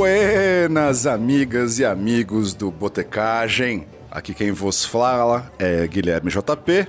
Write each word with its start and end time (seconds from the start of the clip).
Buenas, 0.00 1.06
amigas 1.06 1.78
e 1.78 1.84
amigos 1.84 2.54
do 2.54 2.70
Botecagem. 2.70 3.86
Aqui 4.10 4.32
quem 4.32 4.50
vos 4.50 4.82
fala 4.82 5.52
é 5.58 5.86
Guilherme 5.86 6.30
JP, 6.30 6.88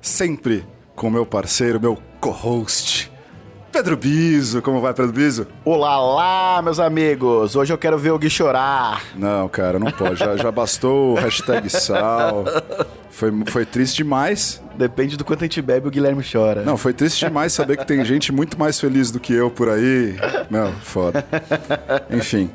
sempre 0.00 0.64
com 0.94 1.10
meu 1.10 1.26
parceiro, 1.26 1.80
meu 1.80 1.98
co-host, 2.20 3.11
Pedro 3.72 3.96
Biso. 3.96 4.60
Como 4.60 4.82
vai, 4.82 4.92
Pedro 4.92 5.12
Biso? 5.12 5.46
Olá 5.64 5.98
lá, 5.98 6.60
meus 6.60 6.78
amigos! 6.78 7.56
Hoje 7.56 7.72
eu 7.72 7.78
quero 7.78 7.96
ver 7.96 8.10
o 8.10 8.18
Gui 8.18 8.28
chorar. 8.28 9.02
Não, 9.16 9.48
cara, 9.48 9.78
não 9.78 9.90
pode. 9.90 10.16
Já, 10.16 10.36
já 10.36 10.50
bastou 10.52 11.12
o 11.12 11.14
hashtag 11.14 11.70
sal. 11.70 12.44
Foi, 13.10 13.32
foi 13.46 13.64
triste 13.64 13.96
demais. 13.96 14.62
Depende 14.76 15.16
do 15.16 15.24
quanto 15.24 15.40
a 15.40 15.44
gente 15.44 15.62
bebe, 15.62 15.88
o 15.88 15.90
Guilherme 15.90 16.22
chora. 16.22 16.62
Não, 16.62 16.76
foi 16.76 16.92
triste 16.92 17.24
demais 17.24 17.54
saber 17.54 17.78
que 17.78 17.86
tem 17.86 18.04
gente 18.04 18.30
muito 18.30 18.58
mais 18.58 18.78
feliz 18.78 19.10
do 19.10 19.18
que 19.18 19.32
eu 19.32 19.50
por 19.50 19.70
aí. 19.70 20.16
Não, 20.50 20.70
foda. 20.72 21.24
Enfim. 22.10 22.50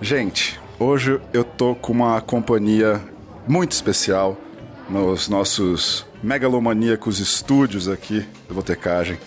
Gente, 0.00 0.58
hoje 0.78 1.20
eu 1.32 1.44
tô 1.44 1.76
com 1.76 1.92
uma 1.92 2.20
companhia 2.20 3.00
muito 3.46 3.72
especial 3.72 4.36
nos 4.90 5.28
nossos 5.28 6.04
megalomaníacos 6.20 7.20
estúdios 7.20 7.88
aqui 7.88 8.26
do 8.48 8.54
Botecagem. 8.54 9.18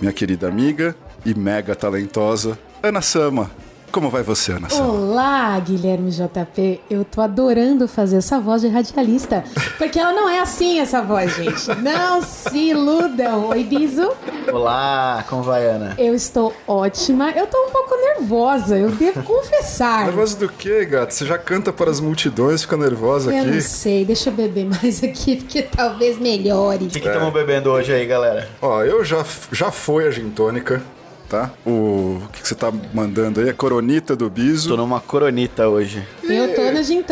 Minha 0.00 0.12
querida 0.12 0.48
amiga 0.48 0.94
e 1.26 1.34
mega 1.34 1.74
talentosa 1.74 2.58
Ana 2.82 3.02
Sama. 3.02 3.50
Como 3.90 4.10
vai 4.10 4.22
você, 4.22 4.52
Ana? 4.52 4.68
Olá, 4.74 5.58
Guilherme 5.60 6.10
JP. 6.10 6.80
Eu 6.90 7.04
tô 7.06 7.22
adorando 7.22 7.88
fazer 7.88 8.18
essa 8.18 8.38
voz 8.38 8.60
de 8.60 8.68
radialista. 8.68 9.42
Porque 9.78 9.98
ela 9.98 10.12
não 10.12 10.28
é 10.28 10.40
assim, 10.40 10.78
essa 10.78 11.00
voz, 11.00 11.34
gente. 11.34 11.66
Não 11.82 12.20
se 12.20 12.58
iludam. 12.70 13.48
Oi, 13.48 13.64
Biso. 13.64 14.12
Olá, 14.52 15.24
como 15.28 15.42
vai, 15.42 15.64
Ana? 15.66 15.94
Eu 15.98 16.14
estou 16.14 16.54
ótima. 16.66 17.30
Eu 17.30 17.46
tô 17.46 17.56
um 17.66 17.70
pouco 17.70 17.94
nervosa, 17.96 18.76
eu 18.78 18.90
devo 18.90 19.22
confessar. 19.22 20.04
Nervosa 20.04 20.36
do 20.38 20.48
quê, 20.50 20.84
gato? 20.84 21.12
Você 21.12 21.24
já 21.24 21.38
canta 21.38 21.72
para 21.72 21.90
as 21.90 21.98
multidões, 21.98 22.62
fica 22.62 22.76
nervosa 22.76 23.32
Eu 23.34 23.40
aqui? 23.42 23.50
não 23.52 23.60
sei, 23.60 24.04
deixa 24.04 24.28
eu 24.28 24.34
beber 24.34 24.66
mais 24.66 25.02
aqui, 25.02 25.36
porque 25.36 25.62
talvez 25.62 26.18
melhore. 26.18 26.84
O 26.84 26.88
que 26.88 26.98
estamos 26.98 27.32
bebendo 27.32 27.70
hoje 27.70 27.92
aí, 27.92 28.06
galera? 28.06 28.48
Ó, 28.60 28.82
eu 28.84 29.02
já, 29.04 29.24
já 29.50 29.70
foi 29.70 30.06
a 30.06 30.10
gin 30.10 30.28
tônica, 30.30 30.82
tá? 31.28 31.50
O, 31.66 32.20
o 32.24 32.28
que, 32.32 32.42
que 32.42 32.48
você 32.48 32.54
tá 32.54 32.72
mandando 32.92 33.40
aí? 33.40 33.48
A 33.50 33.54
coronita 33.54 34.16
do 34.16 34.28
Biso. 34.30 34.68
Tô 34.70 34.76
numa 34.76 35.00
coronita 35.00 35.68
hoje. 35.68 36.02
Eu 36.22 36.54
tô 36.54 36.62
na 36.70 36.82
gin 36.82 37.04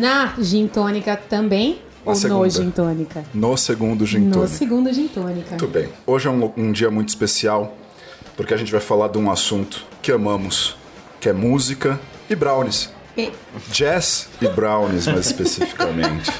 na 0.00 0.34
gin 0.38 0.66
tônica 0.68 1.16
também, 1.28 1.80
Na 2.04 2.12
ou 2.12 2.14
segunda. 2.14 2.44
no 2.44 2.50
gin 2.50 2.70
tônica? 2.70 3.24
No 3.34 3.56
segundo 3.56 4.06
gin 4.06 4.18
No 4.20 4.32
tônica. 4.32 4.52
segundo 4.54 4.92
gin 4.92 5.08
tônica. 5.08 5.50
Muito 5.50 5.66
bem. 5.68 5.88
Hoje 6.06 6.28
é 6.28 6.30
um, 6.30 6.52
um 6.56 6.72
dia 6.72 6.90
muito 6.90 7.08
especial, 7.08 7.76
porque 8.36 8.54
a 8.54 8.56
gente 8.56 8.70
vai 8.72 8.80
falar 8.80 9.08
de 9.08 9.18
um 9.18 9.30
assunto 9.30 9.84
que 10.00 10.12
amamos, 10.12 10.76
que 11.20 11.28
é 11.28 11.32
música 11.32 11.98
e 12.30 12.34
brownies. 12.36 12.90
E- 13.16 13.30
Jazz 13.70 14.28
e 14.42 14.48
brownies, 14.48 15.06
mais 15.06 15.26
especificamente. 15.26 16.30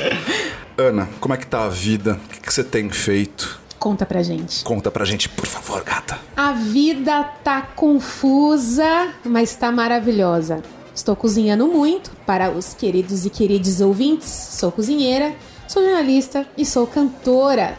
Ana, 0.78 1.08
como 1.20 1.32
é 1.34 1.36
que 1.36 1.46
tá 1.46 1.64
a 1.64 1.68
vida? 1.68 2.18
O 2.24 2.28
que, 2.28 2.40
que 2.40 2.52
você 2.52 2.62
tem 2.64 2.88
feito? 2.90 3.60
Conta 3.78 4.06
pra 4.06 4.22
gente. 4.22 4.64
Conta 4.64 4.90
pra 4.90 5.04
gente, 5.04 5.28
por 5.28 5.46
favor, 5.46 5.82
gata. 5.84 6.18
A 6.36 6.52
vida 6.52 7.24
tá 7.44 7.62
confusa, 7.62 9.08
mas 9.24 9.54
tá 9.54 9.70
maravilhosa. 9.70 10.62
Estou 10.94 11.14
cozinhando 11.14 11.66
muito 11.66 12.10
para 12.24 12.50
os 12.50 12.72
queridos 12.72 13.26
e 13.26 13.30
queridos 13.30 13.80
ouvintes. 13.80 14.28
Sou 14.28 14.72
cozinheira, 14.72 15.34
sou 15.68 15.82
jornalista 15.82 16.46
e 16.56 16.64
sou 16.64 16.86
cantora. 16.86 17.76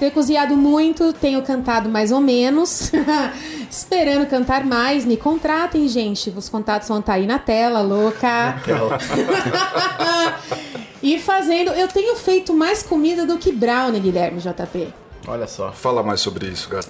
Tenho 0.00 0.12
cozinhado 0.12 0.56
muito, 0.56 1.12
tenho 1.12 1.42
cantado 1.42 1.88
mais 1.88 2.10
ou 2.10 2.20
menos. 2.20 2.90
Esperando 3.70 4.26
cantar 4.26 4.64
mais. 4.64 5.04
Me 5.04 5.16
contratem, 5.16 5.86
gente. 5.86 6.32
Os 6.34 6.48
contatos 6.48 6.88
vão 6.88 7.00
estar 7.00 7.12
aí 7.12 7.26
na 7.26 7.38
tela, 7.38 7.82
louca. 7.82 8.56
e 11.02 11.18
fazendo. 11.18 11.70
Eu 11.72 11.86
tenho 11.86 12.16
feito 12.16 12.54
mais 12.54 12.82
comida 12.82 13.26
do 13.26 13.36
que 13.36 13.52
brownie, 13.52 14.00
Guilherme 14.00 14.40
JP. 14.40 14.88
Olha 15.26 15.46
só. 15.46 15.72
Fala 15.72 16.02
mais 16.02 16.20
sobre 16.20 16.46
isso, 16.46 16.68
gata. 16.68 16.88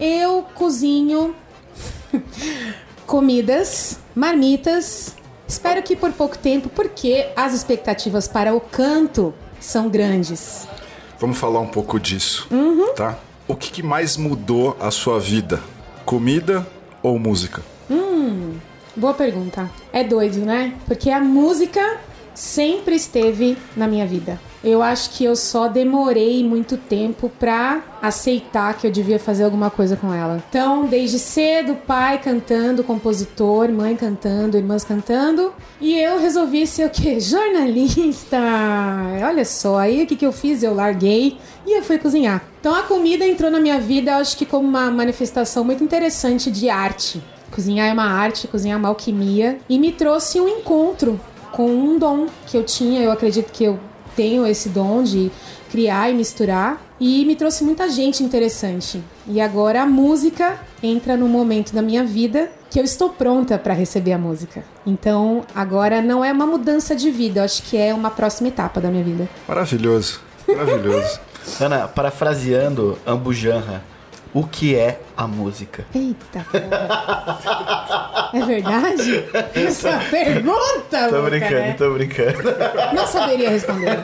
Eu 0.00 0.42
cozinho 0.54 1.34
comidas, 3.06 3.98
marmitas. 4.14 5.14
Espero 5.46 5.82
que 5.82 5.96
por 5.96 6.12
pouco 6.12 6.36
tempo, 6.36 6.68
porque 6.68 7.28
as 7.34 7.54
expectativas 7.54 8.28
para 8.28 8.54
o 8.54 8.60
canto 8.60 9.32
são 9.58 9.88
grandes. 9.88 10.68
Vamos 11.18 11.38
falar 11.38 11.60
um 11.60 11.66
pouco 11.66 11.98
disso, 11.98 12.46
Uhum. 12.50 12.92
tá? 12.94 13.18
O 13.48 13.56
que, 13.56 13.70
que 13.72 13.82
mais 13.82 14.16
mudou 14.16 14.76
a 14.78 14.90
sua 14.90 15.18
vida? 15.18 15.60
Comida 16.04 16.66
ou 17.02 17.18
música? 17.18 17.62
Boa 18.94 19.14
pergunta. 19.14 19.70
É 19.92 20.02
doido, 20.02 20.38
né? 20.40 20.74
Porque 20.86 21.08
a 21.08 21.20
música 21.20 21.98
sempre 22.34 22.96
esteve 22.96 23.56
na 23.76 23.86
minha 23.86 24.04
vida. 24.04 24.40
Eu 24.62 24.82
acho 24.82 25.10
que 25.10 25.24
eu 25.24 25.36
só 25.36 25.68
demorei 25.68 26.44
muito 26.44 26.76
tempo 26.76 27.30
pra 27.38 27.82
aceitar 28.02 28.74
que 28.74 28.86
eu 28.86 28.90
devia 28.90 29.18
fazer 29.18 29.44
alguma 29.44 29.70
coisa 29.70 29.96
com 29.96 30.12
ela. 30.12 30.42
Então, 30.48 30.86
desde 30.86 31.18
cedo, 31.18 31.76
pai 31.86 32.18
cantando, 32.18 32.82
compositor, 32.82 33.70
mãe 33.70 33.94
cantando, 33.94 34.56
irmãs 34.56 34.84
cantando, 34.84 35.52
e 35.80 35.96
eu 35.96 36.18
resolvi 36.18 36.66
ser 36.66 36.86
o 36.86 36.90
quê? 36.90 37.18
Jornalista. 37.20 38.38
Olha 39.24 39.44
só, 39.44 39.78
aí 39.78 40.02
o 40.02 40.06
que, 40.06 40.16
que 40.16 40.26
eu 40.26 40.32
fiz? 40.32 40.62
Eu 40.62 40.74
larguei 40.74 41.38
e 41.66 41.76
eu 41.76 41.82
fui 41.82 41.98
cozinhar. 41.98 42.42
Então 42.60 42.74
a 42.74 42.82
comida 42.82 43.24
entrou 43.24 43.50
na 43.50 43.60
minha 43.60 43.78
vida, 43.78 44.16
acho 44.16 44.36
que 44.36 44.44
como 44.44 44.66
uma 44.66 44.90
manifestação 44.90 45.64
muito 45.64 45.84
interessante 45.84 46.50
de 46.50 46.68
arte. 46.68 47.22
Cozinhar 47.50 47.88
é 47.88 47.92
uma 47.92 48.04
arte, 48.04 48.48
cozinhar 48.48 48.76
é 48.76 48.78
uma 48.78 48.88
alquimia. 48.88 49.58
E 49.68 49.78
me 49.78 49.92
trouxe 49.92 50.40
um 50.40 50.48
encontro 50.48 51.18
com 51.52 51.66
um 51.70 51.98
dom 51.98 52.26
que 52.46 52.56
eu 52.56 52.64
tinha. 52.64 53.02
Eu 53.02 53.10
acredito 53.10 53.50
que 53.52 53.64
eu 53.64 53.78
tenho 54.18 54.44
esse 54.44 54.68
dom 54.68 55.00
de 55.04 55.30
criar 55.70 56.10
e 56.10 56.14
misturar. 56.14 56.82
E 56.98 57.24
me 57.24 57.36
trouxe 57.36 57.62
muita 57.62 57.88
gente 57.88 58.24
interessante. 58.24 59.00
E 59.28 59.40
agora 59.40 59.82
a 59.82 59.86
música 59.86 60.58
entra 60.82 61.16
num 61.16 61.28
momento 61.28 61.72
da 61.72 61.80
minha 61.80 62.02
vida 62.02 62.50
que 62.68 62.80
eu 62.80 62.82
estou 62.82 63.10
pronta 63.10 63.56
para 63.56 63.72
receber 63.72 64.12
a 64.12 64.18
música. 64.18 64.64
Então 64.84 65.44
agora 65.54 66.02
não 66.02 66.24
é 66.24 66.32
uma 66.32 66.44
mudança 66.44 66.96
de 66.96 67.08
vida, 67.12 67.38
eu 67.38 67.44
acho 67.44 67.62
que 67.62 67.76
é 67.76 67.94
uma 67.94 68.10
próxima 68.10 68.48
etapa 68.48 68.80
da 68.80 68.90
minha 68.90 69.04
vida. 69.04 69.28
Maravilhoso, 69.46 70.20
maravilhoso. 70.48 71.20
Ana, 71.60 71.86
parafraseando 71.86 72.98
Ambujanra, 73.06 73.84
o 74.34 74.46
que 74.46 74.76
é 74.76 75.00
a 75.16 75.26
música? 75.26 75.84
Eita 75.94 76.44
porra. 76.50 78.30
É 78.34 78.44
verdade? 78.44 79.24
Essa 79.54 79.98
pergunta, 80.10 81.08
Tô 81.08 81.22
brincando, 81.22 81.54
né? 81.54 81.72
tô 81.78 81.94
brincando. 81.94 82.38
Não 82.94 83.06
saberia 83.06 83.50
responder. 83.50 83.98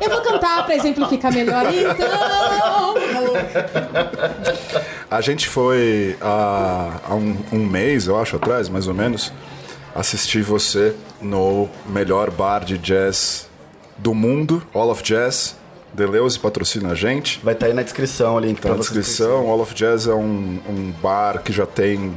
Eu 0.00 0.10
vou 0.10 0.20
cantar 0.20 0.64
pra 0.66 0.74
exemplificar 0.74 1.32
melhor. 1.32 1.64
Então. 1.72 2.06
A 5.10 5.20
gente 5.20 5.48
foi 5.48 6.16
há, 6.20 7.00
há 7.08 7.14
um, 7.14 7.36
um 7.52 7.64
mês, 7.66 8.06
eu 8.06 8.18
acho, 8.20 8.36
atrás, 8.36 8.68
mais 8.68 8.86
ou 8.88 8.94
menos, 8.94 9.32
assistir 9.94 10.42
você 10.42 10.94
no 11.20 11.68
melhor 11.86 12.30
bar 12.30 12.64
de 12.64 12.78
jazz 12.78 13.48
do 13.98 14.14
mundo, 14.14 14.62
All 14.74 14.90
of 14.90 15.02
Jazz. 15.02 15.56
Deleuze 15.94 16.38
patrocina 16.38 16.90
a 16.90 16.94
gente. 16.94 17.40
Vai 17.42 17.54
estar 17.54 17.66
aí 17.66 17.72
na 17.74 17.82
descrição 17.82 18.36
o 18.36 18.40
link 18.40 18.60
Tá 18.60 18.70
na 18.70 18.76
descrição. 18.76 19.48
All 19.50 19.60
of 19.60 19.74
Jazz 19.74 20.06
é 20.06 20.14
um, 20.14 20.58
um 20.68 20.92
bar 21.02 21.42
que 21.42 21.52
já 21.52 21.66
tem 21.66 22.12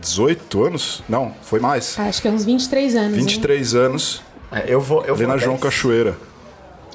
18 0.00 0.64
anos? 0.64 1.02
Não, 1.08 1.32
foi 1.42 1.58
mais. 1.60 1.98
Acho 1.98 2.20
que 2.20 2.28
é 2.28 2.30
uns 2.30 2.44
23 2.44 2.94
anos. 2.94 3.14
hein? 3.18 3.24
23 3.24 3.74
anos. 3.74 4.22
É, 4.52 4.64
eu 4.68 4.80
vou, 4.80 5.04
eu 5.04 5.14
Ali 5.14 5.24
vou 5.24 5.32
na 5.32 5.38
João 5.38 5.54
10. 5.56 5.62
Cachoeira. 5.62 6.16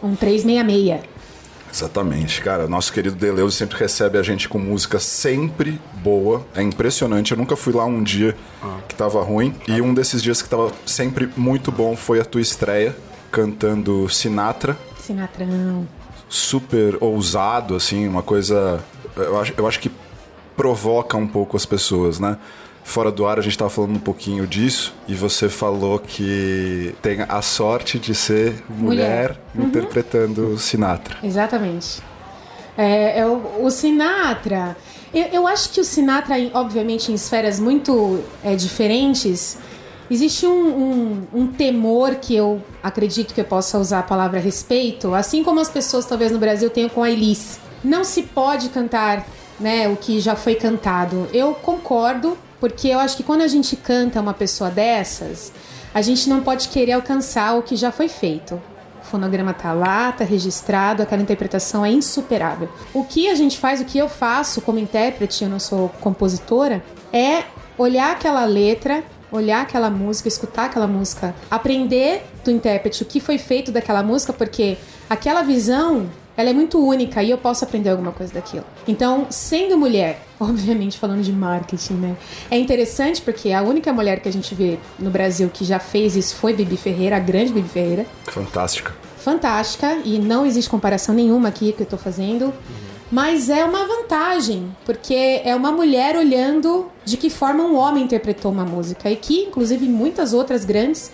Um 0.03 0.15
366. 0.15 1.09
Exatamente, 1.73 2.41
cara. 2.41 2.67
Nosso 2.67 2.91
querido 2.91 3.15
Deleuze 3.15 3.55
sempre 3.55 3.77
recebe 3.77 4.17
a 4.17 4.23
gente 4.23 4.49
com 4.49 4.59
música 4.59 4.99
sempre 4.99 5.79
boa. 6.03 6.45
É 6.53 6.61
impressionante. 6.61 7.31
Eu 7.31 7.37
nunca 7.37 7.55
fui 7.55 7.73
lá 7.73 7.85
um 7.85 8.03
dia 8.03 8.35
que 8.89 8.95
tava 8.95 9.21
ruim. 9.23 9.55
E 9.67 9.81
um 9.81 9.93
desses 9.93 10.21
dias 10.21 10.41
que 10.41 10.49
tava 10.49 10.71
sempre 10.85 11.29
muito 11.37 11.71
bom 11.71 11.95
foi 11.95 12.19
a 12.19 12.25
tua 12.25 12.41
estreia, 12.41 12.95
cantando 13.31 14.07
Sinatra. 14.09 14.77
Sinatrão. 14.99 15.87
Super 16.33 16.97
ousado, 17.01 17.75
assim, 17.75 18.07
uma 18.07 18.23
coisa. 18.23 18.81
Eu 19.17 19.37
acho, 19.37 19.53
eu 19.57 19.67
acho 19.67 19.79
que 19.79 19.91
provoca 20.55 21.17
um 21.17 21.27
pouco 21.27 21.57
as 21.57 21.65
pessoas, 21.65 22.19
né? 22.19 22.37
Fora 22.83 23.11
do 23.11 23.25
ar 23.25 23.37
a 23.37 23.41
gente 23.41 23.57
tava 23.57 23.69
falando 23.69 23.95
um 23.95 23.99
pouquinho 23.99 24.47
disso 24.47 24.93
e 25.07 25.13
você 25.13 25.47
falou 25.49 25.99
que 25.99 26.95
tem 27.01 27.21
a 27.21 27.41
sorte 27.41 27.99
de 27.99 28.15
ser 28.15 28.63
mulher, 28.69 29.37
Mulher. 29.53 29.69
interpretando 29.69 30.57
Sinatra. 30.57 31.17
Exatamente. 31.21 32.01
É, 32.77 33.19
é 33.19 33.25
o, 33.25 33.63
o 33.65 33.69
Sinatra. 33.69 34.75
Eu, 35.13 35.25
eu 35.25 35.47
acho 35.47 35.69
que 35.71 35.81
o 35.81 35.83
Sinatra, 35.83 36.35
obviamente, 36.53 37.11
em 37.11 37.15
esferas 37.15 37.59
muito 37.59 38.23
é, 38.43 38.55
diferentes, 38.55 39.57
existe 40.13 40.45
um, 40.45 40.51
um, 40.51 41.27
um 41.33 41.47
temor 41.47 42.15
que 42.15 42.35
eu 42.35 42.61
acredito 42.83 43.33
que 43.33 43.41
eu 43.41 43.45
possa 43.45 43.79
usar 43.79 43.99
a 43.99 44.03
palavra 44.03 44.39
respeito, 44.39 45.13
assim 45.13 45.43
como 45.43 45.59
as 45.59 45.69
pessoas 45.69 46.05
talvez 46.05 46.31
no 46.31 46.39
Brasil 46.39 46.69
tenham 46.69 46.89
com 46.89 47.01
a 47.01 47.09
Elis. 47.09 47.59
Não 47.83 48.03
se 48.03 48.23
pode 48.23 48.69
cantar 48.69 49.25
né, 49.59 49.87
o 49.87 49.95
que 49.95 50.19
já 50.19 50.35
foi 50.35 50.55
cantado. 50.55 51.27
Eu 51.33 51.53
concordo 51.53 52.37
Porque 52.61 52.89
eu 52.89 52.99
acho 52.99 53.17
que 53.17 53.23
quando 53.23 53.41
a 53.41 53.47
gente 53.47 53.75
canta 53.75 54.21
uma 54.21 54.35
pessoa 54.35 54.69
dessas, 54.69 55.51
a 55.95 56.01
gente 56.03 56.29
não 56.29 56.41
pode 56.41 56.69
querer 56.69 56.91
alcançar 56.91 57.57
o 57.57 57.63
que 57.63 57.75
já 57.75 57.91
foi 57.91 58.07
feito. 58.07 58.61
O 59.01 59.03
fonograma 59.03 59.51
tá 59.51 59.73
lá, 59.73 60.11
tá 60.11 60.23
registrado, 60.23 61.01
aquela 61.01 61.23
interpretação 61.23 61.83
é 61.83 61.91
insuperável. 61.91 62.69
O 62.93 63.03
que 63.03 63.27
a 63.27 63.33
gente 63.33 63.57
faz, 63.57 63.81
o 63.81 63.85
que 63.85 63.97
eu 63.97 64.07
faço 64.07 64.61
como 64.61 64.77
intérprete, 64.77 65.43
eu 65.43 65.49
não 65.49 65.59
sou 65.59 65.89
compositora, 65.99 66.85
é 67.11 67.45
olhar 67.79 68.11
aquela 68.11 68.45
letra, 68.45 69.03
olhar 69.31 69.61
aquela 69.61 69.89
música, 69.89 70.27
escutar 70.27 70.65
aquela 70.65 70.87
música, 70.87 71.33
aprender 71.49 72.23
do 72.43 72.51
intérprete 72.51 73.03
o 73.03 73.05
que 73.05 73.19
foi 73.19 73.37
feito 73.37 73.71
daquela 73.71 74.03
música, 74.03 74.33
porque 74.33 74.77
aquela 75.09 75.41
visão 75.41 76.09
ela 76.35 76.49
é 76.49 76.53
muito 76.53 76.83
única 76.83 77.21
e 77.21 77.29
eu 77.29 77.37
posso 77.37 77.63
aprender 77.63 77.89
alguma 77.89 78.11
coisa 78.11 78.33
daquilo. 78.33 78.65
Então, 78.87 79.27
sendo 79.29 79.77
mulher, 79.77 80.21
obviamente 80.39 80.97
falando 80.97 81.21
de 81.21 81.31
marketing, 81.31 81.93
né? 81.93 82.17
É 82.49 82.57
interessante 82.57 83.21
porque 83.21 83.51
a 83.51 83.61
única 83.61 83.91
mulher 83.93 84.19
que 84.19 84.29
a 84.29 84.33
gente 84.33 84.55
vê 84.55 84.79
no 84.97 85.09
Brasil 85.09 85.49
que 85.53 85.63
já 85.63 85.79
fez 85.79 86.15
isso 86.15 86.35
foi 86.35 86.53
Bibi 86.53 86.77
Ferreira, 86.77 87.17
a 87.17 87.19
grande 87.19 87.53
Bibi 87.53 87.69
Ferreira. 87.69 88.05
Fantástica. 88.25 88.93
Fantástica 89.17 89.99
e 90.03 90.17
não 90.17 90.45
existe 90.45 90.69
comparação 90.69 91.13
nenhuma 91.13 91.49
aqui 91.49 91.73
que 91.73 91.83
eu 91.83 91.85
tô 91.85 91.97
fazendo. 91.97 92.51
Mas 93.11 93.49
é 93.49 93.65
uma 93.65 93.85
vantagem, 93.85 94.73
porque 94.85 95.41
é 95.43 95.53
uma 95.55 95.71
mulher 95.71 96.15
olhando 96.15 96.89
de 97.03 97.17
que 97.17 97.29
forma 97.29 97.63
um 97.63 97.75
homem 97.75 98.03
interpretou 98.03 98.51
uma 98.51 98.63
música 98.63 99.09
e 99.11 99.15
que, 99.15 99.41
inclusive, 99.41 99.85
muitas 99.87 100.31
outras 100.33 100.63
grandes 100.63 101.11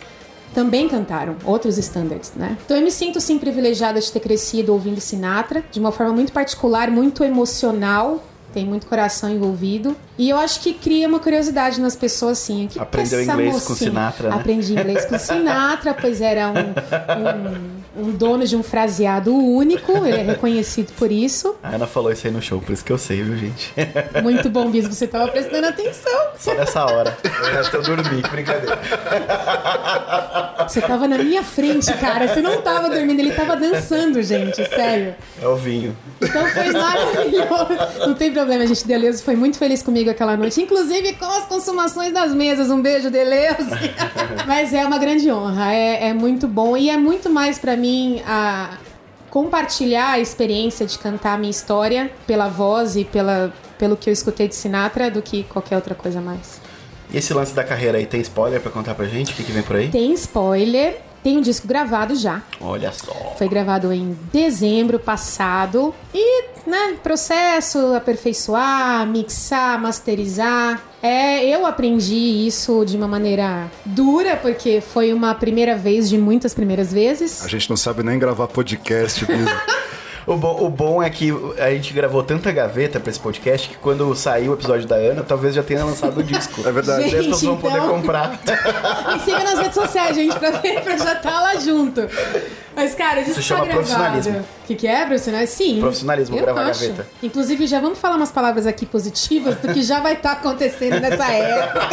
também 0.53 0.88
cantaram 0.88 1.35
outros 1.44 1.77
standards, 1.77 2.31
né? 2.35 2.57
Então 2.65 2.77
eu 2.77 2.83
me 2.83 2.91
sinto 2.91 3.19
sim 3.19 3.38
privilegiada 3.38 3.99
de 3.99 4.11
ter 4.11 4.19
crescido 4.19 4.73
ouvindo 4.73 4.99
Sinatra 5.01 5.63
de 5.71 5.79
uma 5.79 5.91
forma 5.91 6.13
muito 6.13 6.31
particular, 6.31 6.89
muito 6.91 7.23
emocional. 7.23 8.23
Tem 8.53 8.65
muito 8.65 8.88
coração 8.88 9.29
envolvido. 9.29 9.95
E 10.17 10.29
eu 10.29 10.38
acho 10.38 10.61
que 10.61 10.73
cria 10.73 11.07
uma 11.07 11.19
curiosidade 11.19 11.79
nas 11.81 11.95
pessoas, 11.95 12.39
assim. 12.39 12.65
O 12.65 12.69
que 12.69 12.79
Aprendeu 12.79 13.19
que 13.19 13.31
inglês 13.31 13.51
com 13.63 13.69
mocinha- 13.71 13.89
Sinatra, 13.91 14.29
né? 14.29 14.35
Aprendi 14.35 14.71
inglês 14.73 15.05
com 15.05 15.17
Sinatra, 15.19 15.94
pois 15.94 16.21
era 16.21 16.47
um, 16.49 16.53
um, 16.53 17.81
um 17.97 18.11
dono 18.11 18.45
de 18.45 18.55
um 18.55 18.63
fraseado 18.63 19.35
único. 19.35 19.91
Ele 20.05 20.17
é 20.17 20.23
reconhecido 20.23 20.94
por 20.97 21.11
isso. 21.11 21.55
A 21.63 21.75
Ana 21.75 21.88
falou 21.88 22.11
isso 22.11 22.27
aí 22.27 22.33
no 22.33 22.41
show, 22.41 22.61
por 22.61 22.73
isso 22.73 22.83
que 22.85 22.91
eu 22.91 22.97
sei, 22.97 23.23
viu, 23.23 23.38
gente? 23.38 23.73
Muito 24.21 24.49
bom, 24.49 24.69
Bis, 24.69 24.88
você 24.88 25.05
estava 25.05 25.27
prestando 25.29 25.67
atenção. 25.67 26.27
Só 26.38 26.53
nessa 26.53 26.85
hora. 26.85 27.17
O 27.23 27.45
resto 27.45 27.77
eu 27.77 27.81
dormi, 27.83 28.21
brincadeira. 28.21 28.79
Você 30.67 30.81
tava 30.81 31.07
na 31.07 31.17
minha 31.17 31.44
frente, 31.44 31.91
cara. 31.94 32.27
Você 32.27 32.41
não 32.41 32.61
tava 32.61 32.89
dormindo, 32.89 33.19
ele 33.19 33.31
tava 33.31 33.55
dançando, 33.55 34.21
gente, 34.21 34.63
sério. 34.69 35.15
É 35.41 35.47
o 35.47 35.55
vinho. 35.55 35.97
Então 36.21 36.45
foi 36.47 36.71
maravilhoso. 36.71 38.07
Não 38.07 38.13
tem 38.13 38.31
problema, 38.31 38.67
gente. 38.67 38.85
Deleuze 38.85 39.23
foi 39.23 39.35
muito 39.35 39.57
feliz 39.57 39.81
comigo 39.81 40.09
aquela 40.09 40.35
noite, 40.38 40.61
inclusive 40.61 41.13
com 41.13 41.25
as 41.25 41.45
consumações 41.45 42.13
das 42.13 42.33
mesas. 42.33 42.69
Um 42.69 42.81
beijo, 42.81 43.09
Deleuze. 43.09 43.57
Mas 44.45 44.73
é 44.73 44.85
uma 44.85 44.97
grande 44.97 45.31
honra, 45.31 45.73
é, 45.73 46.09
é 46.09 46.13
muito 46.13 46.47
bom 46.47 46.75
e 46.75 46.89
é 46.89 46.97
muito 46.97 47.29
mais 47.29 47.57
pra 47.57 47.75
mim 47.75 47.86
a 48.25 48.77
compartilhar 49.29 50.11
a 50.11 50.19
experiência 50.19 50.85
de 50.85 50.97
cantar 50.97 51.33
a 51.33 51.37
minha 51.37 51.51
história 51.51 52.11
pela 52.25 52.47
voz 52.47 52.95
e 52.95 53.05
pela, 53.05 53.53
pelo 53.77 53.95
que 53.97 54.09
eu 54.09 54.13
escutei 54.13 54.47
de 54.47 54.55
Sinatra 54.55 55.11
do 55.11 55.21
que 55.21 55.43
qualquer 55.43 55.75
outra 55.75 55.93
coisa 55.93 56.21
mais. 56.21 56.61
E 57.11 57.17
esse 57.17 57.33
lance 57.33 57.53
da 57.53 57.63
carreira 57.63 57.97
aí, 57.97 58.05
tem 58.05 58.19
spoiler 58.21 58.59
pra 58.59 58.71
contar 58.71 58.95
pra 58.95 59.05
gente? 59.05 59.31
O 59.31 59.35
que, 59.35 59.43
que 59.43 59.51
vem 59.51 59.63
por 59.63 59.75
aí? 59.75 59.89
Tem 59.89 60.11
spoiler, 60.13 61.01
tem 61.23 61.37
um 61.37 61.41
disco 61.41 61.67
gravado 61.67 62.15
já. 62.15 62.41
Olha 62.59 62.91
só. 62.91 63.35
Foi 63.37 63.47
gravado 63.47 63.91
em 63.91 64.17
dezembro 64.31 64.99
passado. 64.99 65.93
E, 66.13 66.43
né, 66.65 66.95
processo, 67.03 67.93
aperfeiçoar, 67.93 69.05
mixar, 69.07 69.79
masterizar. 69.81 70.81
É, 71.01 71.45
eu 71.45 71.65
aprendi 71.65 72.15
isso 72.47 72.83
de 72.85 72.97
uma 72.97 73.07
maneira 73.07 73.69
dura, 73.85 74.35
porque 74.35 74.81
foi 74.81 75.13
uma 75.13 75.33
primeira 75.35 75.75
vez 75.75 76.09
de 76.09 76.17
muitas 76.17 76.53
primeiras 76.53 76.91
vezes. 76.91 77.43
A 77.43 77.47
gente 77.47 77.69
não 77.69 77.77
sabe 77.77 78.03
nem 78.03 78.17
gravar 78.17 78.47
podcast 78.47 79.25
mesmo. 79.29 79.47
O 80.27 80.35
bom, 80.35 80.65
o 80.65 80.69
bom 80.69 81.01
é 81.01 81.09
que 81.09 81.33
a 81.57 81.69
gente 81.71 81.94
gravou 81.94 82.21
tanta 82.21 82.51
gaveta 82.51 83.00
pra 83.00 83.09
esse 83.09 83.19
podcast 83.19 83.69
que 83.69 83.77
quando 83.77 84.13
sair 84.13 84.50
o 84.50 84.53
episódio 84.56 84.85
da 84.85 84.95
Ana, 84.97 85.24
talvez 85.24 85.56
já 85.56 85.63
tenha 85.63 85.85
lançado 85.85 86.19
o 86.19 86.24
disco. 86.24 86.68
É 86.68 86.71
verdade. 86.71 87.06
As 87.06 87.12
pessoas 87.12 87.41
vão 87.44 87.53
Gente, 87.53 87.62
poder 87.62 87.77
então- 87.77 87.89
comprar. 87.89 88.31
Me 89.13 89.19
siga 89.21 89.39
nas 89.45 89.57
redes 89.59 89.74
sociais, 89.75 90.15
gente, 90.18 90.38
pra, 90.38 90.51
ver, 90.51 90.81
pra 90.81 90.97
já 90.97 91.13
estar 91.13 91.39
lá 91.41 91.56
junto. 91.56 92.01
Mas, 92.75 92.94
cara, 92.94 93.21
isso 93.21 93.31
Isso 93.31 93.41
chama 93.41 93.62
tá 93.62 93.65
gravado. 93.68 93.88
profissionalismo. 93.88 94.39
O 94.39 94.68
que, 94.68 94.75
que 94.75 94.85
é, 94.88 95.06
profissionalismo? 95.06 95.56
Sim. 95.56 95.79
Profissionalismo, 95.79 96.38
eu 96.38 96.44
gravar 96.44 96.62
acho. 96.68 96.81
gaveta. 96.81 97.07
Inclusive, 97.23 97.65
já 97.65 97.80
vamos 97.80 97.97
falar 97.97 98.18
umas 98.18 98.30
palavras 98.31 98.68
aqui 98.68 98.85
positivas 98.85 99.56
do 99.56 99.73
que 99.73 99.81
já 99.81 100.00
vai 100.01 100.13
estar 100.13 100.33
acontecendo 100.33 101.00
nessa 101.00 101.25
época. 101.25 101.88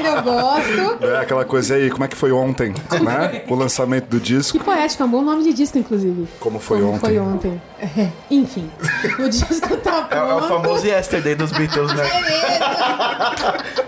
que 0.00 0.06
eu 0.06 0.22
gosto. 0.22 1.04
É 1.06 1.18
aquela 1.20 1.44
coisa 1.44 1.76
aí, 1.76 1.88
como 1.90 2.04
é 2.04 2.08
que 2.08 2.16
foi 2.16 2.32
ontem, 2.32 2.74
né? 3.00 3.42
O 3.48 3.54
lançamento 3.54 4.06
do 4.08 4.18
disco. 4.20 4.58
Que 4.58 4.62
poético, 4.64 5.02
é 5.02 5.06
um 5.06 5.10
bom 5.10 5.22
nome 5.22 5.44
de 5.44 5.52
disco, 5.54 5.78
inclusive. 5.78 6.26
Como 6.40 6.58
foi 6.58 6.80
Como 6.80 6.90
ontem. 6.94 7.00
foi 7.00 7.18
ontem. 7.20 7.62
É, 7.80 8.08
enfim, 8.30 8.70
o 9.18 9.28
disco 9.28 9.76
tá 9.76 10.08
É, 10.10 10.16
é 10.16 10.22
o 10.22 10.26
pronto. 10.38 10.48
famoso 10.48 10.86
Yesterday 10.86 11.34
dos 11.34 11.52
Beatles, 11.52 11.92
né? 11.94 12.04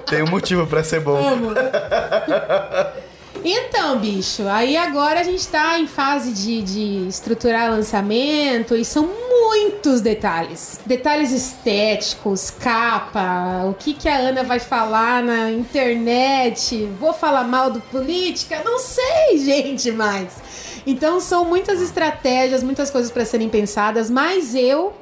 Tem 0.07 0.23
um 0.23 0.29
motivo 0.29 0.67
pra 0.67 0.83
ser 0.85 1.01
bom. 1.01 1.17
Amo. 1.17 1.51
Então, 3.43 3.99
bicho, 3.99 4.47
aí 4.49 4.77
agora 4.77 5.21
a 5.21 5.23
gente 5.23 5.47
tá 5.49 5.79
em 5.79 5.87
fase 5.87 6.33
de, 6.33 6.61
de 6.63 7.09
estruturar 7.09 7.71
lançamento 7.71 8.77
e 8.77 8.85
são 8.85 9.09
muitos 9.09 10.03
detalhes. 10.03 10.79
Detalhes 10.85 11.33
estéticos, 11.33 12.51
capa, 12.51 13.63
o 13.65 13.73
que, 13.75 13.95
que 13.95 14.09
a 14.09 14.17
Ana 14.17 14.45
vai 14.45 14.59
falar 14.61 15.23
na 15.23 15.51
internet, 15.51 16.87
vou 17.01 17.15
falar 17.15 17.45
mal 17.45 17.71
do 17.71 17.81
política? 17.81 18.61
Não 18.63 18.79
sei, 18.79 19.39
gente, 19.43 19.91
mais. 19.91 20.29
Então 20.87 21.21
são 21.21 21.45
muitas 21.45 21.81
estratégias, 21.81 22.63
muitas 22.63 22.91
coisas 22.91 23.11
para 23.11 23.25
serem 23.25 23.49
pensadas, 23.49 24.11
mas 24.11 24.55
eu 24.55 24.93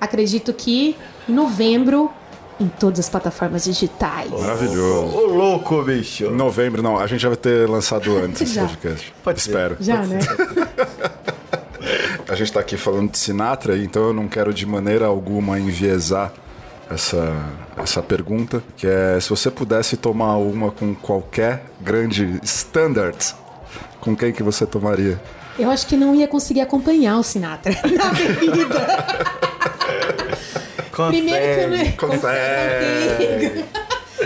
acredito 0.00 0.52
que 0.52 0.96
em 1.28 1.32
novembro, 1.32 2.10
em 2.58 2.68
todas 2.68 3.00
as 3.00 3.08
plataformas 3.08 3.64
digitais. 3.64 4.30
Maravilhoso. 4.30 5.16
Ô, 5.16 5.26
louco, 5.26 5.82
bicho. 5.82 6.24
Em 6.24 6.34
novembro, 6.36 6.82
não. 6.82 6.98
A 6.98 7.06
gente 7.06 7.20
já 7.20 7.28
vai 7.28 7.36
ter 7.36 7.68
lançado 7.68 8.16
antes 8.16 8.40
esse 8.42 8.54
Já. 8.54 8.66
podcast. 8.66 9.14
Pode 9.22 9.40
ser. 9.40 9.50
Espero. 9.50 9.76
Já, 9.80 10.02
né? 10.04 10.18
A 12.28 12.34
gente 12.34 12.52
tá 12.52 12.60
aqui 12.60 12.76
falando 12.76 13.10
de 13.10 13.18
Sinatra, 13.18 13.76
então 13.76 14.04
eu 14.04 14.12
não 14.12 14.28
quero 14.28 14.54
de 14.54 14.64
maneira 14.64 15.06
alguma 15.06 15.58
enviesar 15.58 16.32
essa, 16.88 17.34
essa 17.76 18.02
pergunta, 18.02 18.62
que 18.76 18.86
é 18.86 19.18
se 19.20 19.30
você 19.30 19.50
pudesse 19.50 19.96
tomar 19.96 20.36
uma 20.36 20.70
com 20.70 20.94
qualquer 20.94 21.64
grande 21.80 22.38
standard, 22.42 23.34
com 24.00 24.16
quem 24.16 24.32
que 24.32 24.42
você 24.42 24.66
tomaria? 24.66 25.20
Eu 25.58 25.70
acho 25.70 25.86
que 25.86 25.96
não 25.96 26.14
ia 26.14 26.26
conseguir 26.26 26.60
acompanhar 26.62 27.18
o 27.18 27.22
Sinatra 27.22 27.72
na 27.84 28.10
bebida. 28.12 28.86
Primeiro 31.08 31.44
que 31.44 31.60
eu 31.60 31.68
não 31.68 31.76
ia 31.76 31.92
Consegue. 31.92 33.64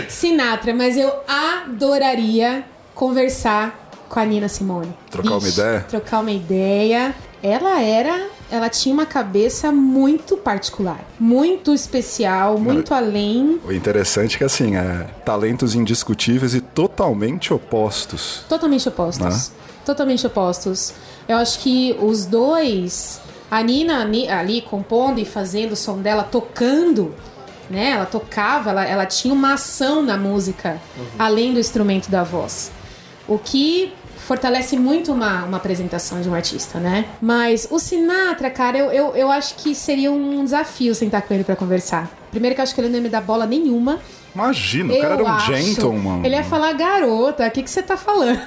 Sinatra, 0.09 0.73
mas 0.73 0.97
eu 0.97 1.11
adoraria 1.27 2.63
conversar 2.93 3.89
com 4.09 4.19
a 4.19 4.25
Nina 4.25 4.47
Simone. 4.47 4.93
Trocar 5.09 5.37
uma 5.37 5.47
ideia? 5.47 5.85
Trocar 5.89 6.19
uma 6.21 6.31
ideia. 6.31 7.15
Ela 7.41 7.81
era. 7.81 8.27
Ela 8.51 8.69
tinha 8.69 8.93
uma 8.93 9.07
cabeça 9.07 9.71
muito 9.71 10.37
particular, 10.37 10.99
muito 11.19 11.73
especial, 11.73 12.59
muito 12.59 12.93
além, 12.93 13.59
O 13.65 13.71
interessante 13.73 14.35
é 14.35 14.37
que, 14.37 14.43
assim, 14.43 14.75
é 14.75 15.07
talentos 15.25 15.73
indiscutíveis 15.73 16.53
e 16.53 16.61
totalmente 16.61 17.51
opostos. 17.51 18.45
totalmente 18.47 18.87
opostos. 18.87 19.51
Totalmente 19.85 20.25
opostos. 20.25 20.93
Eu 21.27 21.37
acho 21.37 21.59
que 21.59 21.95
os 22.01 22.25
dois, 22.25 23.19
a 23.51 23.61
Nina 23.61 24.03
ni- 24.05 24.27
ali 24.29 24.61
compondo 24.61 25.19
e 25.19 25.25
fazendo 25.25 25.73
o 25.73 25.75
som 25.75 25.99
dela, 25.99 26.23
tocando, 26.23 27.13
né? 27.69 27.91
Ela 27.91 28.05
tocava, 28.05 28.71
ela, 28.71 28.85
ela 28.85 29.05
tinha 29.05 29.33
uma 29.33 29.53
ação 29.53 30.01
na 30.01 30.17
música, 30.17 30.81
além 31.19 31.53
do 31.53 31.59
instrumento 31.59 32.09
da 32.09 32.23
voz. 32.23 32.71
O 33.27 33.37
que 33.37 33.93
fortalece 34.17 34.75
muito 34.77 35.11
uma, 35.11 35.43
uma 35.45 35.57
apresentação 35.57 36.19
de 36.19 36.27
um 36.27 36.33
artista, 36.33 36.79
né? 36.79 37.05
Mas 37.21 37.67
o 37.69 37.77
Sinatra, 37.77 38.49
cara, 38.49 38.75
eu, 38.77 38.91
eu, 38.91 39.15
eu 39.15 39.31
acho 39.31 39.53
que 39.55 39.75
seria 39.75 40.11
um 40.11 40.43
desafio 40.43 40.95
sentar 40.95 41.21
com 41.21 41.33
ele 41.33 41.43
pra 41.43 41.55
conversar. 41.55 42.09
Primeiro 42.35 42.53
que 42.53 42.59
eu 42.59 42.63
acho 42.63 42.75
que 42.75 42.81
ele 42.81 42.89
não 42.89 42.97
ia 42.97 43.01
me 43.01 43.07
dar 43.07 43.21
bola 43.21 43.45
nenhuma. 43.45 43.97
Imagina, 44.35 44.93
o 44.93 44.97
cara 44.99 45.13
Eu 45.13 45.19
era 45.21 45.23
um 45.23 45.27
acho. 45.27 45.55
gentleman. 45.55 46.19
Ele 46.25 46.35
ia 46.35 46.43
falar, 46.43 46.73
garota, 46.73 47.47
o 47.47 47.49
que, 47.51 47.63
que 47.63 47.69
você 47.71 47.81
tá 47.81 47.95
falando? 47.95 48.37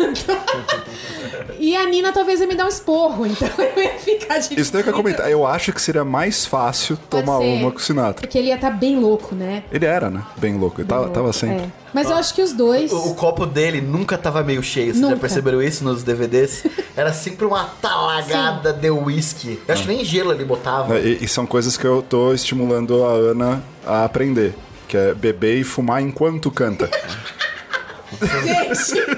e 1.59 1.75
a 1.75 1.87
Nina 1.87 2.13
talvez 2.13 2.39
ia 2.39 2.47
me 2.47 2.55
dar 2.55 2.67
um 2.67 2.69
esporro, 2.69 3.25
então 3.25 3.49
eu 3.57 3.83
ia 3.83 3.99
ficar 3.99 4.37
de 4.37 4.61
Isso 4.61 4.71
daí 4.71 4.83
que 4.83 4.91
eu 4.91 4.93
comentar. 4.93 5.31
Eu 5.31 5.47
acho 5.47 5.73
que 5.73 5.81
seria 5.81 6.05
mais 6.05 6.45
fácil 6.45 6.99
Pode 7.09 7.25
tomar 7.25 7.39
ser. 7.39 7.47
uma 7.47 7.71
com 7.71 7.79
o 7.79 7.81
Sinatra. 7.81 8.21
Porque 8.21 8.37
ele 8.37 8.49
ia 8.49 8.57
estar 8.57 8.71
bem 8.71 8.99
louco, 8.99 9.35
né? 9.35 9.63
Ele 9.73 9.87
era, 9.87 10.11
né? 10.11 10.23
Bem 10.37 10.59
louco. 10.59 10.83
Ele 10.83 10.89
tava, 10.89 11.09
tava 11.09 11.33
sempre. 11.33 11.65
É. 11.65 11.69
Mas 11.95 12.11
eu 12.11 12.17
acho 12.17 12.35
que 12.35 12.43
os 12.43 12.53
dois. 12.53 12.93
O, 12.93 13.09
o 13.13 13.15
copo 13.15 13.47
dele 13.47 13.81
nunca 13.81 14.19
tava 14.19 14.43
meio 14.43 14.63
cheio, 14.63 14.89
vocês 14.93 15.01
já 15.01 15.07
Nunca. 15.07 15.21
perceberam 15.21 15.63
isso 15.63 15.83
nos 15.83 16.03
DVDs? 16.03 16.65
Era 16.99 17.13
sempre 17.13 17.47
uma 17.47 17.65
talagada 17.81 18.73
de 18.73 18.91
whisky. 18.91 19.61
Eu 19.69 19.73
acho 19.73 19.83
que 19.85 19.89
nem 19.89 20.05
gelo 20.05 20.33
ele 20.33 20.45
botava. 20.45 20.99
E, 20.99 21.23
e 21.25 21.29
são 21.29 21.47
coisas 21.47 21.77
que 21.77 21.85
eu 21.85 22.03
tô 22.03 22.33
estimulando 22.35 23.05
a 23.05 23.11
Ana 23.13 23.63
a 23.87 24.05
aprender. 24.05 24.53
que 24.89 24.97
é 24.97 25.15
beber 25.15 25.59
e 25.59 25.63
fumar 25.65 26.03
enquanto 26.03 26.51
canta. 26.51 26.91
Gente, 28.43 29.17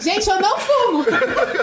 gente, 0.00 0.30
eu 0.30 0.40
não 0.40 0.58
fumo. 0.58 1.04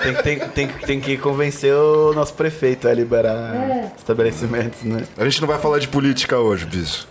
Tem, 0.04 0.14
tem, 0.38 0.50
tem, 0.50 0.68
tem 0.68 1.02
que 1.02 1.18
convencer 1.18 1.74
o 1.74 2.14
nosso 2.14 2.34
prefeito 2.36 2.88
a 2.88 2.94
liberar 2.94 3.56
É. 3.56 3.92
estabelecimentos, 3.98 4.84
né? 4.84 5.06
A 5.18 5.24
gente 5.24 5.42
não 5.42 5.48
vai 5.48 5.58
falar 5.58 5.80
de 5.80 5.88
política 5.88 6.38
hoje, 6.38 6.66
Biso. 6.66 7.08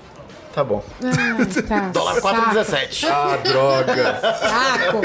Tá 0.56 0.64
bom. 0.64 0.82
Ai, 1.04 1.62
tá. 1.68 1.80
Dólar 1.92 2.14
saco, 2.14 2.28
4,17. 2.28 3.06
Ah, 3.10 3.36
droga! 3.44 4.20
Saco. 4.40 5.02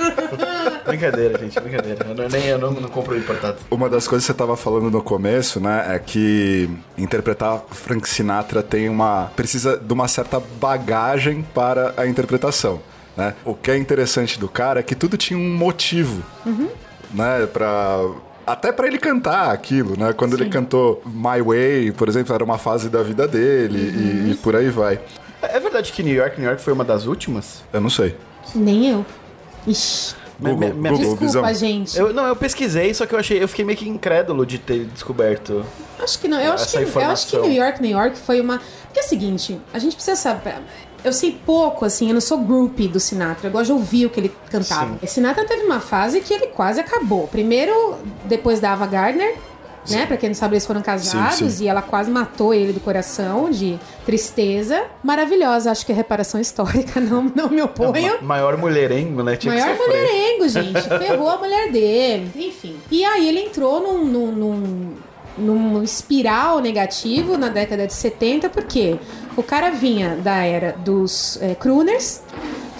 Brincadeira, 0.86 1.38
gente, 1.38 1.60
brincadeira. 1.60 2.06
Eu 2.08 2.14
não, 2.14 2.28
nem 2.28 2.46
eu 2.46 2.58
não, 2.58 2.70
não 2.70 2.88
compro 2.88 3.14
importado. 3.14 3.58
Uma 3.70 3.90
das 3.90 4.08
coisas 4.08 4.24
que 4.24 4.28
você 4.28 4.32
estava 4.32 4.56
falando 4.56 4.90
no 4.90 5.02
começo, 5.02 5.60
né, 5.60 5.84
é 5.94 5.98
que 5.98 6.70
interpretar 6.96 7.60
Frank 7.70 8.08
Sinatra 8.08 8.62
tem 8.62 8.88
uma 8.88 9.30
precisa 9.36 9.76
de 9.76 9.92
uma 9.92 10.08
certa 10.08 10.40
bagagem 10.40 11.42
para 11.42 11.92
a 11.94 12.06
interpretação, 12.06 12.80
né? 13.14 13.34
O 13.44 13.52
que 13.52 13.70
é 13.70 13.76
interessante 13.76 14.40
do 14.40 14.48
cara 14.48 14.80
é 14.80 14.82
que 14.82 14.94
tudo 14.94 15.18
tinha 15.18 15.38
um 15.38 15.56
motivo, 15.56 16.22
né, 17.12 17.46
para 17.52 17.98
até 18.46 18.70
para 18.72 18.86
ele 18.86 18.98
cantar 18.98 19.50
aquilo, 19.50 19.98
né? 19.98 20.12
Quando 20.12 20.34
ele 20.34 20.48
cantou 20.48 21.02
My 21.04 21.42
Way, 21.42 21.92
por 21.92 22.08
exemplo, 22.08 22.34
era 22.34 22.44
uma 22.44 22.58
fase 22.58 22.88
da 22.88 23.02
vida 23.02 23.26
dele 23.26 23.78
e, 23.78 24.30
e 24.32 24.34
por 24.36 24.54
aí 24.54 24.68
vai. 24.70 25.00
É 25.42 25.58
verdade 25.60 25.92
que 25.92 26.02
New 26.02 26.14
York, 26.14 26.38
New 26.40 26.48
York 26.48 26.62
foi 26.62 26.72
uma 26.72 26.84
das 26.84 27.06
últimas? 27.06 27.62
Eu 27.72 27.80
não 27.80 27.90
sei. 27.90 28.16
Nem 28.54 28.90
eu. 28.90 29.06
Ixi. 29.66 30.14
Google, 30.38 30.58
Me- 30.58 30.66
me- 30.74 30.88
Google, 30.90 30.98
Desculpa, 30.98 31.24
visão. 31.24 31.54
gente. 31.54 31.98
Eu, 31.98 32.12
não, 32.12 32.26
eu 32.26 32.36
pesquisei, 32.36 32.92
só 32.92 33.06
que 33.06 33.14
eu 33.14 33.18
achei, 33.18 33.42
eu 33.42 33.48
fiquei 33.48 33.64
meio 33.64 33.78
que 33.78 33.88
incrédulo 33.88 34.44
de 34.44 34.58
ter 34.58 34.84
descoberto. 34.84 35.64
Acho 35.98 36.18
que 36.18 36.28
não. 36.28 36.38
Eu 36.38 36.52
acho 36.52 36.68
que, 36.70 36.76
eu 36.76 37.00
acho 37.06 37.26
que. 37.28 37.38
New 37.38 37.52
York, 37.52 37.80
New 37.80 37.90
York 37.90 38.18
foi 38.18 38.38
uma. 38.40 38.58
Porque 38.84 39.00
é 39.00 39.02
o 39.02 39.06
seguinte, 39.08 39.58
a 39.72 39.78
gente 39.78 39.94
precisa 39.96 40.14
saber. 40.14 40.56
Eu 41.04 41.12
sei 41.12 41.38
pouco, 41.46 41.84
assim, 41.84 42.08
eu 42.08 42.14
não 42.14 42.20
sou 42.20 42.38
groupie 42.38 42.88
do 42.88 42.98
Sinatra. 42.98 43.48
Eu 43.48 43.52
gosto 43.52 43.66
de 43.66 43.72
ouvir 43.72 44.06
o 44.06 44.10
que 44.10 44.20
ele 44.20 44.32
cantava. 44.50 44.98
Sim. 45.00 45.06
Sinatra 45.06 45.44
teve 45.44 45.62
uma 45.64 45.80
fase 45.80 46.20
que 46.20 46.34
ele 46.34 46.48
quase 46.48 46.80
acabou. 46.80 47.28
Primeiro, 47.28 47.96
depois 48.24 48.58
da 48.60 48.72
Ava 48.72 48.86
Gardner, 48.86 49.36
né? 49.88 50.04
Pra 50.04 50.16
quem 50.16 50.30
não 50.30 50.34
sabe, 50.34 50.54
eles 50.54 50.66
foram 50.66 50.82
casados 50.82 51.36
Sim, 51.36 51.48
sim. 51.48 51.64
e 51.64 51.68
ela 51.68 51.80
quase 51.80 52.10
matou 52.10 52.52
ele 52.52 52.72
do 52.72 52.80
coração, 52.80 53.48
de 53.50 53.78
tristeza. 54.04 54.82
Maravilhosa, 55.02 55.70
acho 55.70 55.86
que 55.86 55.92
é 55.92 55.94
reparação 55.94 56.40
histórica, 56.40 56.98
não, 57.00 57.30
não 57.34 57.48
me 57.48 57.62
oponho. 57.62 58.14
Ma- 58.16 58.22
maior 58.22 58.56
mulherengo, 58.56 59.22
né? 59.22 59.36
Tinha 59.36 59.54
Maior 59.54 59.76
mulherengo, 59.76 60.48
gente. 60.50 60.80
Ferrou 60.98 61.28
a 61.28 61.36
mulher 61.38 61.70
dele. 61.70 62.32
Enfim. 62.34 62.76
E 62.90 63.04
aí 63.04 63.28
ele 63.28 63.40
entrou 63.42 63.80
num, 63.80 64.04
num, 64.04 64.32
num, 64.32 64.94
num 65.38 65.82
espiral 65.84 66.58
negativo 66.60 67.38
na 67.38 67.48
década 67.48 67.86
de 67.86 67.92
70, 67.92 68.48
porque 68.48 68.96
o 69.36 69.42
cara 69.42 69.70
vinha 69.70 70.16
da 70.16 70.44
era 70.44 70.72
dos 70.72 71.38
eh, 71.40 71.54
crooners, 71.54 72.22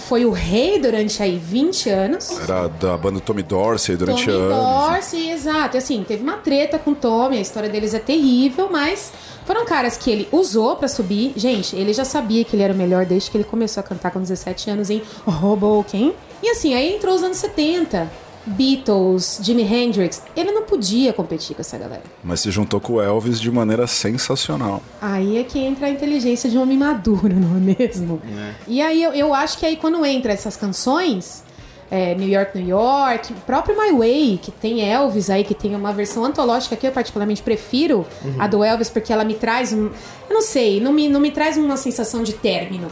foi 0.06 0.24
o 0.24 0.30
rei 0.30 0.78
durante 0.78 1.20
aí 1.20 1.36
20 1.36 1.90
anos. 1.90 2.30
Era 2.40 2.68
da 2.68 2.96
banda 2.96 3.18
Tommy 3.18 3.42
Dorsey 3.42 3.96
durante 3.96 4.24
Tommy 4.24 4.36
anos. 4.36 4.88
Dorsey, 4.88 5.30
exato. 5.32 5.76
E 5.76 5.78
assim, 5.78 6.04
teve 6.06 6.22
uma 6.22 6.36
treta 6.36 6.78
com 6.78 6.92
o 6.92 6.94
Tommy, 6.94 7.38
a 7.38 7.40
história 7.40 7.68
deles 7.68 7.92
é 7.92 7.98
terrível, 7.98 8.68
mas 8.70 9.12
foram 9.44 9.64
caras 9.64 9.96
que 9.96 10.08
ele 10.10 10.28
usou 10.30 10.76
pra 10.76 10.86
subir. 10.86 11.32
Gente, 11.36 11.74
ele 11.74 11.92
já 11.92 12.04
sabia 12.04 12.44
que 12.44 12.54
ele 12.54 12.62
era 12.62 12.72
o 12.72 12.76
melhor 12.76 13.04
desde 13.04 13.30
que 13.30 13.36
ele 13.36 13.44
começou 13.44 13.80
a 13.80 13.84
cantar 13.84 14.12
com 14.12 14.20
17 14.20 14.70
anos 14.70 14.90
em 14.90 15.02
Hoboken. 15.26 16.14
E 16.42 16.50
assim, 16.50 16.74
aí 16.74 16.94
entrou 16.94 17.14
os 17.14 17.22
anos 17.22 17.38
70. 17.38 18.08
Beatles, 18.46 19.40
Jimi 19.42 19.62
Hendrix, 19.62 20.22
ele 20.36 20.52
não 20.52 20.62
podia 20.62 21.12
competir 21.12 21.54
com 21.54 21.62
essa 21.62 21.76
galera. 21.76 22.02
Mas 22.22 22.40
se 22.40 22.50
juntou 22.50 22.80
com 22.80 22.94
o 22.94 23.00
Elvis 23.00 23.40
de 23.40 23.50
maneira 23.50 23.86
sensacional. 23.86 24.82
Aí 25.00 25.38
é 25.38 25.44
que 25.44 25.58
entra 25.58 25.86
a 25.86 25.90
inteligência 25.90 26.48
de 26.48 26.56
um 26.56 26.62
homem 26.62 26.78
maduro, 26.78 27.34
não 27.34 27.56
é 27.56 27.60
mesmo? 27.60 28.20
E 28.66 28.80
aí 28.80 29.02
eu, 29.02 29.12
eu 29.12 29.34
acho 29.34 29.58
que 29.58 29.66
aí 29.66 29.76
quando 29.76 30.04
entra 30.04 30.32
essas 30.32 30.56
canções, 30.56 31.42
é, 31.90 32.14
New 32.14 32.28
York, 32.28 32.56
New 32.58 32.68
York, 32.68 33.32
próprio 33.46 33.76
My 33.76 33.92
Way, 33.92 34.40
que 34.42 34.50
tem 34.50 34.88
Elvis 34.88 35.30
aí, 35.30 35.44
que 35.44 35.54
tem 35.54 35.74
uma 35.74 35.92
versão 35.92 36.24
antológica 36.24 36.76
que 36.76 36.86
eu 36.86 36.92
particularmente 36.92 37.42
prefiro, 37.42 38.06
a 38.38 38.46
do 38.46 38.62
Elvis, 38.62 38.88
porque 38.88 39.12
ela 39.12 39.24
me 39.24 39.34
traz 39.34 39.72
um. 39.72 39.90
Eu 40.28 40.34
não 40.34 40.42
sei, 40.42 40.80
não 40.80 40.92
me, 40.92 41.08
não 41.08 41.20
me 41.20 41.30
traz 41.30 41.56
uma 41.56 41.76
sensação 41.76 42.22
de 42.22 42.32
término. 42.32 42.88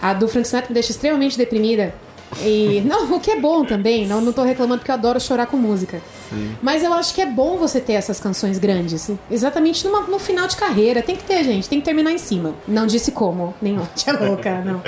A 0.00 0.14
do 0.14 0.26
Frank 0.28 0.46
Sinatra 0.48 0.68
me 0.70 0.74
deixa 0.74 0.90
extremamente 0.90 1.36
deprimida. 1.36 1.94
E, 2.42 2.82
não, 2.86 3.12
o 3.14 3.20
que 3.20 3.30
é 3.30 3.40
bom 3.40 3.64
também, 3.64 4.06
não, 4.06 4.20
não 4.20 4.32
tô 4.32 4.42
reclamando 4.42 4.78
porque 4.80 4.90
eu 4.90 4.94
adoro 4.94 5.20
chorar 5.20 5.46
com 5.46 5.56
música. 5.56 6.00
Mas 6.62 6.82
eu 6.82 6.92
acho 6.92 7.14
que 7.14 7.20
é 7.20 7.26
bom 7.26 7.56
você 7.56 7.80
ter 7.80 7.92
essas 7.94 8.18
canções 8.18 8.58
grandes. 8.58 9.08
Exatamente 9.30 9.86
numa- 9.86 10.00
no 10.02 10.18
final 10.18 10.46
de 10.48 10.56
carreira. 10.56 11.02
Tem 11.02 11.14
que 11.16 11.22
ter, 11.24 11.44
gente. 11.44 11.68
Tem 11.68 11.78
que 11.80 11.84
terminar 11.84 12.12
em 12.12 12.18
cima. 12.18 12.54
Não 12.66 12.86
disse 12.86 13.12
como. 13.12 13.54
Nem 13.62 13.78
onde 13.78 13.88
é 14.08 14.12
louca, 14.12 14.60
não. 14.64 14.82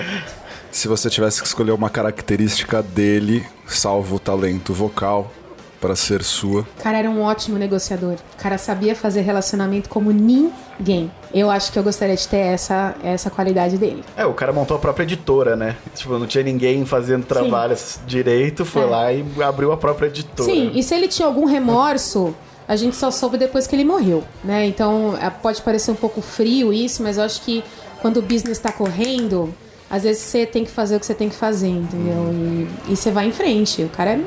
Se 0.73 0.89
você 0.89 1.09
tivesse 1.09 1.41
que 1.41 1.47
escolher 1.47 1.71
uma 1.73 1.89
característica 1.89 2.83
dele, 2.83 3.47
salvo 3.67 4.17
o 4.17 4.19
talento 4.19 4.75
vocal, 4.75 5.31
para 5.81 5.95
ser 5.97 6.23
sua, 6.23 6.63
O 6.63 6.83
cara 6.83 6.99
era 6.99 7.11
um 7.11 7.23
ótimo 7.23 7.59
negociador. 7.59 8.15
O 8.39 8.43
cara 8.43 8.57
sabia 8.59 8.95
fazer 8.95 9.21
relacionamento 9.21 9.89
como 9.89 10.11
ninguém. 10.11 11.11
Eu 11.33 11.51
acho 11.51 11.71
que 11.73 11.79
eu 11.79 11.83
gostaria 11.83 12.17
de 12.17 12.27
ter 12.27 12.39
essa, 12.39 12.95
essa 13.03 13.31
qualidade 13.31 13.77
dele. 13.77 14.03
É, 14.17 14.25
o 14.25 14.33
cara 14.33 14.53
montou 14.53 14.77
a 14.77 14.81
própria 14.81 15.05
editora, 15.05 15.55
né? 15.57 15.77
Tipo, 15.95 16.19
não 16.19 16.27
tinha 16.27 16.43
ninguém 16.45 16.85
fazendo 16.87 17.25
trabalho 17.27 17.77
direito, 18.07 18.65
foi 18.65 18.83
É. 18.83 18.87
lá 18.87 19.13
e 19.13 19.25
abriu 19.43 19.73
a 19.73 19.77
própria 19.77 20.07
editora. 20.07 20.49
Sim, 20.51 20.73
e 20.75 20.83
se 20.83 20.95
ele 20.95 21.09
tinha 21.09 21.27
algum 21.27 21.45
remorso, 21.45 22.35
a 22.67 22.75
gente 22.77 22.97
só 22.97 23.11
soube 23.11 23.37
depois 23.37 23.67
que 23.67 23.77
ele 23.77 23.85
morreu, 23.85 24.25
né? 24.43 24.67
Então, 24.67 25.17
é, 25.21 25.29
pode 25.31 25.61
parecer 25.63 25.91
um 25.91 25.95
pouco 25.97 26.21
frio 26.21 26.73
isso, 26.73 27.03
mas 27.03 27.17
eu 27.19 27.25
acho 27.25 27.43
que 27.43 27.63
quando 28.01 28.17
o 28.19 28.23
business 28.23 28.59
tá 28.59 28.73
correndo, 28.73 29.55
às 29.91 30.03
vezes 30.03 30.23
você 30.23 30.45
tem 30.47 30.65
que 30.65 30.71
fazer 30.71 30.97
o 30.97 31.01
que 31.01 31.07
você 31.07 31.15
tem 31.15 31.29
que 31.29 31.37
fazer, 31.37 31.69
entendeu? 31.69 32.31
E, 32.89 32.93
e 32.93 32.97
você 32.97 33.11
vai 33.11 33.27
em 33.29 33.33
frente. 33.33 33.83
O 33.83 33.89
cara 33.89 34.13
é 34.15 34.21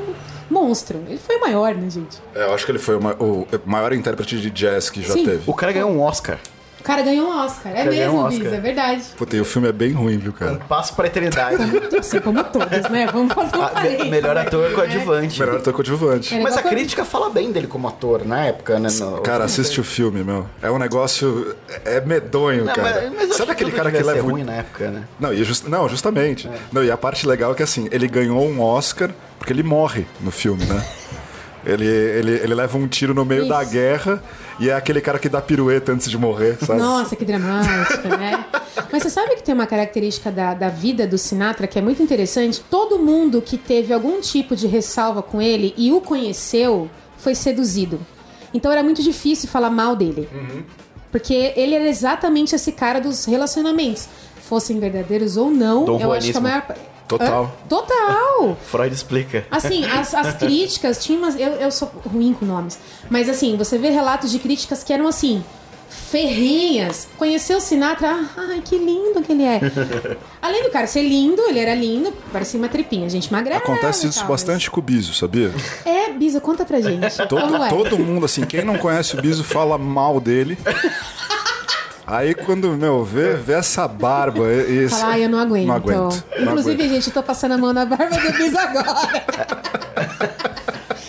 monstro. 0.50 0.98
Ele 1.08 1.18
foi 1.18 1.36
o 1.36 1.40
maior, 1.40 1.74
né, 1.74 1.88
gente? 1.88 2.18
É, 2.34 2.42
eu 2.44 2.54
acho 2.54 2.64
que 2.66 2.72
ele 2.72 2.78
foi 2.78 2.96
o 2.96 3.00
ma- 3.02 3.16
o 3.18 3.46
maior 3.64 3.92
intérprete 3.92 4.40
de 4.40 4.50
jazz 4.50 4.90
que 4.90 5.02
já 5.02 5.14
Sim. 5.14 5.24
teve. 5.24 5.42
O 5.46 5.54
cara 5.54 5.72
ganhou 5.72 5.90
um 5.90 6.00
Oscar. 6.02 6.38
O 6.80 6.82
cara 6.82 7.02
ganhou 7.02 7.28
um 7.28 7.38
Oscar. 7.44 7.72
É 7.76 7.84
mesmo, 7.84 8.14
um 8.18 8.24
Oscar. 8.24 8.54
é 8.54 8.60
verdade. 8.60 9.02
Puta, 9.16 9.36
e 9.36 9.40
o 9.40 9.44
filme 9.44 9.68
é 9.68 9.72
bem 9.72 9.92
ruim, 9.92 10.16
viu, 10.18 10.30
Um 10.30 10.34
cara? 10.34 10.56
passo 10.68 10.94
pra 10.94 11.06
eternidade. 11.06 11.56
Assim 11.98 12.20
como 12.20 12.42
todos, 12.44 12.88
né? 12.90 13.06
Vamos 13.12 13.32
fazer 13.34 13.56
um 13.56 13.62
Ah, 13.62 13.82
me- 13.82 14.10
melhor 14.10 14.36
ator 14.36 14.68
né? 14.70 14.74
coadjuvante. 14.74 15.38
Melhor 15.40 15.56
ator 15.58 15.72
coadjuvante. 15.74 16.34
Era 16.34 16.42
Mas 16.42 16.56
a 16.56 16.62
crítica 16.62 17.04
fala 17.04 17.30
bem 17.30 17.52
dele 17.52 17.66
como 17.66 17.86
ator 17.86 18.24
na 18.26 18.46
época, 18.46 18.78
né? 18.78 18.88
No- 18.98 19.20
Cara, 19.20 19.44
assiste 19.44 19.80
o 19.80 19.84
filme, 19.84 20.24
meu. 20.24 20.46
É 20.62 20.70
um 20.70 20.78
negócio. 20.78 21.54
É 21.84 22.00
medonho, 22.00 22.64
Não, 22.64 22.72
cara. 22.74 23.10
mas, 23.10 23.28
mas 23.28 23.36
Sabe 23.36 23.52
aquele 23.52 23.70
cara 23.72 23.90
que 23.92 24.02
leva. 24.02 24.22
ruim 24.22 24.42
na 24.44 24.54
época, 24.54 24.90
né? 24.90 25.04
Não, 25.18 25.32
e 25.32 25.44
just- 25.44 25.66
não, 25.68 25.88
justamente. 25.88 26.48
Não, 26.72 26.82
e 26.82 26.90
a 26.90 26.96
parte 26.96 27.26
legal 27.26 27.52
é 27.52 27.54
que 27.54 27.62
assim, 27.62 27.88
ele 27.92 28.08
ganhou 28.08 28.42
um 28.46 28.60
Oscar 28.62 29.10
porque 29.38 29.52
ele 29.52 29.62
morre 29.62 30.06
no 30.20 30.30
filme, 30.30 30.64
né? 30.64 30.82
Ele, 31.64 31.86
ele, 31.86 32.30
ele 32.32 32.54
leva 32.54 32.76
um 32.78 32.88
tiro 32.88 33.14
no 33.14 33.24
meio 33.24 33.48
da 33.48 33.62
Isso. 33.62 33.72
guerra 33.72 34.22
e 34.58 34.68
é 34.68 34.74
aquele 34.74 35.00
cara 35.00 35.18
que 35.18 35.28
dá 35.28 35.40
pirueta 35.40 35.92
antes 35.92 36.10
de 36.10 36.18
morrer, 36.18 36.58
sabe? 36.64 36.80
Nossa, 36.80 37.16
que 37.16 37.24
dramática, 37.24 38.16
né? 38.16 38.44
Mas 38.92 39.02
você 39.02 39.10
sabe 39.10 39.36
que 39.36 39.42
tem 39.42 39.54
uma 39.54 39.66
característica 39.66 40.30
da, 40.30 40.54
da 40.54 40.68
vida 40.68 41.06
do 41.06 41.16
Sinatra 41.16 41.66
que 41.66 41.78
é 41.78 41.82
muito 41.82 42.02
interessante? 42.02 42.60
Todo 42.70 42.98
mundo 42.98 43.40
que 43.40 43.56
teve 43.56 43.92
algum 43.92 44.20
tipo 44.20 44.54
de 44.54 44.66
ressalva 44.66 45.22
com 45.22 45.40
ele 45.40 45.74
e 45.76 45.92
o 45.92 46.00
conheceu 46.00 46.90
foi 47.16 47.34
seduzido. 47.34 48.00
Então 48.52 48.70
era 48.70 48.82
muito 48.82 49.02
difícil 49.02 49.48
falar 49.48 49.70
mal 49.70 49.94
dele. 49.94 50.28
Porque 51.10 51.52
ele 51.56 51.74
era 51.74 51.88
exatamente 51.88 52.54
esse 52.54 52.72
cara 52.72 53.00
dos 53.00 53.24
relacionamentos. 53.24 54.08
Fossem 54.42 54.78
verdadeiros 54.80 55.36
ou 55.36 55.50
não, 55.50 55.84
Dom 55.84 56.00
eu 56.00 56.12
acho 56.12 56.30
que 56.32 56.36
a 56.36 56.40
Juanismo. 56.40 56.42
maior. 56.42 56.89
Total. 57.18 57.56
Total! 57.68 58.56
Freud 58.66 58.94
explica. 58.94 59.44
Assim, 59.50 59.84
as, 59.84 60.14
as 60.14 60.34
críticas 60.34 61.04
tinham 61.04 61.22
umas. 61.22 61.34
Eu, 61.38 61.52
eu 61.54 61.70
sou 61.70 61.90
ruim 62.06 62.32
com 62.32 62.46
nomes. 62.46 62.78
Mas 63.10 63.28
assim, 63.28 63.56
você 63.56 63.76
vê 63.78 63.90
relatos 63.90 64.30
de 64.30 64.38
críticas 64.38 64.82
que 64.82 64.92
eram 64.92 65.06
assim. 65.06 65.42
Ferrinhas. 65.88 67.08
Conheceu 67.18 67.58
o 67.58 67.60
Sinatra. 67.60 68.08
ah, 68.10 68.46
Ai, 68.50 68.62
que 68.64 68.76
lindo 68.78 69.20
que 69.22 69.32
ele 69.32 69.42
é. 69.44 69.60
Além 70.40 70.62
do 70.62 70.70
cara 70.70 70.86
ser 70.86 71.02
lindo, 71.02 71.42
ele 71.42 71.58
era 71.58 71.74
lindo, 71.74 72.12
parecia 72.32 72.58
uma 72.58 72.68
tripinha, 72.68 73.08
gente 73.10 73.30
magrela. 73.32 73.58
Acontece 73.60 74.06
isso 74.06 74.20
tal, 74.20 74.28
bastante 74.28 74.70
com 74.70 74.78
o 74.80 74.82
Biso, 74.82 75.12
sabia? 75.14 75.50
mas- 75.52 75.86
É, 75.86 76.12
Bisa, 76.12 76.40
conta 76.40 76.64
pra 76.64 76.80
gente. 76.80 77.16
Todo, 77.28 77.56
é? 77.64 77.68
todo 77.68 77.98
mundo, 77.98 78.24
assim, 78.26 78.42
quem 78.42 78.64
não 78.64 78.78
conhece 78.78 79.16
o 79.16 79.22
Biso 79.22 79.42
fala 79.44 79.76
mal 79.78 80.20
dele. 80.20 80.56
Aí 82.10 82.34
quando, 82.34 82.68
meu, 82.72 83.04
vê, 83.04 83.34
vê 83.34 83.52
essa 83.54 83.86
barba. 83.86 84.44
Fala, 84.90 85.12
ai, 85.12 85.24
eu 85.24 85.28
não 85.28 85.38
aguento. 85.38 85.66
Não 85.66 85.74
aguento. 85.74 86.24
não 86.38 86.42
Inclusive, 86.44 86.74
aguento. 86.82 86.90
gente, 86.94 87.06
eu 87.08 87.14
tô 87.14 87.22
passando 87.22 87.52
a 87.52 87.58
mão 87.58 87.72
na 87.72 87.84
barba 87.86 88.16
do 88.16 88.32
Bisa 88.32 88.60
agora. 88.60 88.94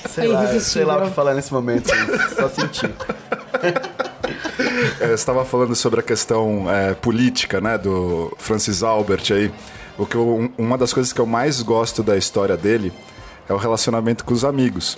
Sei 0.09 0.27
lá, 0.27 0.43
irresistível. 0.43 0.59
sei 0.71 0.85
lá 0.85 0.97
o 1.03 1.07
que 1.09 1.15
falar 1.15 1.33
nesse 1.33 1.51
momento. 1.53 1.89
gente. 1.93 2.35
Só 2.35 2.49
sentir. 2.49 2.91
É, 4.99 5.07
você 5.07 5.13
estava 5.13 5.43
falando 5.45 5.75
sobre 5.75 5.99
a 5.99 6.03
questão 6.03 6.65
é, 6.69 6.93
política, 6.93 7.59
né, 7.61 7.77
do 7.77 8.31
Francis 8.37 8.83
Albert 8.83 9.23
aí. 9.31 9.51
O 9.97 10.05
que 10.05 10.15
eu- 10.15 10.27
um- 10.27 10.49
uma 10.57 10.77
das 10.77 10.93
coisas 10.93 11.11
que 11.13 11.19
eu 11.19 11.25
mais 11.25 11.61
gosto 11.61 12.01
da 12.03 12.17
história 12.17 12.55
dele 12.57 12.91
é 13.47 13.53
o 13.53 13.57
relacionamento 13.57 14.23
com 14.25 14.33
os 14.33 14.43
amigos. 14.45 14.97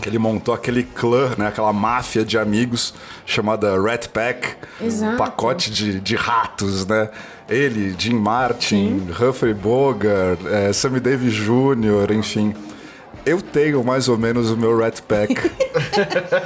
Que 0.00 0.08
ele 0.08 0.18
montou 0.18 0.54
aquele 0.54 0.82
clã, 0.82 1.30
né? 1.36 1.48
Aquela 1.48 1.72
máfia 1.72 2.24
de 2.24 2.38
amigos 2.38 2.94
chamada 3.26 3.80
Rat 3.80 4.08
Pack. 4.08 4.56
Exato. 4.80 5.14
Um 5.14 5.16
pacote 5.16 5.70
de, 5.70 5.98
de 6.00 6.14
ratos, 6.16 6.86
né? 6.86 7.08
Ele, 7.48 7.94
Jim 7.98 8.14
Martin, 8.14 9.08
Humphrey 9.20 9.54
Bogart, 9.54 10.38
eh, 10.46 10.72
Sammy 10.72 11.00
Davis 11.00 11.32
Jr., 11.34 12.12
enfim. 12.12 12.54
Eu 13.26 13.42
tenho 13.42 13.82
mais 13.84 14.08
ou 14.08 14.16
menos 14.16 14.50
o 14.50 14.56
meu 14.56 14.78
Rat 14.78 15.00
Pack 15.02 15.34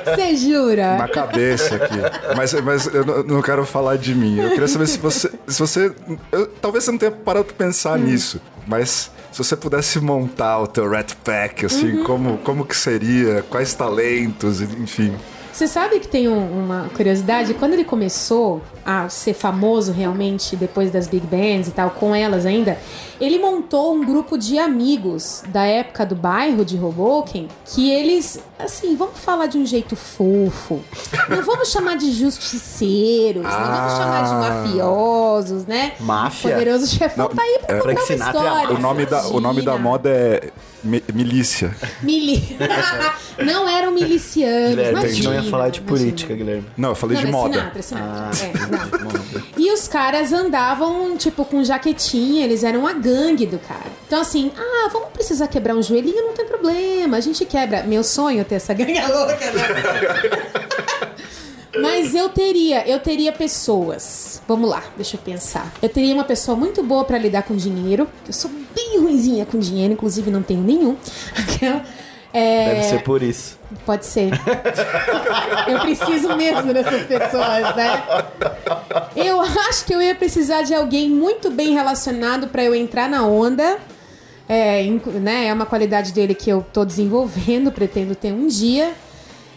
Você 0.04 0.36
jura? 0.36 0.96
na 0.96 1.06
cabeça 1.08 1.76
aqui. 1.76 1.94
Mas, 2.36 2.52
mas 2.54 2.86
eu 2.86 3.04
não- 3.04 3.22
não 3.22 3.42
quero 3.42 3.64
falar 3.64 3.96
de 3.96 4.14
mim. 4.14 4.38
Eu 4.40 4.50
queria 4.50 4.66
saber 4.66 4.86
se 4.88 4.98
você. 4.98 5.30
Se 5.46 5.60
você 5.60 5.92
eu- 6.32 6.46
talvez 6.46 6.84
você 6.84 6.90
não 6.90 6.98
tenha 6.98 7.12
parado 7.12 7.44
pra 7.46 7.54
pensar 7.66 7.98
nisso. 7.98 8.40
Mas 8.66 9.10
se 9.32 9.38
você 9.38 9.56
pudesse 9.56 9.98
montar 9.98 10.60
o 10.60 10.66
teu 10.66 10.88
Rat 10.88 11.14
Pack, 11.24 11.66
assim, 11.66 12.04
como, 12.04 12.38
como 12.38 12.66
que 12.66 12.76
seria? 12.76 13.42
Quais 13.42 13.74
talentos, 13.74 14.60
enfim. 14.60 15.16
Você 15.52 15.68
sabe 15.68 16.00
que 16.00 16.08
tem 16.08 16.28
um- 16.28 16.64
uma 16.64 16.88
curiosidade? 16.96 17.52
Quando 17.54 17.74
ele 17.74 17.84
começou 17.84 18.62
a 18.86 19.08
ser 19.10 19.34
famoso 19.34 19.92
realmente, 19.92 20.56
depois 20.56 20.90
das 20.90 21.06
big 21.06 21.26
bands 21.26 21.68
e 21.68 21.70
tal, 21.72 21.90
com 21.90 22.14
elas 22.14 22.46
ainda, 22.46 22.78
ele 23.20 23.38
montou 23.38 23.94
um 23.94 24.02
grupo 24.04 24.38
de 24.38 24.58
amigos 24.58 25.42
da 25.48 25.62
época 25.64 26.06
do 26.06 26.14
bairro 26.16 26.64
de 26.64 26.76
Hoboken, 26.82 27.48
que 27.66 27.90
eles, 27.92 28.40
assim, 28.58 28.96
vamos 28.96 29.18
falar 29.18 29.44
de 29.46 29.58
um 29.58 29.66
jeito 29.66 29.94
fofo. 29.94 30.80
Não 31.28 31.42
vamos 31.42 31.70
chamar 31.70 31.96
de 31.98 32.10
justiceiros, 32.12 33.42
não 33.42 33.50
vamos 33.50 33.92
chamar 33.92 34.24
de 34.24 34.30
Ah. 34.32 34.34
mafiosos, 34.38 35.66
né? 35.66 35.92
Máfia? 36.00 36.50
Poderoso 36.52 36.86
chefão 36.86 37.28
Não, 37.28 37.34
tá 37.36 37.42
aí 37.42 37.58
pra 37.64 37.76
é- 37.76 37.78
contar 37.80 37.82
Frank 37.82 38.00
uma 38.00 38.06
Sinatra 38.06 38.40
é 38.40 38.44
história. 38.44 38.74
O 38.76 38.80
nome 38.80 39.06
da, 39.06 39.26
o 39.28 39.40
nome 39.40 39.62
da 39.62 39.76
moda 39.78 40.08
é 40.08 40.50
mi- 40.84 41.02
milícia. 41.12 41.74
Mili... 42.02 42.56
não 43.44 43.68
eram 43.68 43.92
milicianos, 43.92 44.70
Guilherme, 44.70 44.98
a 44.98 45.00
gente 45.02 45.22
imagina, 45.22 45.30
não 45.36 45.44
ia 45.44 45.50
falar 45.50 45.68
de 45.70 45.80
imagina. 45.80 45.98
política, 45.98 46.34
Guilherme. 46.34 46.66
Não, 46.76 46.88
eu 46.90 46.94
falei 46.94 47.16
Não, 47.16 47.22
de 47.22 47.28
é 47.28 47.30
moda. 47.32 47.54
Sinatra, 47.54 47.78
é 47.78 47.82
Sinatra. 47.82 48.46
É, 48.46 49.02
não. 49.02 49.42
E 49.56 49.72
os 49.72 49.88
caras 49.88 50.32
andavam, 50.32 51.16
tipo, 51.16 51.44
com 51.44 51.62
jaquetinha, 51.64 52.44
eles 52.44 52.64
eram 52.64 52.86
a 52.86 52.92
gangue 52.92 53.46
do 53.46 53.58
cara. 53.58 53.90
Então, 54.06 54.20
assim, 54.20 54.50
ah, 54.56 54.88
vamos 54.92 55.08
precisar 55.10 55.46
quebrar 55.48 55.74
um 55.74 55.82
joelhinho, 55.82 56.22
não 56.26 56.34
tem 56.34 56.46
problema, 56.46 57.16
a 57.16 57.20
gente 57.20 57.44
quebra. 57.44 57.82
Meu 57.84 58.02
sonho 58.04 58.40
é 58.40 58.44
ter 58.44 58.56
essa 58.56 58.74
gangue 58.74 59.00
louca, 59.06 59.50
né? 59.52 61.01
Mas 61.80 62.14
eu 62.14 62.28
teria, 62.28 62.86
eu 62.86 63.00
teria 63.00 63.32
pessoas. 63.32 64.42
Vamos 64.46 64.68
lá, 64.68 64.82
deixa 64.96 65.16
eu 65.16 65.20
pensar. 65.20 65.72
Eu 65.80 65.88
teria 65.88 66.14
uma 66.14 66.24
pessoa 66.24 66.56
muito 66.56 66.82
boa 66.82 67.04
pra 67.04 67.16
lidar 67.16 67.42
com 67.44 67.56
dinheiro. 67.56 68.06
Eu 68.26 68.32
sou 68.32 68.50
bem 68.74 68.98
ruinzinha 69.00 69.46
com 69.46 69.58
dinheiro, 69.58 69.92
inclusive 69.92 70.30
não 70.30 70.42
tenho 70.42 70.60
nenhum. 70.60 70.96
É, 72.34 72.74
Deve 72.74 72.82
ser 72.84 73.02
por 73.02 73.22
isso. 73.22 73.58
Pode 73.84 74.06
ser. 74.06 74.30
eu 75.68 75.80
preciso 75.80 76.34
mesmo 76.34 76.72
dessas 76.72 77.02
pessoas, 77.02 77.76
né? 77.76 78.02
Eu 79.14 79.40
acho 79.40 79.84
que 79.84 79.94
eu 79.94 80.00
ia 80.00 80.14
precisar 80.14 80.62
de 80.62 80.74
alguém 80.74 81.10
muito 81.10 81.50
bem 81.50 81.74
relacionado 81.74 82.48
pra 82.48 82.64
eu 82.64 82.74
entrar 82.74 83.08
na 83.08 83.26
onda. 83.26 83.78
É, 84.48 84.82
né, 85.20 85.46
é 85.46 85.52
uma 85.52 85.66
qualidade 85.66 86.12
dele 86.12 86.34
que 86.34 86.50
eu 86.50 86.64
tô 86.72 86.84
desenvolvendo, 86.84 87.70
pretendo 87.72 88.14
ter 88.14 88.32
um 88.32 88.46
dia. 88.46 88.92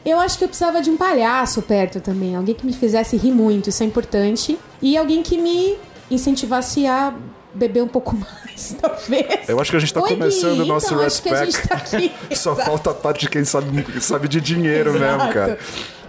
Eu 0.05 0.19
acho 0.19 0.37
que 0.37 0.43
eu 0.43 0.47
precisava 0.47 0.81
de 0.81 0.89
um 0.89 0.97
palhaço 0.97 1.61
perto 1.63 1.99
também, 1.99 2.35
alguém 2.35 2.53
que 2.53 2.65
me 2.65 2.73
fizesse 2.73 3.17
rir 3.17 3.31
muito, 3.31 3.69
isso 3.69 3.81
é 3.81 3.85
importante. 3.85 4.57
E 4.81 4.95
alguém 4.95 5.23
que 5.23 5.37
me 5.37 5.75
incentivasse 6.11 6.85
a 6.85 7.13
beber 7.53 7.81
um 7.81 7.87
pouco 7.87 8.15
mais, 8.15 8.75
talvez. 8.79 9.49
Eu 9.49 9.59
acho 9.59 9.71
que 9.71 9.77
a 9.77 9.79
gente 9.79 9.93
tá 9.93 10.01
Oi, 10.01 10.09
começando 10.09 10.59
o 10.59 10.65
nosso 10.65 10.93
então, 10.93 11.33
Pack. 11.33 11.67
tá. 11.67 11.81
Só 12.35 12.51
Exato. 12.53 12.69
falta 12.69 12.91
a 12.91 12.93
parte 12.93 13.21
de 13.21 13.29
quem 13.29 13.43
sabe, 13.43 14.01
sabe 14.01 14.27
de 14.27 14.39
dinheiro 14.39 14.93
mesmo, 14.93 15.05
Exato. 15.05 15.57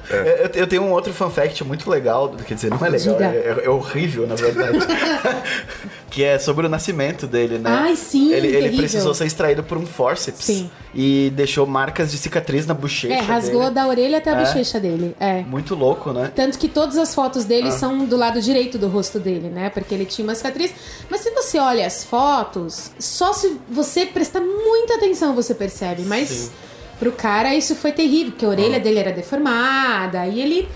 Cara. 0.09 0.27
Eu, 0.29 0.51
eu 0.63 0.67
tenho 0.67 0.83
um 0.83 0.90
outro 0.92 1.12
fun 1.12 1.31
fact 1.31 1.62
muito 1.64 1.88
legal, 1.90 2.29
quer 2.47 2.55
dizer, 2.55 2.71
não 2.71 2.85
é 2.85 2.88
legal, 2.88 3.14
Diga. 3.14 3.27
é, 3.27 3.62
é 3.64 3.69
horrível, 3.71 4.27
na 4.27 4.35
verdade. 4.35 4.79
que 6.11 6.23
é 6.25 6.38
sobre 6.38 6.66
o 6.66 6.69
nascimento 6.69 7.27
dele, 7.27 7.59
né? 7.59 7.69
Ai, 7.71 7.97
sim, 7.97 8.33
Ele, 8.33 8.47
ele 8.49 8.77
precisou 8.77 9.12
ser 9.12 9.27
extraído 9.27 9.62
por 9.62 9.77
um 9.77 9.85
forceps. 9.87 10.45
Sim. 10.45 10.71
E 10.95 11.31
deixou 11.35 11.66
marcas 11.66 12.11
de 12.11 12.16
cicatriz 12.16 12.66
na 12.66 12.73
bochecha 12.73 13.12
É, 13.12 13.19
rasgou 13.21 13.61
dele. 13.64 13.75
da 13.75 13.87
orelha 13.87 14.19
até 14.19 14.31
a 14.31 14.40
É. 14.40 14.45
bochecha 14.47 14.81
dele. 14.81 15.14
É. 15.21 15.42
Muito 15.42 15.75
louco, 15.75 16.11
né? 16.12 16.33
Tanto 16.35 16.59
que 16.59 16.69
todas 16.69 16.97
as 16.97 17.14
fotos 17.14 17.45
Ah. 17.45 17.49
dele 17.49 17.71
são 17.71 18.07
do 18.07 18.16
lado 18.16 18.40
direito 18.40 18.79
do 18.79 18.88
rosto 18.88 19.19
dele, 19.21 19.51
né? 19.51 19.69
Porque 19.69 19.95
ele 19.95 20.07
tinha 20.07 20.27
uma 20.27 20.35
cicatriz. 20.35 20.73
Mas 21.11 21.21
se 21.21 21.31
você 21.33 21.59
olha 21.59 21.87
as 21.87 22.03
fotos, 22.05 22.92
só 22.99 23.33
se 23.35 23.59
você 23.69 24.07
prestar 24.07 24.40
muita 24.40 24.95
atenção 24.95 25.35
você 25.35 25.55
percebe. 25.55 26.03
Mas 26.03 26.29
Sim. 26.31 26.51
Pro 26.98 27.12
cara 27.12 27.54
isso 27.54 27.74
foi 27.74 27.92
terrível, 27.92 28.32
porque 28.32 28.44
a 28.44 28.48
orelha 28.48 28.80
dele 28.80 28.98
era 28.98 29.12
deformada. 29.12 30.26
E 30.26 30.40
ele, 30.40 30.68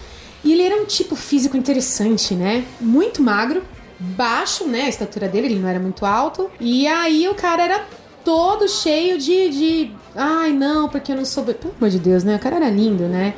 e 0.45 0.53
ele 0.53 0.63
era 0.63 0.77
um 0.77 0.85
tipo 0.85 1.17
físico 1.17 1.57
interessante, 1.57 2.35
né? 2.35 2.65
Muito 2.81 3.23
magro, 3.23 3.63
baixo, 3.99 4.67
né? 4.67 4.83
A 4.83 4.89
estatura 4.89 5.29
dele, 5.29 5.47
ele 5.49 5.59
não 5.59 5.69
era 5.69 5.79
muito 5.79 6.05
alto. 6.07 6.51
E 6.61 6.87
aí 6.87 7.29
o 7.29 7.35
cara 7.35 7.63
era 7.63 7.87
todo 8.25 8.69
cheio 8.69 9.19
de. 9.19 9.49
de 9.51 9.93
Ai, 10.15 10.53
não, 10.53 10.89
porque 10.89 11.13
eu 11.13 11.17
não 11.17 11.25
sou. 11.25 11.45
Pelo 11.45 11.75
amor 11.77 11.91
de 11.91 11.99
Deus, 11.99 12.25
né? 12.25 12.37
O 12.37 12.39
cara 12.39 12.57
era 12.57 12.69
lindo, 12.69 13.05
né? 13.05 13.35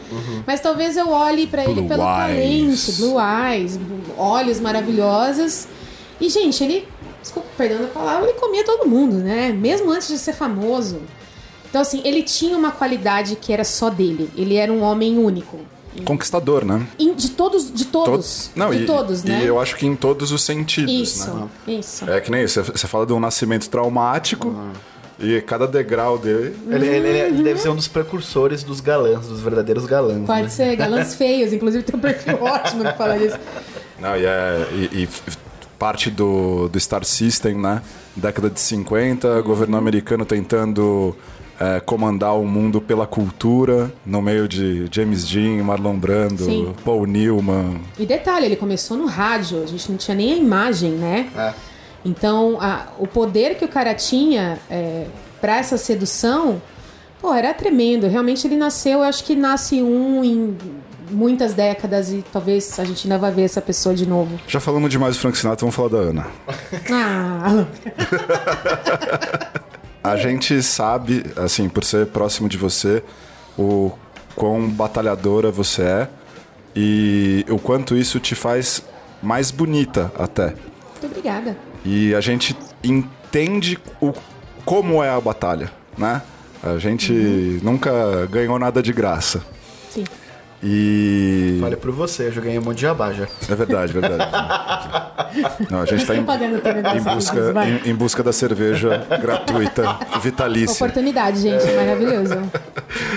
Mas 0.47 0.61
talvez 0.61 0.97
eu 0.97 1.09
olhe 1.11 1.47
pra 1.47 1.65
ele 1.65 1.83
pelo 1.89 2.03
talento, 2.03 2.93
blue 2.97 3.17
eyes, 3.21 3.79
olhos 4.17 4.61
maravilhosos. 4.61 5.67
E, 6.21 6.29
gente, 6.29 6.63
ele. 6.63 6.89
Desculpa, 7.21 7.49
perdão 7.57 7.85
a 7.85 7.89
palavra, 7.89 8.29
ele 8.29 8.39
comia 8.39 8.65
todo 8.65 8.89
mundo, 8.89 9.17
né? 9.19 9.53
Mesmo 9.53 9.93
antes 9.93 10.09
de 10.09 10.19
ser 10.19 10.33
famoso. 10.33 11.01
Então, 11.73 11.81
assim, 11.81 12.03
ele 12.05 12.23
tinha 12.23 12.55
uma 12.55 12.71
qualidade 12.71 13.35
que 13.35 13.51
era 13.51 13.65
só 13.65 13.89
dele. 13.89 14.29
Ele 14.37 14.57
era 14.57 14.71
um 14.71 14.83
homem 14.83 15.17
único. 15.17 15.59
Conquistador, 16.05 16.67
né? 16.67 16.87
Em- 16.99 17.15
De 17.15 17.31
todos, 17.31 17.73
de 17.73 17.87
todos. 17.87 18.51
Não, 18.55 18.71
de 18.71 18.83
e, 18.83 18.87
todos, 18.87 19.25
e 19.25 19.29
né? 19.29 19.43
eu 19.47 19.59
acho 19.59 19.77
que 19.77 19.87
em 19.87 19.97
todos 19.97 20.33
os 20.33 20.43
sentidos, 20.43 20.93
Isso, 20.93 21.33
né? 21.35 21.49
isso. 21.67 22.11
É 22.11 22.21
que 22.21 22.31
nem 22.31 22.45
isso, 22.45 22.63
você- 22.63 22.87
fala 22.87 23.07
de 23.07 23.15
um 23.15 23.21
nascimento 23.21 23.71
traumático 23.71 24.55
e 25.19 25.41
cada 25.41 25.67
degrau 25.67 26.19
dele. 26.19 26.55
Ele, 26.69 26.87
ele- 26.87 27.09
ele 27.09 27.43
deve 27.43 27.59
ser 27.59 27.71
um 27.71 27.77
dos 27.77 27.89
precursores 27.89 28.63
dos 28.63 28.81
galãs, 28.81 29.27
dos 29.27 29.41
verdadeiros 29.41 29.87
galãs. 29.87 30.27
Pode 30.27 30.43
né? 30.43 30.49
ser, 30.51 30.77
galãs 30.77 31.15
feios. 31.17 31.55
Inclusive 31.55 31.83
tem 31.85 31.97
um 31.97 32.01
perfil 32.01 32.37
ótimo 32.45 32.85
que 32.85 32.93
fala 32.99 33.19
disso. 33.19 33.39
Não, 33.99 34.15
e, 34.15 34.25
é, 34.27 34.67
e- 34.73 35.03
e 35.05 35.09
parte 35.79 36.11
do, 36.11 36.69
do 36.69 36.79
Star 36.79 37.03
System, 37.05 37.55
né? 37.59 37.83
Década 38.15 38.49
de 38.51 38.61
50, 38.61 39.41
governo 39.43 39.77
americano 39.77 40.25
tentando 40.25 41.15
é, 41.65 41.81
comandar 41.81 42.35
o 42.37 42.45
mundo 42.45 42.81
pela 42.81 43.07
cultura, 43.07 43.93
no 44.05 44.21
meio 44.21 44.49
de 44.49 44.89
James 44.91 45.25
Dean, 45.29 45.63
Marlon 45.63 45.97
Brando, 45.97 46.45
Sim. 46.45 46.75
Paul 46.85 47.07
Newman. 47.07 47.81
E 47.99 48.05
detalhe, 48.05 48.47
ele 48.47 48.57
começou 48.57 48.97
no 48.97 49.07
rádio, 49.07 49.63
a 49.63 49.67
gente 49.67 49.89
não 49.91 49.97
tinha 49.97 50.15
nem 50.17 50.33
a 50.33 50.37
imagem, 50.37 50.91
né? 50.93 51.29
É. 51.37 51.53
Então, 52.05 52.59
a- 52.61 52.87
o 52.99 53.07
poder 53.07 53.55
que 53.57 53.65
o 53.65 53.69
cara 53.69 53.95
tinha 53.95 54.59
é, 54.69 55.07
para 55.41 55.57
essa 55.59 55.77
sedução, 55.77 56.61
pô, 57.21 57.33
era 57.33 57.55
tremendo. 57.55 58.09
Realmente 58.09 58.45
ele 58.47 58.57
nasceu, 58.57 58.95
eu 58.99 59.03
acho 59.05 59.23
que 59.23 59.37
nasce 59.37 59.81
um 59.83 60.25
em 60.25 60.57
muitas 61.11 61.53
décadas 61.53 62.11
e 62.11 62.25
talvez 62.33 62.79
a 62.81 62.85
gente 62.85 63.07
ainda 63.07 63.19
vai 63.19 63.31
ver 63.31 63.43
essa 63.43 63.61
pessoa 63.61 63.95
de 63.95 64.09
novo. 64.09 64.41
Já 64.49 64.59
falamos 64.59 64.91
demais 64.91 65.15
do 65.15 65.21
Frank 65.21 65.37
Sinatra, 65.39 65.61
vamos 65.61 65.75
falar 65.77 65.89
da 65.91 65.99
Ana. 65.99 66.27
Ah, 66.91 67.67
A 70.03 70.17
gente 70.17 70.63
sabe, 70.63 71.25
assim, 71.37 71.69
por 71.69 71.85
ser 71.85 72.07
próximo 72.07 72.49
de 72.49 72.57
você, 72.57 73.03
o 73.57 73.93
quão 74.35 74.69
batalhadora 74.69 75.51
você 75.51 75.83
é 75.83 76.09
e 76.75 77.45
o 77.49 77.59
quanto 77.59 77.97
isso 77.97 78.19
te 78.19 78.35
faz 78.35 78.83
mais 79.23 79.51
bonita 79.51 80.11
até. 80.19 80.47
muito 80.47 81.07
obrigada. 81.07 81.57
E 81.85 82.15
a 82.15 82.21
gente 82.21 82.57
entende 82.83 83.79
o, 84.01 84.13
como 84.65 85.03
é 85.03 85.11
a 85.11 85.21
batalha, 85.21 85.71
né? 85.97 86.23
A 86.63 86.79
gente 86.79 87.13
nunca 87.63 88.27
ganhou 88.31 88.59
nada 88.59 88.83
de 88.83 88.93
graça. 88.93 89.43
Sim. 89.91 90.05
E. 90.63 91.61
Olha 91.63 91.77
por 91.77 91.91
você, 91.91 92.29
eu 92.29 92.33
já 92.33 92.41
ganhei 92.41 92.59
um 92.59 92.63
monte 92.63 92.77
de 92.77 92.83
jabá 92.83 93.13
já. 93.13 93.27
É 93.49 93.55
verdade, 93.55 93.93
verdade. 93.93 94.31
Não, 95.71 95.81
a 95.81 95.87
gente 95.87 96.07
tá 96.07 96.15
em, 96.15 96.21
em 96.21 97.03
busca, 97.15 97.41
em, 97.85 97.91
em 97.91 97.95
busca 97.95 98.23
da 98.23 98.33
cerveja 98.33 99.05
gratuita, 99.21 99.99
vitalícia. 100.23 100.75
Oportunidade, 100.85 101.41
gente, 101.41 101.65
maravilhoso. 101.73 102.35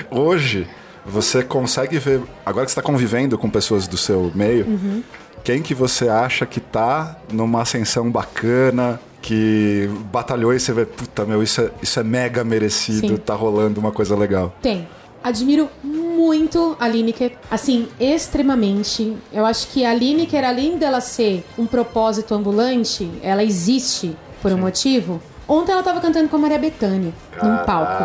Hoje, 0.10 0.68
você 1.06 1.44
consegue 1.44 2.00
ver. 2.00 2.22
Agora 2.46 2.66
que 2.66 2.72
você 2.72 2.80
está 2.80 2.82
convivendo 2.82 3.38
com 3.38 3.50
pessoas 3.50 3.88
do 3.88 3.98
seu 3.98 4.32
meio, 4.34 4.66
Uhum. 4.66 5.04
quem 5.44 5.62
que 5.62 5.74
você 5.76 6.10
acha 6.10 6.46
que 6.46 6.60
tá 6.60 7.18
numa 7.32 7.62
ascensão 7.62 8.10
bacana, 8.10 9.00
que 9.22 9.90
batalhou 10.12 10.54
e 10.54 10.60
você 10.60 10.74
vê, 10.74 10.86
puta, 10.86 11.26
meu, 11.26 11.44
isso 11.44 11.62
é, 11.62 11.70
isso 11.82 12.00
é 12.00 12.04
mega 12.04 12.44
merecido, 12.44 13.08
Sim. 13.10 13.18
tá 13.18 13.34
rolando 13.36 13.80
uma 13.80 13.92
coisa 13.92 14.16
legal. 14.16 14.54
Tem. 14.62 14.88
Admiro 15.26 15.68
muito 15.84 16.78
a 16.80 16.88
Lineker, 16.88 17.36
assim, 17.50 17.88
extremamente. 18.00 19.18
Eu 19.34 19.44
acho 19.44 19.70
que 19.70 19.84
a 19.84 19.92
Lineker, 19.92 20.46
além 20.46 20.78
dela 20.78 21.02
ser 21.02 21.44
um 21.58 21.66
propósito 21.66 22.36
ambulante, 22.36 23.10
ela 23.24 23.44
existe 23.44 24.16
por 24.40 24.52
um 24.52 24.58
motivo. 24.60 25.20
Ontem 25.48 25.72
ela 25.72 25.82
tava 25.82 26.00
cantando 26.00 26.30
com 26.30 26.36
a 26.36 26.40
Maria 26.40 26.60
Bethânia, 26.60 27.12
num 27.42 27.58
palco. 27.66 28.04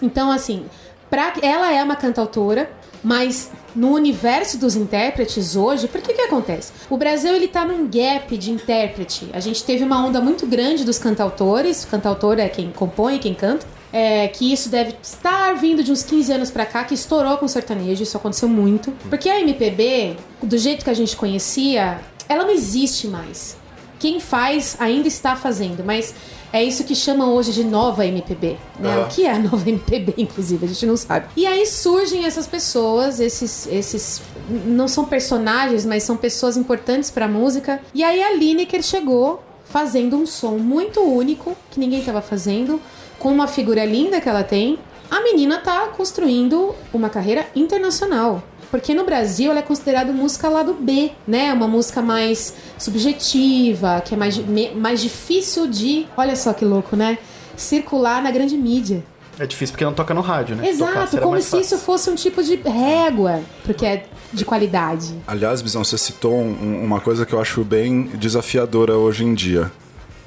Então, 0.00 0.32
assim, 0.32 0.64
pra, 1.10 1.34
ela 1.42 1.70
é 1.70 1.84
uma 1.84 1.96
cantautora, 1.96 2.70
mas 3.04 3.50
no 3.76 3.92
universo 3.92 4.56
dos 4.56 4.74
intérpretes 4.74 5.54
hoje, 5.54 5.86
por 5.86 6.00
que 6.00 6.14
que 6.14 6.22
acontece? 6.22 6.72
O 6.88 6.96
Brasil 6.96 7.34
ele 7.34 7.48
tá 7.48 7.66
num 7.66 7.86
gap 7.86 8.38
de 8.38 8.50
intérprete. 8.50 9.28
A 9.34 9.40
gente 9.40 9.62
teve 9.64 9.84
uma 9.84 10.02
onda 10.02 10.18
muito 10.18 10.46
grande 10.46 10.82
dos 10.82 10.98
cantautores, 10.98 11.84
cantautor 11.84 12.38
é 12.38 12.48
quem 12.48 12.70
compõe, 12.70 13.18
quem 13.18 13.34
canta. 13.34 13.66
É, 13.92 14.26
que 14.28 14.50
isso 14.50 14.70
deve 14.70 14.96
estar 15.02 15.54
vindo 15.54 15.84
de 15.84 15.92
uns 15.92 16.02
15 16.02 16.32
anos 16.32 16.50
pra 16.50 16.64
cá, 16.64 16.82
que 16.82 16.94
estourou 16.94 17.36
com 17.36 17.44
o 17.44 17.48
sertanejo, 17.48 18.02
isso 18.02 18.16
aconteceu 18.16 18.48
muito. 18.48 18.90
Porque 19.10 19.28
a 19.28 19.38
MPB, 19.38 20.16
do 20.42 20.56
jeito 20.56 20.82
que 20.82 20.90
a 20.90 20.94
gente 20.94 21.14
conhecia, 21.14 22.00
ela 22.28 22.44
não 22.44 22.50
existe 22.50 23.06
mais. 23.06 23.56
Quem 23.98 24.18
faz 24.18 24.76
ainda 24.80 25.06
está 25.06 25.36
fazendo, 25.36 25.84
mas 25.84 26.14
é 26.52 26.62
isso 26.62 26.84
que 26.84 26.94
chamam 26.94 27.32
hoje 27.32 27.52
de 27.52 27.64
nova 27.64 28.04
MPB. 28.04 28.58
Né? 28.78 28.98
O 28.98 29.06
que 29.08 29.24
é 29.24 29.32
a 29.32 29.38
nova 29.38 29.68
MPB, 29.68 30.14
inclusive? 30.20 30.66
A 30.66 30.68
gente 30.68 30.84
não 30.84 30.96
sabe. 30.96 31.26
E 31.34 31.46
aí 31.46 31.64
surgem 31.66 32.26
essas 32.26 32.46
pessoas, 32.46 33.20
esses. 33.20 33.66
esses 33.68 34.20
não 34.66 34.86
são 34.86 35.04
personagens, 35.04 35.86
mas 35.86 36.02
são 36.02 36.16
pessoas 36.16 36.56
importantes 36.56 37.10
pra 37.10 37.26
música. 37.26 37.80
E 37.94 38.04
aí 38.04 38.22
a 38.22 38.34
Lineker 38.34 38.82
chegou 38.82 39.42
fazendo 39.64 40.16
um 40.16 40.26
som 40.26 40.58
muito 40.58 41.00
único, 41.00 41.56
que 41.70 41.80
ninguém 41.80 42.00
estava 42.00 42.20
fazendo, 42.20 42.78
com 43.22 43.30
uma 43.32 43.46
figura 43.46 43.84
linda 43.84 44.20
que 44.20 44.28
ela 44.28 44.42
tem. 44.42 44.78
A 45.08 45.20
menina 45.22 45.58
tá 45.58 45.86
construindo 45.96 46.74
uma 46.92 47.08
carreira 47.08 47.46
internacional. 47.54 48.42
Porque 48.70 48.94
no 48.94 49.04
Brasil 49.04 49.50
ela 49.50 49.60
é 49.60 49.62
considerada 49.62 50.10
música 50.12 50.48
lado 50.48 50.72
B, 50.74 51.12
né? 51.28 51.52
Uma 51.52 51.68
música 51.68 52.00
mais 52.02 52.54
subjetiva, 52.78 54.00
que 54.04 54.14
é 54.14 54.16
mais, 54.16 54.40
mais 54.74 55.00
difícil 55.00 55.66
de. 55.66 56.06
Olha 56.16 56.34
só 56.34 56.52
que 56.52 56.64
louco, 56.64 56.96
né? 56.96 57.18
Circular 57.56 58.22
na 58.22 58.30
grande 58.30 58.56
mídia. 58.56 59.04
É 59.38 59.46
difícil 59.46 59.72
porque 59.74 59.84
não 59.84 59.92
toca 59.94 60.12
no 60.14 60.20
rádio, 60.20 60.56
né? 60.56 60.68
Exato, 60.68 61.18
como 61.18 61.36
se 61.40 61.42
fácil. 61.50 61.60
isso 61.60 61.78
fosse 61.78 62.10
um 62.10 62.14
tipo 62.14 62.42
de 62.42 62.56
régua, 62.56 63.40
porque 63.64 63.84
é 63.86 64.04
de 64.32 64.44
qualidade. 64.44 65.14
Aliás, 65.26 65.60
Bisão, 65.62 65.84
você 65.84 65.96
citou 65.98 66.34
um- 66.34 66.82
uma 66.84 67.00
coisa 67.00 67.24
que 67.26 67.32
eu 67.34 67.40
acho 67.40 67.62
bem 67.64 68.04
desafiadora 68.14 68.94
hoje 68.96 69.24
em 69.24 69.34
dia. 69.34 69.70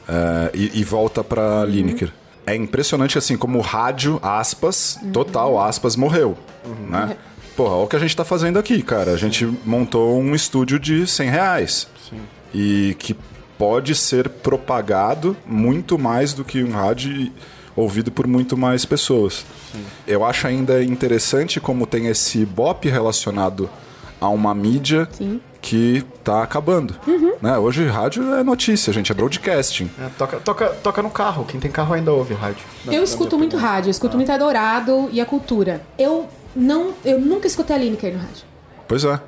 É, 0.08 0.52
e, 0.54 0.80
e 0.80 0.84
volta 0.84 1.24
pra 1.24 1.66
Lineker. 1.66 2.12
É 2.46 2.56
impressionante, 2.56 3.18
assim, 3.18 3.36
como 3.36 3.58
o 3.60 3.62
rádio, 3.62 4.20
aspas, 4.22 5.00
total, 5.12 5.60
aspas, 5.60 5.96
morreu. 5.96 6.38
Né? 6.90 7.18
Porra, 7.56 7.76
olha 7.76 7.86
o 7.86 7.88
que 7.88 7.96
a 7.96 8.00
gente 8.00 8.16
tá 8.16 8.24
fazendo 8.24 8.60
aqui, 8.60 8.82
cara. 8.82 9.12
A 9.12 9.18
gente 9.18 9.46
montou 9.66 10.20
um 10.20 10.36
estúdio 10.36 10.78
de 10.80 11.08
100 11.08 11.30
reais. 11.30 11.88
E 12.54 12.96
que 13.00 13.16
pode 13.58 13.96
ser 13.96 14.30
propagado 14.30 15.36
muito 15.46 15.98
mais 15.98 16.34
do 16.34 16.44
que 16.44 16.64
um 16.64 16.72
rádio 16.72 17.32
ouvido 17.76 18.12
por 18.12 18.28
muito 18.28 18.56
mais 18.56 18.86
pessoas. 18.86 19.46
Eu 20.08 20.24
acho 20.24 20.48
ainda 20.48 20.84
interessante 20.84 21.60
como 21.60 21.86
tem 21.86 22.08
esse 22.08 22.46
bop 22.46 22.88
relacionado 22.88 23.70
a 24.20 24.30
uma 24.30 24.56
mídia 24.56 25.08
Sim. 25.12 25.42
Que 25.66 26.06
tá 26.24 26.44
acabando. 26.44 26.96
Né? 27.42 27.58
Hoje 27.58 27.88
rádio 27.88 28.36
é 28.36 28.44
notícia, 28.44 28.94
gente, 28.94 29.12
é 29.12 29.16
broadcasting. 29.16 29.90
É, 30.00 30.10
toca, 30.16 30.38
toca, 30.38 30.68
toca 30.84 31.02
no 31.02 31.10
carro. 31.10 31.44
Quem 31.44 31.60
tem 31.60 31.72
carro 31.72 31.96
ainda 31.96 32.14
ouve 32.14 32.36
rádio. 32.36 32.64
Na- 32.86 32.94
eu 32.94 33.00
na 33.00 33.04
escuto 33.04 33.36
muito 33.36 33.56
opinião. 33.56 33.72
rádio, 33.72 33.88
eu 33.88 33.92
escuto 33.92 34.16
muito 34.16 34.32
a 34.32 34.38
Dourado 34.38 35.10
e 35.12 35.20
a 35.20 35.26
Cultura. 35.26 35.82
Eu 35.98 36.28
não, 36.56 36.94
eu 37.04 37.20
nunca 37.20 37.48
escutei 37.48 37.76
a 37.76 37.80
Lineker 37.80 38.14
no 38.14 38.20
rádio. 38.20 38.44
Pois 38.88 39.04
é. 39.04 39.20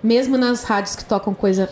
Mesmo 0.00 0.38
nas 0.38 0.62
rádios 0.62 0.94
que 0.94 1.04
tocam 1.04 1.34
coisa 1.34 1.68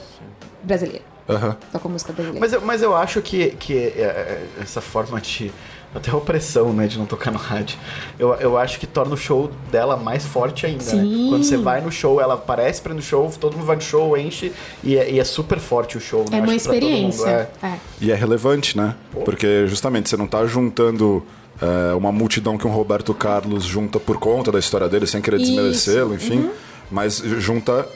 brasileira. 0.65 1.05
Aham. 1.29 1.57
Tocam 1.71 1.89
música 1.93 2.13
brasileira. 2.13 2.41
Mas 2.41 2.53
eu, 2.53 2.61
mas 2.61 2.83
eu 2.83 2.97
acho 2.97 3.23
que, 3.23 3.51
que 3.51 3.77
é, 3.79 4.01
é, 4.03 4.47
essa 4.61 4.81
forma 4.81 5.21
de. 5.21 5.53
Até 5.95 6.11
opressão, 6.15 6.73
né, 6.73 6.87
de 6.87 6.99
não 6.99 7.05
tocar 7.05 7.31
no 7.31 7.37
rádio. 7.39 7.79
Eu, 8.19 8.33
eu 8.37 8.57
acho 8.57 8.81
que 8.81 8.87
torna 8.87 9.13
o 9.13 9.17
show 9.17 9.51
dela 9.71 9.95
mais 9.97 10.25
forte 10.25 10.65
ainda, 10.65 10.83
né? 10.85 10.91
Sim. 11.03 11.27
Quando 11.29 11.45
você 11.45 11.57
vai 11.59 11.83
no 11.83 11.93
show, 11.93 12.19
ela 12.21 12.35
aparece 12.35 12.81
pra 12.81 12.93
ir 12.93 12.97
no 12.97 13.03
show, 13.03 13.31
todo 13.39 13.55
mundo 13.57 13.67
vai 13.67 13.77
no 13.77 13.83
show, 13.83 14.17
enche, 14.17 14.53
e 14.83 14.97
é, 14.97 15.11
e 15.11 15.21
é 15.21 15.25
super 15.25 15.59
forte 15.59 15.99
o 15.99 16.01
show, 16.01 16.25
né? 16.31 16.39
é 16.39 16.41
uma 16.41 16.53
Acho 16.55 16.59
que 16.61 16.63
pra 16.71 16.73
todo 16.81 16.91
mundo, 16.91 17.09
experiência. 17.11 17.51
é. 17.63 17.67
É. 17.67 17.77
E 18.01 18.11
é 18.11 18.15
relevante, 18.15 18.75
né? 18.77 18.95
Porque 19.25 19.67
justamente 19.67 20.09
você 20.09 20.17
não 20.17 20.27
tá 20.27 20.47
juntando 20.47 21.23
é, 21.61 21.93
uma 21.95 22.11
multidão 22.11 22.57
que 22.57 22.67
um 22.67 22.71
Roberto 22.71 23.13
Carlos 23.13 23.63
junta 23.65 24.01
por 24.01 24.17
conta 24.19 24.51
da 24.51 24.59
história 24.59 24.89
dele, 24.89 25.07
sem 25.07 25.21
querer 25.21 25.39
desmerecê-lo, 25.39 26.15
enfim. 26.15 26.49
Mas 26.91 27.19
junta 27.19 27.87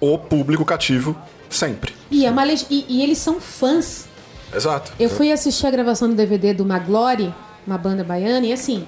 o 0.00 0.16
público 0.16 0.64
cativo 0.64 1.16
sempre. 1.48 1.92
E, 2.10 2.24
é 2.24 2.30
uma 2.30 2.44
leg- 2.44 2.64
e, 2.70 2.84
e 2.88 3.02
eles 3.02 3.18
são 3.18 3.40
fãs. 3.40 4.08
Exato. 4.54 4.92
Eu 4.98 5.08
fui 5.08 5.30
assistir 5.32 5.66
a 5.66 5.70
gravação 5.70 6.08
do 6.08 6.14
DVD 6.14 6.52
do 6.52 6.64
Maglore, 6.64 7.32
uma 7.66 7.78
banda 7.78 8.02
baiana, 8.02 8.46
e 8.46 8.52
assim, 8.52 8.86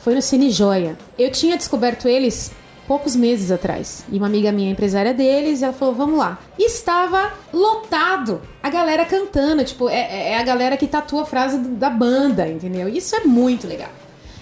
foi 0.00 0.14
no 0.14 0.22
Cine 0.22 0.50
Joia. 0.50 0.96
Eu 1.18 1.30
tinha 1.30 1.56
descoberto 1.56 2.06
eles 2.08 2.52
poucos 2.86 3.16
meses 3.16 3.50
atrás. 3.50 4.04
E 4.10 4.16
uma 4.18 4.26
amiga 4.26 4.52
minha, 4.52 4.70
empresária 4.70 5.12
deles, 5.14 5.62
ela 5.62 5.72
falou: 5.72 5.94
vamos 5.94 6.18
lá. 6.18 6.38
E 6.58 6.66
estava 6.66 7.32
lotado. 7.52 8.40
A 8.62 8.70
galera 8.70 9.04
cantando, 9.04 9.64
tipo, 9.64 9.88
é, 9.88 10.32
é 10.32 10.38
a 10.38 10.42
galera 10.42 10.76
que 10.76 10.86
tatua 10.86 11.22
a 11.22 11.26
frase 11.26 11.58
da 11.58 11.90
banda, 11.90 12.46
entendeu? 12.46 12.88
Isso 12.88 13.14
é 13.16 13.20
muito 13.20 13.66
legal. 13.66 13.90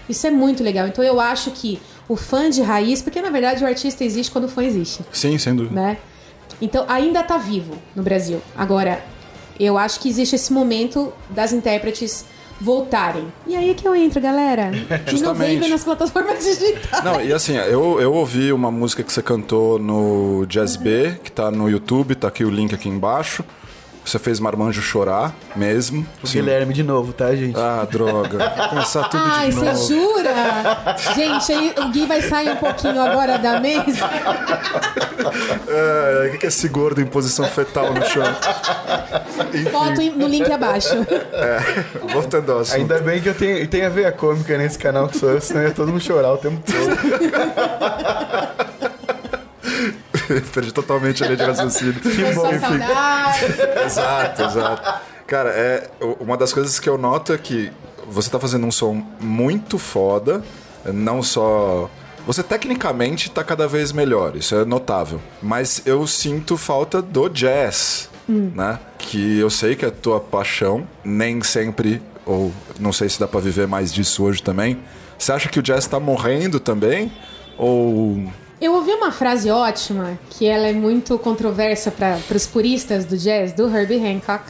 Isso 0.08 0.26
é 0.26 0.30
muito 0.30 0.62
legal. 0.62 0.86
Então 0.86 1.04
eu 1.04 1.20
acho 1.20 1.50
que 1.52 1.80
o 2.08 2.16
fã 2.16 2.50
de 2.50 2.60
raiz, 2.60 3.00
porque 3.00 3.22
na 3.22 3.30
verdade 3.30 3.62
o 3.62 3.66
artista 3.66 4.04
existe 4.04 4.30
quando 4.30 4.44
o 4.44 4.48
fã 4.48 4.64
existe 4.64 5.04
Sim, 5.12 5.38
sem 5.38 5.54
dúvida. 5.54 5.80
né? 5.80 5.96
Então 6.60 6.84
ainda 6.88 7.22
tá 7.22 7.38
vivo 7.38 7.78
no 7.94 8.02
Brasil. 8.02 8.42
Agora, 8.56 9.02
eu 9.58 9.78
acho 9.78 10.00
que 10.00 10.08
existe 10.08 10.34
esse 10.36 10.52
momento 10.52 11.12
das 11.30 11.52
intérpretes 11.52 12.24
voltarem. 12.60 13.26
E 13.46 13.56
aí 13.56 13.70
é 13.70 13.74
que 13.74 13.86
eu 13.86 13.94
entro, 13.94 14.20
galera. 14.20 14.70
Em 15.12 15.20
novembro 15.20 15.68
nas 15.68 15.82
plataformas 15.82 16.44
digitais. 16.44 17.04
Não, 17.04 17.20
e 17.20 17.32
assim, 17.32 17.56
eu, 17.56 18.00
eu 18.00 18.12
ouvi 18.14 18.52
uma 18.52 18.70
música 18.70 19.02
que 19.02 19.12
você 19.12 19.20
cantou 19.20 19.78
no 19.78 20.46
Jazz 20.46 20.76
B, 20.76 21.18
que 21.24 21.32
tá 21.32 21.50
no 21.50 21.68
YouTube, 21.68 22.14
tá 22.14 22.28
aqui 22.28 22.44
o 22.44 22.50
link 22.50 22.72
aqui 22.74 22.88
embaixo. 22.88 23.44
Você 24.04 24.18
fez 24.18 24.40
Marmanjo 24.40 24.82
chorar 24.82 25.32
mesmo. 25.54 26.06
O 26.22 26.26
Sim. 26.26 26.40
Guilherme 26.40 26.74
de 26.74 26.82
novo, 26.82 27.12
tá, 27.12 27.34
gente? 27.34 27.58
Ah, 27.58 27.86
droga. 27.90 28.38
Vai 28.56 28.68
começar 28.68 29.08
tudo 29.08 29.22
Ai, 29.24 29.48
de 29.48 29.54
você 29.54 29.64
novo. 29.64 29.86
jura? 29.88 30.96
Gente, 31.14 31.52
aí 31.52 31.74
o 31.78 31.88
Gui 31.90 32.06
vai 32.06 32.20
sair 32.22 32.50
um 32.50 32.56
pouquinho 32.56 33.00
agora 33.00 33.38
da 33.38 33.60
mesa. 33.60 33.82
É, 35.68 36.26
o 36.26 36.30
que 36.32 36.38
que 36.38 36.46
é 36.46 36.48
esse 36.48 36.68
gordo 36.68 37.00
em 37.00 37.06
posição 37.06 37.44
fetal 37.46 37.94
no 37.94 38.04
chão? 38.04 38.24
Foto 39.70 40.02
no 40.16 40.26
link 40.26 40.50
abaixo. 40.50 40.94
Voltando 42.12 42.52
ao 42.52 42.58
assunto. 42.58 42.76
Ainda 42.76 42.98
bem 42.98 43.20
que 43.20 43.28
eu 43.28 43.34
tenho, 43.34 43.66
tem 43.68 43.84
a 43.84 43.88
ver 43.88 44.06
a 44.06 44.12
cômica 44.12 44.58
nesse 44.58 44.78
canal 44.78 45.08
que 45.08 45.16
sou 45.16 45.30
eu, 45.30 45.40
senão 45.40 45.62
ia 45.62 45.70
todo 45.70 45.88
mundo 45.88 46.02
chorar 46.02 46.32
o 46.32 46.38
tempo 46.38 46.60
todo. 46.66 46.96
Perdi 50.52 50.72
totalmente 50.72 51.22
a 51.22 51.26
linha 51.26 51.36
de 51.36 51.44
raciocínio. 51.44 51.94
É 52.22 52.32
só 52.32 52.58
saudade. 52.58 53.44
Exato, 53.84 54.42
exato. 54.42 55.00
Cara, 55.26 55.50
é, 55.50 55.88
uma 56.20 56.36
das 56.36 56.52
coisas 56.52 56.78
que 56.78 56.88
eu 56.88 56.98
noto 56.98 57.32
é 57.32 57.38
que 57.38 57.72
você 58.06 58.28
tá 58.30 58.38
fazendo 58.38 58.66
um 58.66 58.70
som 58.70 59.02
muito 59.20 59.78
foda, 59.78 60.42
não 60.84 61.22
só. 61.22 61.88
Você 62.26 62.42
tecnicamente 62.42 63.30
tá 63.30 63.42
cada 63.42 63.66
vez 63.66 63.90
melhor, 63.92 64.36
isso 64.36 64.54
é 64.54 64.64
notável. 64.64 65.20
Mas 65.42 65.82
eu 65.86 66.06
sinto 66.06 66.56
falta 66.56 67.02
do 67.02 67.28
jazz, 67.28 68.08
né? 68.28 68.78
Que 68.98 69.38
eu 69.38 69.50
sei 69.50 69.74
que 69.74 69.84
é 69.84 69.90
tua 69.90 70.20
paixão, 70.20 70.86
nem 71.02 71.42
sempre, 71.42 72.00
ou 72.24 72.52
não 72.78 72.92
sei 72.92 73.08
se 73.08 73.18
dá 73.18 73.26
pra 73.26 73.40
viver 73.40 73.66
mais 73.66 73.92
disso 73.92 74.22
hoje 74.22 74.42
também. 74.42 74.78
Você 75.18 75.32
acha 75.32 75.48
que 75.48 75.58
o 75.58 75.62
jazz 75.62 75.86
tá 75.86 75.98
morrendo 75.98 76.60
também? 76.60 77.12
Ou. 77.56 78.24
Eu 78.62 78.74
ouvi 78.74 78.92
uma 78.92 79.10
frase 79.10 79.50
ótima, 79.50 80.16
que 80.30 80.46
ela 80.46 80.68
é 80.68 80.72
muito 80.72 81.18
controversa 81.18 81.90
para 81.90 82.20
os 82.32 82.46
puristas 82.46 83.04
do 83.04 83.16
jazz, 83.16 83.52
do 83.52 83.68
Herbie 83.68 83.98
Hancock, 83.98 84.44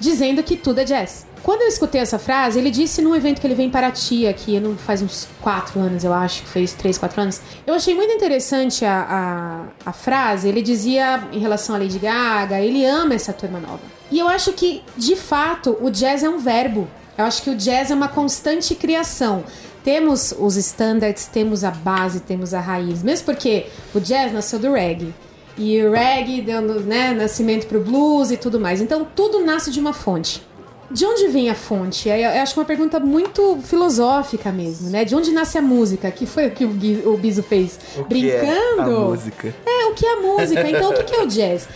dizendo 0.00 0.42
que 0.42 0.56
tudo 0.56 0.80
é 0.80 0.84
jazz. 0.84 1.26
Quando 1.42 1.60
eu 1.60 1.68
escutei 1.68 2.00
essa 2.00 2.18
frase, 2.18 2.58
ele 2.58 2.70
disse 2.70 3.02
num 3.02 3.14
evento 3.14 3.38
que 3.38 3.46
ele 3.46 3.54
veio 3.54 3.66
em 3.66 3.70
Paraty, 3.70 4.26
aqui 4.26 4.58
não 4.58 4.74
faz 4.78 5.02
uns 5.02 5.28
quatro 5.42 5.78
anos, 5.78 6.02
eu 6.02 6.14
acho, 6.14 6.44
que 6.44 6.48
fez 6.48 6.72
três, 6.72 6.96
quatro 6.96 7.20
anos. 7.20 7.42
Eu 7.66 7.74
achei 7.74 7.94
muito 7.94 8.10
interessante 8.10 8.86
a, 8.86 9.68
a, 9.84 9.90
a 9.90 9.92
frase. 9.92 10.48
Ele 10.48 10.62
dizia 10.62 11.28
em 11.30 11.38
relação 11.38 11.76
a 11.76 11.78
Lady 11.78 11.98
Gaga, 11.98 12.58
ele 12.58 12.86
ama 12.86 13.14
essa 13.14 13.34
turma 13.34 13.60
nova. 13.60 13.82
E 14.10 14.18
eu 14.18 14.28
acho 14.28 14.54
que, 14.54 14.82
de 14.96 15.14
fato, 15.14 15.76
o 15.82 15.90
jazz 15.90 16.22
é 16.22 16.28
um 16.30 16.38
verbo. 16.38 16.88
Eu 17.18 17.26
acho 17.26 17.42
que 17.42 17.50
o 17.50 17.54
jazz 17.54 17.90
é 17.90 17.94
uma 17.94 18.08
constante 18.08 18.74
criação. 18.74 19.44
Temos 19.86 20.34
os 20.36 20.56
standards, 20.56 21.26
temos 21.26 21.62
a 21.62 21.70
base, 21.70 22.18
temos 22.18 22.52
a 22.52 22.58
raiz. 22.58 23.04
Mesmo 23.04 23.24
porque 23.24 23.66
o 23.94 24.00
jazz 24.00 24.32
nasceu 24.32 24.58
do 24.58 24.72
reggae. 24.72 25.14
E 25.56 25.80
o 25.80 25.92
reggae 25.92 26.42
deu 26.42 26.60
né, 26.60 27.12
nascimento 27.14 27.68
pro 27.68 27.78
blues 27.78 28.32
e 28.32 28.36
tudo 28.36 28.58
mais. 28.58 28.80
Então 28.80 29.06
tudo 29.14 29.44
nasce 29.44 29.70
de 29.70 29.78
uma 29.78 29.92
fonte. 29.92 30.42
De 30.90 31.04
onde 31.06 31.28
vem 31.28 31.48
a 31.50 31.54
fonte? 31.54 32.08
Eu 32.08 32.16
eu 32.16 32.42
acho 32.42 32.54
é 32.54 32.60
uma 32.60 32.64
pergunta 32.66 32.98
muito 32.98 33.58
filosófica 33.62 34.50
mesmo, 34.50 34.90
né? 34.90 35.04
De 35.04 35.14
onde 35.14 35.30
nasce 35.30 35.56
a 35.56 35.62
música? 35.62 36.10
Que 36.10 36.26
foi 36.26 36.48
o 36.48 36.50
que 36.50 36.64
o, 36.64 36.68
Gui- 36.70 37.02
o 37.06 37.16
Biso 37.16 37.44
fez? 37.44 37.78
O 37.96 38.02
que 38.04 38.28
é 38.28 38.40
Brincando? 38.40 38.96
a 38.96 39.00
música? 39.10 39.54
É, 39.64 39.86
o 39.86 39.94
que 39.94 40.04
é 40.04 40.12
a 40.14 40.20
música? 40.20 40.68
Então, 40.68 40.90
o 40.90 41.04
que 41.04 41.14
é 41.14 41.22
o 41.22 41.26
jazz? 41.28 41.68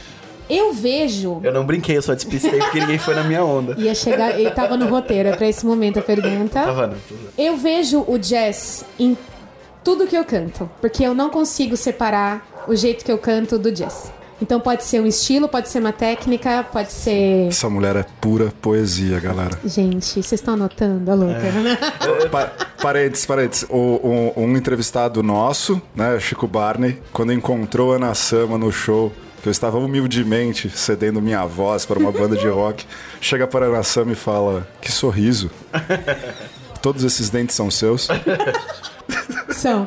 Eu 0.51 0.73
vejo. 0.73 1.41
Eu 1.43 1.53
não 1.53 1.65
brinquei, 1.65 1.97
eu 1.97 2.03
só 2.03 2.13
despistei 2.13 2.59
porque 2.59 2.81
ninguém 2.81 2.99
foi 2.99 3.15
na 3.15 3.23
minha 3.23 3.45
onda. 3.45 3.75
Ia 3.79 3.95
chegar. 3.95 4.39
Ele 4.39 4.51
tava 4.51 4.77
no 4.77 4.87
roteiro, 4.89 5.29
é 5.29 5.37
pra 5.37 5.47
esse 5.47 5.65
momento 5.65 6.01
a 6.01 6.03
pergunta. 6.03 6.61
Tá 6.61 6.73
vendo? 6.73 6.97
Eu 7.39 7.57
vejo 7.57 8.05
o 8.07 8.19
jazz 8.19 8.85
em 8.99 9.17
tudo 9.85 10.07
que 10.07 10.17
eu 10.17 10.25
canto, 10.25 10.69
porque 10.81 11.05
eu 11.05 11.15
não 11.15 11.31
consigo 11.31 11.77
separar 11.77 12.65
o 12.67 12.75
jeito 12.75 13.05
que 13.05 13.13
eu 13.13 13.19
canto 13.19 13.59
do 13.59 13.71
jazz. 13.71 14.13
Então 14.43 14.59
pode 14.59 14.85
ser 14.85 15.01
um 15.01 15.07
estilo, 15.07 15.49
pode 15.49 15.69
ser 15.69 15.81
uma 15.81 15.93
técnica, 15.93 16.65
pode 16.73 16.93
ser. 16.93 17.49
Essa 17.49 17.69
mulher 17.69 17.95
é 17.95 18.07
pura 18.21 18.53
poesia, 18.63 19.21
galera. 19.21 19.59
Gente, 19.65 20.07
vocês 20.07 20.33
estão 20.33 20.55
anotando 20.55 21.11
a 21.11 21.15
louca, 21.15 21.53
né? 21.53 21.79
Pa 22.33 22.51
parênteses, 22.81 23.27
parênteses. 23.27 23.67
O, 23.69 24.33
um, 24.37 24.45
um 24.45 24.57
entrevistado 24.57 25.23
nosso, 25.23 25.81
né, 25.95 26.19
Chico 26.19 26.49
Barney, 26.49 26.99
quando 27.13 27.33
encontrou 27.35 27.93
a 27.93 27.97
Ana 27.97 28.15
Sama 28.15 28.57
no 28.57 28.73
show, 28.73 29.13
que 29.42 29.48
eu 29.48 29.50
estava 29.50 29.79
humildemente 29.79 30.68
cedendo 30.70 31.20
minha 31.20 31.44
voz 31.46 31.87
para 31.87 31.98
uma 31.98 32.12
banda 32.12 32.37
de 32.37 32.48
rock, 32.48 32.87
chega 33.20 33.46
para 33.46 33.79
a 33.79 33.83
Sama 33.83 34.12
e 34.12 34.16
fala: 34.16 34.68
Que 34.81 34.92
sorriso. 34.92 35.50
Todos 36.83 37.05
esses 37.05 37.31
dentes 37.31 37.55
são 37.55 37.70
seus. 37.70 38.09
São. 39.50 39.87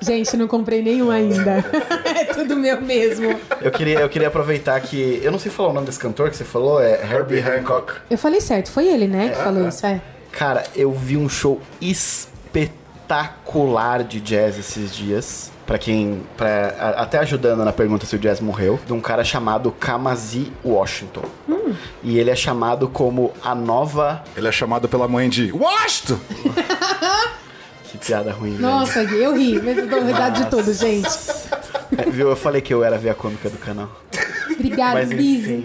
Gente, 0.00 0.36
não 0.36 0.48
comprei 0.48 0.82
nenhum 0.82 1.10
ainda. 1.10 1.64
é 2.04 2.24
tudo 2.24 2.56
meu 2.56 2.80
mesmo. 2.80 3.38
Eu 3.60 3.70
queria, 3.70 4.00
eu 4.00 4.08
queria 4.08 4.28
aproveitar 4.28 4.80
que. 4.80 5.20
Eu 5.22 5.30
não 5.30 5.38
sei 5.38 5.52
falar 5.52 5.70
o 5.70 5.72
nome 5.72 5.86
desse 5.86 5.98
cantor 5.98 6.30
que 6.30 6.36
você 6.36 6.44
falou, 6.44 6.80
é 6.80 7.00
Herbie 7.02 7.38
Hancock. 7.38 7.92
Eu 8.10 8.18
falei 8.18 8.40
certo, 8.40 8.70
foi 8.70 8.88
ele, 8.88 9.06
né, 9.06 9.28
que 9.28 9.36
falou 9.36 9.68
isso, 9.68 9.86
é. 9.86 10.00
Cara, 10.32 10.64
eu 10.74 10.90
vi 10.90 11.16
um 11.16 11.28
show 11.28 11.60
espetacular 11.80 14.02
de 14.02 14.20
jazz 14.20 14.58
esses 14.58 14.92
dias. 14.94 15.52
Pra 15.66 15.78
quem. 15.78 16.22
Pra, 16.36 16.74
a- 16.78 17.02
até 17.02 17.18
ajudando 17.18 17.64
na 17.64 17.72
pergunta 17.72 18.04
se 18.06 18.14
o 18.14 18.18
jazz 18.18 18.40
morreu. 18.40 18.78
De 18.86 18.92
um 18.92 19.00
cara 19.00 19.24
chamado 19.24 19.70
Kamasi 19.72 20.52
Washington. 20.64 21.24
E 22.02 22.18
ele 22.18 22.30
é 22.30 22.36
chamado 22.36 22.88
como 22.88 23.32
a 23.42 23.54
nova. 23.54 24.22
Ele 24.36 24.46
é 24.48 24.52
chamado 24.52 24.88
pela 24.88 25.08
mãe 25.08 25.28
de 25.28 25.50
Washington! 25.52 26.18
Que 27.90 27.98
piada 27.98 28.32
ruim. 28.32 28.56
Nossa, 28.58 29.02
eu 29.04 29.36
ri, 29.36 29.60
mas 29.62 29.78
eu 29.78 29.86
dou 29.86 30.02
risada 30.04 30.30
de 30.42 30.50
tudo, 30.50 30.72
gente. 30.74 31.08
É, 31.96 32.10
Viu? 32.10 32.28
Eu 32.28 32.34
falei 32.36 32.60
que 32.60 32.74
eu 32.74 32.82
era 32.82 32.96
a 32.96 32.98
veia 32.98 33.14
cômica 33.14 33.48
do 33.48 33.56
canal. 33.56 33.88
Obrigada, 34.50 34.94
Mas 34.94 35.12
enfim. 35.12 35.64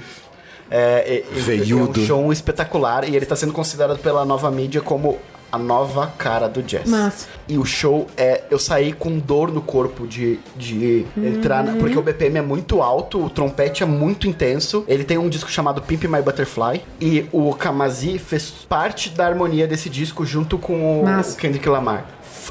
É, 0.70 1.24
é, 1.26 1.52
é, 1.52 1.72
é 1.72 1.76
um 1.76 1.94
show 2.06 2.32
espetacular 2.32 3.10
e 3.10 3.16
ele 3.16 3.26
tá 3.26 3.36
sendo 3.36 3.52
considerado 3.52 3.98
pela 3.98 4.24
nova 4.26 4.52
mídia 4.52 4.80
como 4.82 5.18
a 5.52 5.58
nova 5.58 6.14
cara 6.18 6.48
do 6.48 6.62
jazz. 6.62 6.88
Massa. 6.90 7.28
E 7.48 7.58
o 7.58 7.66
show 7.66 8.08
é. 8.16 8.44
Eu 8.50 8.60
saí 8.60 8.94
com 8.94 9.18
dor 9.18 9.52
no 9.52 9.62
corpo 9.62 10.06
de, 10.08 10.40
de 10.56 11.06
entrar. 11.18 11.64
na- 11.64 11.74
porque 11.74 11.98
o 11.98 12.02
BPM 12.02 12.38
é 12.38 12.42
muito 12.42 12.82
alto, 12.82 13.24
o 13.26 13.30
trompete 13.30 13.84
é 13.84 13.86
muito 13.86 14.28
intenso. 14.28 14.84
Ele 14.88 15.04
tem 15.04 15.18
um 15.18 15.30
disco 15.30 15.50
chamado 15.50 15.82
Pimp 15.82 16.04
My 16.06 16.22
Butterfly. 16.22 16.82
E 17.02 17.26
o 17.32 17.54
Kamazi 17.54 18.20
fez 18.20 18.50
parte 18.50 19.10
da 19.10 19.26
harmonia 19.26 19.68
desse 19.68 19.90
disco 19.90 20.26
junto 20.26 20.58
com 20.58 21.02
o 21.02 21.06
Massa. 21.06 21.38
Kendrick 21.38 21.68
Lamar. 21.68 22.06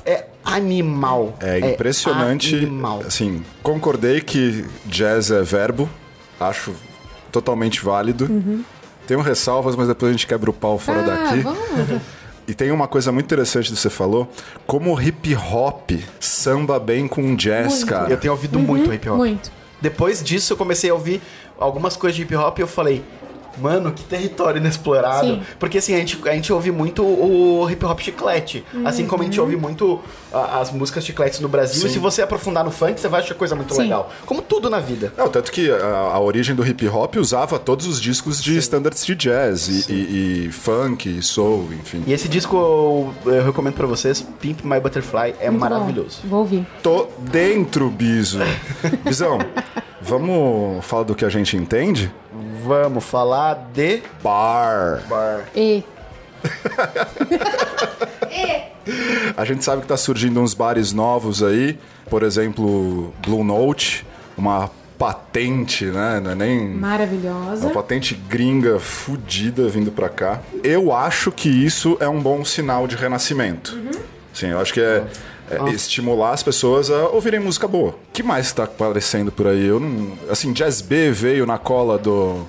É 0.05 0.27
animal. 0.45 1.35
É 1.41 1.59
impressionante. 1.73 2.55
animal. 2.55 3.03
Assim, 3.07 3.45
concordei 3.63 4.21
que 4.21 4.65
jazz 4.87 5.31
é 5.31 5.43
verbo. 5.43 5.89
Acho 6.41 6.73
totalmente 7.31 7.85
válido. 7.85 8.29
Tenho 9.07 9.21
ressalvas, 9.21 9.75
mas 9.75 9.89
depois 9.89 10.11
a 10.11 10.13
gente 10.13 10.27
quebra 10.27 10.51
o 10.51 10.53
pau 10.53 10.79
fora 10.79 11.01
ah, 11.01 11.25
daqui. 11.25 11.41
vamos. 11.41 11.59
E 12.49 12.55
tem 12.55 12.71
uma 12.71 12.89
coisa 12.89 13.13
muito 13.13 13.27
interessante 13.27 13.71
que 13.71 13.77
você 13.77 13.91
falou, 13.91 14.27
como 14.67 14.95
o 14.95 15.01
hip 15.01 15.37
hop 15.37 15.91
samba 16.19 16.81
bem 16.81 17.07
com 17.07 17.37
jazz, 17.37 17.75
Muito. 17.75 17.87
cara. 17.87 18.11
Eu 18.11 18.17
tenho 18.17 18.33
ouvido 18.33 18.59
muito 18.59 18.91
hip 18.91 19.07
hop. 19.07 19.19
Muito. 19.19 19.53
Depois 19.83 20.25
disso, 20.25 20.55
eu 20.55 20.57
comecei 20.57 20.89
a 20.89 20.95
ouvir 20.95 21.21
algumas 21.61 21.95
coisas 21.95 22.17
de 22.17 22.23
hip 22.23 22.35
hop 22.35 22.59
e 22.59 22.63
eu 22.63 22.67
falei, 22.67 23.05
mano, 23.61 23.93
que 23.93 24.03
território 24.05 24.59
inexplorado. 24.59 25.27
Sim. 25.27 25.43
Porque 25.59 25.79
assim, 25.79 25.95
a 25.95 25.99
gente, 25.99 26.19
a 26.29 26.33
gente 26.33 26.53
ouve 26.53 26.71
muito 26.71 27.03
o 27.05 27.69
hip 27.71 27.85
hop 27.85 27.99
chiclete. 28.01 28.65
Assim 28.85 29.07
como 29.07 29.23
a 29.23 29.27
gente 29.27 29.41
ouve 29.41 29.57
muito 29.57 30.01
a- 30.33 30.61
as 30.61 30.71
músicas 30.73 31.05
chicletes 31.05 31.41
no 31.41 31.49
Brasil. 31.49 31.87
E 31.87 31.91
se 31.91 31.99
você 31.99 32.23
aprofundar 32.23 32.65
no 32.65 32.71
funk, 32.71 33.01
você 33.01 33.09
vai 33.09 33.21
achar 33.21 33.35
coisa 33.35 33.55
muito 33.55 33.75
Sim. 33.75 33.83
legal. 33.83 34.11
Como 34.27 34.41
tudo 34.43 34.69
na 34.71 34.81
vida. 34.81 35.13
Não, 35.17 35.29
tanto 35.29 35.51
que 35.53 35.71
a, 35.71 35.87
a 35.87 36.21
origem 36.21 36.55
do 36.55 36.67
hip 36.67 36.87
hop 36.89 37.17
usava 37.17 37.59
todos 37.59 37.87
os 37.87 38.01
discos 38.01 38.43
de 38.43 38.57
standards 38.59 39.05
de 39.05 39.15
jazz 39.15 39.69
e, 39.69 39.93
e- 39.93 40.47
e 40.47 40.53
funk, 40.53 41.09
e 41.19 41.23
soul, 41.23 41.69
enfim. 41.73 42.03
E 42.07 42.13
esse 42.13 42.29
disco 42.29 42.57
eu, 43.25 43.33
eu 43.33 43.45
recomendo 43.45 43.75
pra 43.75 43.87
vocês, 43.87 44.25
Pimp 44.41 44.61
My 44.65 44.81
Butterfly, 44.81 45.35
é 45.41 45.51
Muito 45.51 45.61
maravilhoso. 45.61 46.19
Bom. 46.25 46.29
Vou 46.29 46.39
ouvir. 46.41 46.67
Tô 46.83 47.09
dentro, 47.31 47.91
Biso. 47.91 48.39
Bisão, 49.05 49.39
vamos 50.01 50.85
falar 50.85 51.05
do 51.05 51.15
que 51.15 51.25
a 51.25 51.29
gente 51.29 51.57
entende? 51.57 52.13
Vamos 52.65 53.05
falar 53.05 53.55
de 53.73 54.03
Bar. 54.23 55.03
bar. 55.09 55.45
E. 55.55 55.83
A 59.37 59.45
gente 59.45 59.65
sabe 59.65 59.83
que 59.83 59.89
tá 59.89 59.97
surgindo 59.97 60.41
uns 60.41 60.55
bares 60.55 60.93
novos 60.93 61.43
aí, 61.43 61.79
por 62.09 62.23
exemplo, 62.23 63.13
Blue 63.25 63.45
Note, 63.45 64.07
uma 64.37 64.71
patente, 64.99 65.85
né? 65.87 66.21
Não 66.21 66.31
é 66.31 66.35
nem 66.35 66.69
Maravilhosa. 66.71 67.67
uma 67.67 67.71
patente 67.75 68.15
gringa 68.15 68.79
fudida 68.81 69.69
vindo 69.69 69.93
pra 69.93 70.09
cá. 70.09 70.41
Eu 70.65 70.93
acho 70.93 71.31
que 71.31 71.49
isso 71.49 71.97
é 72.01 72.09
um 72.09 72.21
bom 72.21 72.45
sinal 72.45 72.87
de 72.87 72.97
renascimento. 72.97 73.79
Sim, 74.33 74.49
eu 74.49 74.61
acho 74.61 74.73
que 74.73 74.81
é, 74.81 75.05
é 75.51 75.71
estimular 75.71 76.33
as 76.33 76.43
pessoas 76.43 76.91
a 76.91 77.09
ouvirem 77.09 77.41
música 77.41 77.67
boa. 77.69 77.91
O 77.91 78.13
que 78.13 78.23
mais 78.23 78.53
tá 78.53 78.65
aparecendo 78.65 79.31
por 79.33 79.47
aí? 79.47 79.65
Eu 79.67 79.81
não, 79.81 80.13
assim, 80.31 80.53
Jazz 80.53 80.81
B 80.81 81.11
veio 81.11 81.47
na 81.47 81.59
cola 81.59 81.97
do 81.99 82.47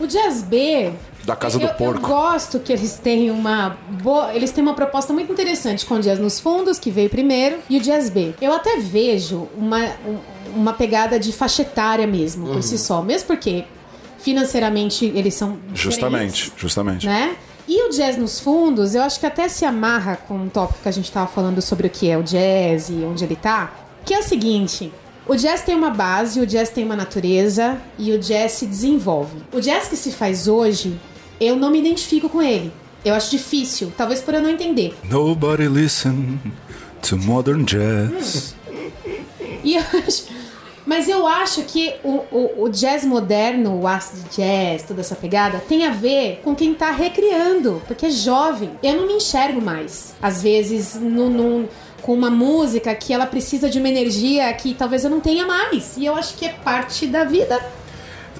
O 0.00 0.06
Jazz 0.06 0.42
B. 0.42 0.92
Da 1.24 1.34
Casa 1.34 1.60
eu, 1.60 1.66
do 1.66 1.74
Porco. 1.74 1.98
Eu 2.04 2.08
gosto 2.08 2.60
que 2.60 2.72
eles 2.72 3.00
têm 3.02 3.30
uma 3.32 3.76
boa. 4.02 4.32
Eles 4.32 4.52
têm 4.52 4.62
uma 4.62 4.74
proposta 4.74 5.12
muito 5.12 5.32
interessante 5.32 5.84
com 5.84 5.94
o 5.94 6.00
Jazz 6.00 6.20
nos 6.20 6.38
Fundos, 6.38 6.78
que 6.78 6.88
veio 6.90 7.10
primeiro, 7.10 7.58
e 7.68 7.78
o 7.78 7.80
Jazz 7.80 8.08
B. 8.10 8.32
Eu 8.40 8.52
até 8.52 8.76
vejo 8.78 9.48
uma, 9.56 9.84
um- 10.06 10.18
uma 10.54 10.72
pegada 10.72 11.18
de 11.18 11.32
faixa 11.32 11.62
etária 11.62 12.06
mesmo, 12.06 12.46
por 12.46 12.62
si 12.62 12.78
só. 12.78 13.02
Mesmo 13.02 13.26
porque 13.26 13.64
financeiramente 14.18 15.04
eles 15.14 15.34
são. 15.34 15.58
justamente, 15.74 16.52
justamente. 16.56 17.06
Né? 17.06 17.36
E 17.68 17.88
o 17.88 17.90
jazz 17.90 18.16
nos 18.16 18.38
fundos, 18.38 18.94
eu 18.94 19.02
acho 19.02 19.18
que 19.18 19.26
até 19.26 19.48
se 19.48 19.64
amarra 19.64 20.16
com 20.16 20.34
um 20.34 20.48
tópico 20.48 20.80
que 20.82 20.88
a 20.88 20.92
gente 20.92 21.10
tava 21.10 21.26
falando 21.26 21.60
sobre 21.60 21.88
o 21.88 21.90
que 21.90 22.08
é 22.08 22.16
o 22.16 22.22
jazz 22.22 22.88
e 22.88 22.94
onde 23.04 23.24
ele 23.24 23.36
tá. 23.36 23.72
Que 24.04 24.14
é 24.14 24.18
o 24.20 24.22
seguinte: 24.22 24.92
o 25.26 25.34
jazz 25.34 25.62
tem 25.62 25.74
uma 25.74 25.90
base, 25.90 26.38
o 26.40 26.46
jazz 26.46 26.70
tem 26.70 26.84
uma 26.84 26.94
natureza 26.96 27.76
e 27.98 28.12
o 28.12 28.18
jazz 28.18 28.52
se 28.52 28.66
desenvolve. 28.66 29.38
O 29.52 29.60
jazz 29.60 29.88
que 29.88 29.96
se 29.96 30.12
faz 30.12 30.46
hoje, 30.46 30.98
eu 31.40 31.56
não 31.56 31.70
me 31.70 31.78
identifico 31.80 32.28
com 32.28 32.40
ele. 32.40 32.72
Eu 33.04 33.14
acho 33.14 33.30
difícil, 33.30 33.92
talvez 33.96 34.20
por 34.20 34.34
eu 34.34 34.42
não 34.42 34.50
entender. 34.50 34.96
Nobody 35.04 35.68
listen 35.68 36.38
to 37.02 37.16
modern 37.16 37.64
jazz. 37.64 38.54
E 39.64 39.74
eu 39.74 39.82
acho- 40.06 40.24
mas 40.86 41.08
eu 41.08 41.26
acho 41.26 41.62
que 41.64 41.94
o, 42.04 42.22
o- 42.30 42.62
o 42.64 42.68
jazz 42.70 43.04
moderno, 43.04 43.80
o 43.80 43.86
acid 43.86 44.24
jazz, 44.34 44.84
toda 44.84 45.00
essa 45.00 45.16
pegada, 45.16 45.58
tem 45.58 45.84
a 45.84 45.90
ver 45.90 46.40
com 46.44 46.54
quem 46.54 46.72
tá 46.72 46.90
recriando, 46.92 47.82
porque 47.86 48.06
é 48.06 48.10
jovem. 48.10 48.70
Eu 48.82 48.94
não 48.96 49.06
me 49.06 49.14
enxergo 49.14 49.60
mais, 49.60 50.14
às 50.22 50.42
vezes, 50.42 50.94
no, 50.94 51.28
no- 51.28 51.68
com 52.02 52.14
uma 52.14 52.30
música 52.30 52.94
que 52.94 53.12
ela 53.12 53.26
precisa 53.26 53.68
de 53.68 53.78
uma 53.80 53.88
energia 53.88 54.52
que 54.54 54.72
talvez 54.74 55.02
eu 55.02 55.10
não 55.10 55.18
tenha 55.20 55.44
mais. 55.44 55.96
E 55.96 56.06
eu 56.06 56.14
acho 56.14 56.34
que 56.36 56.44
é 56.46 56.50
parte 56.50 57.06
da 57.06 57.24
vida. 57.24 57.60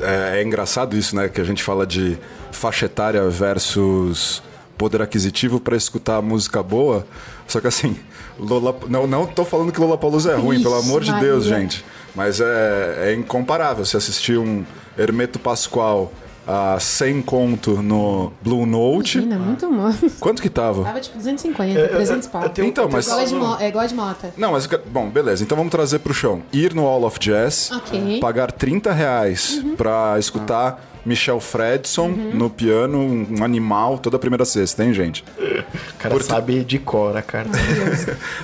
É, 0.01 0.39
é 0.39 0.43
engraçado 0.45 0.97
isso, 0.97 1.17
né? 1.17 1.29
Que 1.29 1.41
a 1.41 1.45
gente 1.45 1.63
fala 1.65 1.85
de 1.87 2.17
faixa 2.53 2.87
etária 2.87 3.29
versus 3.29 4.43
poder 4.79 5.01
aquisitivo 5.03 5.59
pra 5.59 5.77
escutar 5.77 6.21
música 6.23 6.63
boa. 6.63 7.07
Só 7.49 7.61
que 7.61 7.67
assim, 7.67 7.97
Lola, 8.39 8.77
não, 8.89 9.07
não 9.07 9.27
tô 9.27 9.45
falando 9.45 9.73
que 9.73 9.81
Lollapalooza 9.81 10.33
é 10.33 10.37
ruim, 10.37 10.57
Ixi, 10.57 10.63
pelo 10.65 10.75
amor 10.77 11.03
de 11.03 11.13
Deus, 11.15 11.47
Maria. 11.47 11.61
gente. 11.61 11.85
Mas 12.17 12.41
é, 12.41 13.11
é 13.11 13.15
incomparável. 13.15 13.85
Se 13.85 13.97
assistir 13.97 14.39
um 14.39 14.65
Hermeto 14.99 15.39
Pascoal 15.39 16.11
a 16.49 16.79
100 16.81 17.23
conto 17.23 17.83
no 17.83 18.33
Blue 18.41 18.65
Note. 18.65 19.19
Menina, 19.19 19.37
muito 19.39 19.69
bom. 19.71 19.93
Quanto 20.21 20.41
que 20.41 20.49
tava? 20.49 20.85
Tava 20.85 21.01
tipo 21.01 21.17
250, 21.19 21.89
300 21.89 22.29
pau. 22.29 22.43
eu 22.45 22.49
tenho- 22.51 22.69
Então, 22.69 22.89
mas- 22.91 23.07
Igual 23.07 23.21
a 23.21 23.25
de 23.25 23.35
mo- 23.35 23.57
É 23.61 23.69
igual 23.69 23.85
a 23.85 23.87
de 23.89 23.95
mota. 23.95 24.33
Não, 24.37 24.53
mas 24.53 24.67
bom, 24.87 25.09
beleza. 25.11 25.43
Então 25.43 25.57
vamos 25.59 25.71
trazer 25.73 25.99
pro 25.99 26.15
chão. 26.15 26.43
Ir 26.53 26.73
no 26.73 26.83
Hall 26.83 27.03
of 27.05 27.19
Jazz, 27.19 27.71
Ok. 27.73 28.21
pagar 28.21 28.53
30 28.53 28.93
reais 28.93 29.61
pra 29.77 30.17
escutar 30.21 30.83
Michel 31.05 31.41
Fredson 31.41 32.09
no 32.09 32.49
piano, 32.49 32.99
um 33.01 33.43
animal, 33.45 33.99
toda 33.99 34.17
a 34.17 34.19
primeira 34.21 34.45
sexta, 34.45 34.85
hein, 34.85 34.95
gente? 34.95 35.25
O 35.39 35.99
cara 35.99 36.21
sabe 36.23 36.65
de 36.65 36.79
cor 36.79 37.17
a 37.17 37.23
carta. 37.23 37.59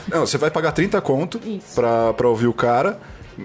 Não, 0.08 0.26
você 0.26 0.38
vai 0.38 0.50
pagar 0.50 0.72
30 0.72 1.00
conto 1.00 1.40
Isso. 1.44 1.74
pra, 1.74 2.12
pra 2.14 2.28
ouvir 2.28 2.46
o 2.48 2.52
cara 2.52 2.98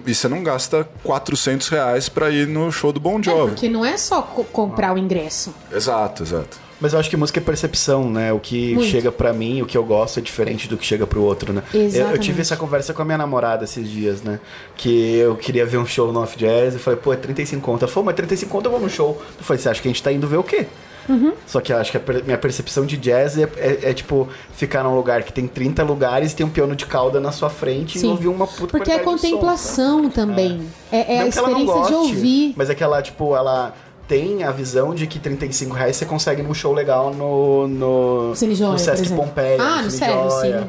E 0.05 0.13
você 0.13 0.27
não 0.27 0.43
gasta 0.43 0.87
400 1.03 1.67
reais 1.69 2.09
pra 2.09 2.29
ir 2.29 2.47
no 2.47 2.71
show 2.71 2.91
do 2.91 2.99
Bon 2.99 3.19
É, 3.19 3.23
Jovi. 3.23 3.51
porque 3.53 3.69
não 3.69 3.85
é 3.85 3.97
só 3.97 4.21
co- 4.21 4.43
comprar 4.43 4.93
o 4.93 4.97
ingresso. 4.97 5.53
Exato, 5.71 6.23
exato. 6.23 6.57
Mas 6.79 6.93
eu 6.93 6.99
acho 6.99 7.09
que 7.09 7.17
música 7.17 7.39
é 7.39 7.41
percepção, 7.43 8.07
né? 8.07 8.31
O 8.31 8.39
que 8.39 8.75
Muito. 8.75 8.91
chega 8.91 9.11
pra 9.11 9.33
mim, 9.33 9.63
o 9.63 9.65
que 9.65 9.75
eu 9.75 9.83
gosto 9.83 10.19
é 10.19 10.21
diferente 10.21 10.67
do 10.67 10.77
que 10.77 10.85
chega 10.85 11.07
pro 11.07 11.23
outro, 11.23 11.51
né? 11.51 11.63
Eu, 11.73 12.09
eu 12.11 12.17
tive 12.19 12.41
essa 12.41 12.55
conversa 12.55 12.93
com 12.93 13.01
a 13.01 13.05
minha 13.05 13.17
namorada 13.17 13.63
esses 13.63 13.89
dias, 13.89 14.21
né? 14.21 14.39
Que 14.75 15.15
eu 15.15 15.35
queria 15.35 15.65
ver 15.65 15.77
um 15.77 15.85
show 15.87 16.13
no 16.13 16.21
Off 16.21 16.37
Jazz 16.37 16.75
e 16.75 16.77
falei, 16.77 16.99
pô, 16.99 17.11
é 17.11 17.15
35 17.15 17.63
conto. 17.63 17.83
Ela 17.83 17.91
falou, 17.91 18.05
mas 18.05 18.15
35 18.15 18.51
conto 18.51 18.65
eu 18.67 18.71
vou 18.71 18.79
no 18.79 18.89
show. 18.91 19.19
Eu 19.39 19.43
falei, 19.43 19.59
você 19.59 19.69
acha 19.69 19.81
que 19.81 19.87
a 19.87 19.91
gente 19.91 20.03
tá 20.03 20.11
indo 20.11 20.27
ver 20.27 20.37
o 20.37 20.43
quê? 20.43 20.67
Uhum. 21.09 21.33
Só 21.45 21.61
que 21.61 21.71
eu 21.71 21.77
acho 21.77 21.91
que 21.91 21.97
a 21.97 22.01
minha 22.25 22.37
percepção 22.37 22.85
de 22.85 22.97
jazz 22.97 23.37
é, 23.37 23.43
é- 23.57 23.79
é, 23.89 23.93
tipo 23.93 24.27
ficar 24.53 24.83
num 24.83 24.95
lugar 24.95 25.23
que 25.23 25.31
tem 25.31 25.47
30 25.47 25.83
lugares 25.83 26.31
e 26.31 26.35
tem 26.35 26.45
um 26.45 26.49
piano 26.49 26.75
de 26.75 26.85
cauda 26.85 27.19
na 27.19 27.31
sua 27.31 27.49
frente 27.49 27.97
e 27.97 28.01
Sim. 28.01 28.09
ouvir 28.09 28.27
uma 28.27 28.45
puta 28.45 28.67
Porque 28.77 28.91
é 28.91 28.97
de 28.99 29.03
som, 29.03 29.11
contemplação 29.11 30.09
também. 30.09 30.67
É, 30.91 31.15
é 31.15 31.21
a 31.21 31.27
experiência 31.27 31.65
de 31.65 31.65
goste, 31.65 31.93
ouvir. 31.93 32.53
Mas 32.57 32.69
é 32.69 32.75
que 32.75 32.83
ela, 32.83 33.01
tipo, 33.01 33.35
ela 33.35 33.73
tem 34.07 34.43
a 34.43 34.51
visão 34.51 34.95
de 34.95 35.05
que 35.05 35.19
35 35.19 35.73
reais 35.75 35.95
você 35.97 36.05
consegue 36.05 36.41
num 36.41 36.53
show 36.53 36.73
legal 36.73 37.13
no, 37.13 37.67
no, 37.67 38.35
Cine 38.35 38.55
Joia, 38.55 38.71
no 38.71 38.79
Sesc. 38.79 39.13
Pompeia. 39.13 39.57
Ah, 39.61 39.81
no 39.81 39.91
Cine 39.91 40.05
Sérgio, 40.05 40.29
Joia. 40.29 40.59
sim. 40.61 40.67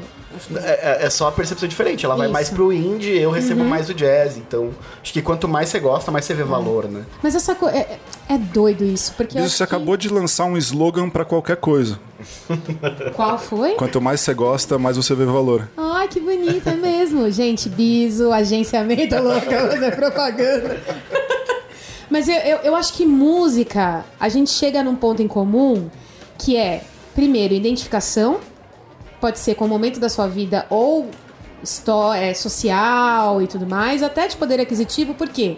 É, 0.54 1.02
é- 1.02 1.06
é 1.06 1.10
só 1.10 1.28
a 1.28 1.32
percepção 1.32 1.68
diferente. 1.68 2.04
Ela 2.04 2.14
vai 2.14 2.26
Isso. 2.26 2.28
Uhum. 2.28 2.32
mais 2.32 2.50
pro 2.50 2.72
indie, 2.72 3.16
eu 3.18 3.30
recebo 3.30 3.64
mais 3.64 3.88
o 3.88 3.94
jazz. 3.94 4.36
Então, 4.36 4.70
acho 5.02 5.12
que 5.12 5.22
quanto 5.22 5.48
mais 5.48 5.68
você 5.70 5.80
gosta, 5.80 6.10
mais 6.10 6.24
você 6.24 6.34
vê 6.34 6.44
valor, 6.44 6.84
né? 6.84 7.04
Mas 7.22 7.34
essa 7.34 7.54
coisa. 7.54 7.76
É, 7.76 7.98
é 8.28 8.36
doido 8.38 8.84
isso. 8.84 9.14
Porque 9.16 9.38
Isso 9.38 9.56
você 9.56 9.62
acabou 9.64 9.96
de 9.96 10.08
lançar 10.08 10.44
um 10.44 10.56
slogan 10.56 11.08
pra 11.08 11.24
qualquer 11.24 11.56
coisa. 11.56 11.98
que... 12.46 13.10
Qual 13.16 13.38
foi? 13.38 13.72
Quanto 13.74 14.00
mais 14.00 14.20
você 14.20 14.34
gosta, 14.34 14.78
mais 14.78 14.96
você 14.96 15.14
vê 15.14 15.24
valor. 15.24 15.68
Ai, 15.76 16.08
que 16.08 16.20
bonito, 16.20 16.68
é 16.68 16.74
mesmo. 16.74 17.28
Gente, 17.32 17.68
biso, 17.68 18.30
agenciamento 18.32 19.14
louca, 19.22 19.68
fazer 19.70 19.96
propaganda. 19.96 20.78
Mas 22.10 22.28
eu, 22.28 22.36
eu, 22.36 22.58
eu 22.64 22.76
acho 22.76 22.92
que 22.94 23.04
música, 23.04 24.04
a 24.18 24.28
gente 24.28 24.50
chega 24.50 24.82
num 24.82 24.96
ponto 24.96 25.22
em 25.22 25.28
comum 25.28 25.88
que 26.38 26.56
é, 26.56 26.82
primeiro, 27.14 27.52
identificação. 27.54 28.38
Pode 29.20 29.38
ser 29.38 29.54
com 29.54 29.64
o 29.64 29.68
momento 29.68 29.98
da 29.98 30.08
sua 30.08 30.26
vida 30.26 30.66
ou 30.70 31.10
é, 32.16 32.34
social 32.34 33.42
e 33.42 33.46
tudo 33.46 33.66
mais, 33.66 34.02
até 34.02 34.28
de 34.28 34.36
poder 34.36 34.60
aquisitivo, 34.60 35.14
por 35.14 35.28
quê? 35.28 35.56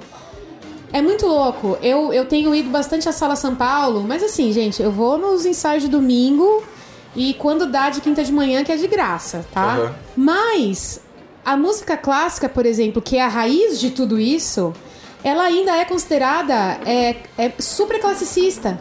É 0.92 1.00
muito 1.00 1.26
louco. 1.26 1.78
Eu, 1.82 2.12
eu 2.12 2.24
tenho 2.24 2.54
ido 2.54 2.70
bastante 2.70 3.08
à 3.08 3.12
Sala 3.12 3.36
São 3.36 3.54
Paulo, 3.54 4.02
mas 4.06 4.22
assim, 4.22 4.52
gente, 4.52 4.82
eu 4.82 4.90
vou 4.90 5.18
nos 5.18 5.46
ensaios 5.46 5.82
de 5.82 5.88
domingo 5.88 6.64
e 7.14 7.34
quando 7.34 7.66
dá 7.66 7.90
de 7.90 8.00
quinta 8.00 8.24
de 8.24 8.32
manhã, 8.32 8.64
que 8.64 8.72
é 8.72 8.76
de 8.76 8.88
graça, 8.88 9.44
tá? 9.52 9.74
Aham. 9.74 9.94
Mas 10.16 11.00
a 11.44 11.56
música 11.56 11.96
clássica, 11.96 12.48
por 12.48 12.66
exemplo, 12.66 13.00
que 13.00 13.16
é 13.16 13.22
a 13.22 13.28
raiz 13.28 13.78
de 13.78 13.90
tudo 13.90 14.18
isso, 14.18 14.72
ela 15.22 15.44
ainda 15.44 15.76
é 15.76 15.84
considerada 15.84 16.54
é, 16.84 17.16
é 17.36 17.52
super 17.58 18.00
classicista, 18.00 18.78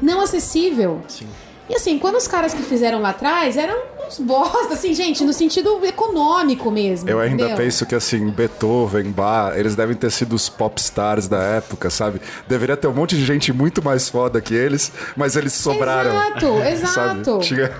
não 0.00 0.20
acessível. 0.20 1.00
Sim. 1.08 1.26
E 1.72 1.74
assim, 1.74 1.98
quando 1.98 2.16
os 2.16 2.28
caras 2.28 2.52
que 2.52 2.62
fizeram 2.62 3.00
lá 3.00 3.08
atrás 3.10 3.56
eram 3.56 3.74
uns 4.06 4.18
bosta, 4.18 4.74
assim, 4.74 4.92
gente, 4.92 5.24
no 5.24 5.32
sentido 5.32 5.80
econômico 5.86 6.70
mesmo. 6.70 7.08
Eu 7.08 7.18
ainda 7.18 7.44
entendeu? 7.44 7.56
penso 7.56 7.86
que, 7.86 7.94
assim, 7.94 8.28
Beethoven, 8.28 9.04
Bach, 9.10 9.56
eles 9.56 9.74
devem 9.74 9.96
ter 9.96 10.10
sido 10.10 10.34
os 10.34 10.50
popstars 10.50 11.28
da 11.28 11.38
época, 11.42 11.88
sabe? 11.88 12.20
Deveria 12.46 12.76
ter 12.76 12.88
um 12.88 12.92
monte 12.92 13.16
de 13.16 13.24
gente 13.24 13.54
muito 13.54 13.82
mais 13.82 14.06
foda 14.06 14.38
que 14.38 14.52
eles, 14.54 14.92
mas 15.16 15.34
eles 15.34 15.54
sobraram. 15.54 16.10
Exato, 16.14 16.58
exato. 16.62 17.38
Tinha, 17.40 17.72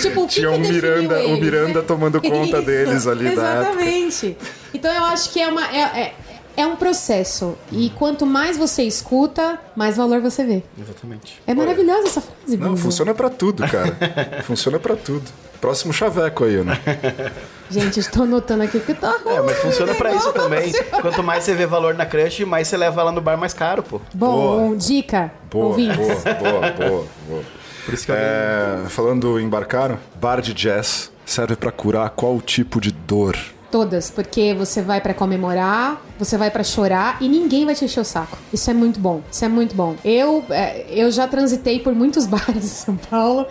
Tipo, 0.00 0.22
o 0.22 0.26
tinha 0.28 0.52
um 0.52 0.58
Miranda, 0.60 1.16
o 1.16 1.18
eles, 1.18 1.40
Miranda 1.40 1.80
né? 1.80 1.84
tomando 1.88 2.22
conta 2.22 2.58
Isso, 2.58 2.62
deles 2.66 3.06
ali 3.08 3.34
da 3.34 3.42
época. 3.42 3.82
Exatamente. 3.82 4.36
Então 4.72 4.92
eu 4.92 5.04
acho 5.06 5.30
que 5.32 5.40
é 5.40 5.48
uma. 5.48 5.66
É, 5.74 5.80
é, 5.80 6.14
é 6.56 6.66
um 6.66 6.76
processo. 6.76 7.56
E 7.70 7.90
quanto 7.90 8.26
mais 8.26 8.56
você 8.56 8.82
escuta, 8.82 9.58
mais 9.76 9.96
valor 9.96 10.20
você 10.20 10.44
vê. 10.44 10.62
Exatamente. 10.78 11.40
É 11.46 11.54
maravilhosa 11.54 12.06
essa 12.06 12.20
frase, 12.20 12.56
Não, 12.56 12.76
funciona 12.76 13.14
pra 13.14 13.28
tudo, 13.30 13.66
cara. 13.68 13.96
funciona 14.44 14.78
pra 14.78 14.96
tudo. 14.96 15.24
Próximo 15.60 15.92
chaveco 15.92 16.44
aí, 16.44 16.62
né? 16.62 16.78
Gente, 17.70 17.98
estou 17.98 18.24
anotando 18.24 18.64
aqui 18.64 18.78
que 18.78 18.92
tá 18.92 19.18
É, 19.24 19.40
mas 19.40 19.56
funciona 19.58 19.92
ruim 19.92 19.98
pra 19.98 20.12
o 20.12 20.16
isso 20.16 20.32
também. 20.32 20.72
Quanto 21.00 21.22
mais 21.22 21.44
você 21.44 21.54
vê 21.54 21.66
valor 21.66 21.94
na 21.94 22.04
crush, 22.04 22.44
mais 22.44 22.68
você 22.68 22.76
leva 22.76 23.00
ela 23.00 23.10
no 23.10 23.20
bar 23.20 23.38
mais 23.38 23.54
caro, 23.54 23.82
pô. 23.82 24.00
Bom, 24.12 24.76
dica. 24.76 25.32
Boa, 25.50 25.66
ouvintes. 25.66 25.96
boa, 25.96 26.34
boa, 26.34 26.70
boa, 26.72 27.06
boa. 27.28 27.42
Por 27.84 27.94
isso 27.94 28.04
que 28.04 28.12
eu 28.12 28.16
É, 28.16 28.84
falando 28.88 29.40
em 29.40 29.48
bar 29.48 29.66
caro, 29.66 29.98
bar 30.20 30.40
de 30.40 30.52
jazz 30.52 31.10
serve 31.24 31.56
pra 31.56 31.72
curar 31.72 32.10
qual 32.10 32.40
tipo 32.40 32.80
de 32.80 32.90
dor? 32.92 33.36
Todas, 33.74 34.08
porque 34.08 34.54
você 34.54 34.80
vai 34.80 35.00
pra 35.00 35.12
comemorar, 35.12 36.00
você 36.16 36.38
vai 36.38 36.48
pra 36.48 36.62
chorar 36.62 37.16
e 37.20 37.26
ninguém 37.28 37.66
vai 37.66 37.74
te 37.74 37.84
encher 37.84 37.98
o 37.98 38.04
saco. 38.04 38.38
Isso 38.52 38.70
é 38.70 38.72
muito 38.72 39.00
bom, 39.00 39.20
isso 39.32 39.44
é 39.44 39.48
muito 39.48 39.74
bom. 39.74 39.96
Eu, 40.04 40.44
é, 40.48 40.86
eu 40.90 41.10
já 41.10 41.26
transitei 41.26 41.80
por 41.80 41.92
muitos 41.92 42.24
bares 42.30 42.56
em 42.64 42.68
São 42.68 42.96
Paulo, 42.96 43.44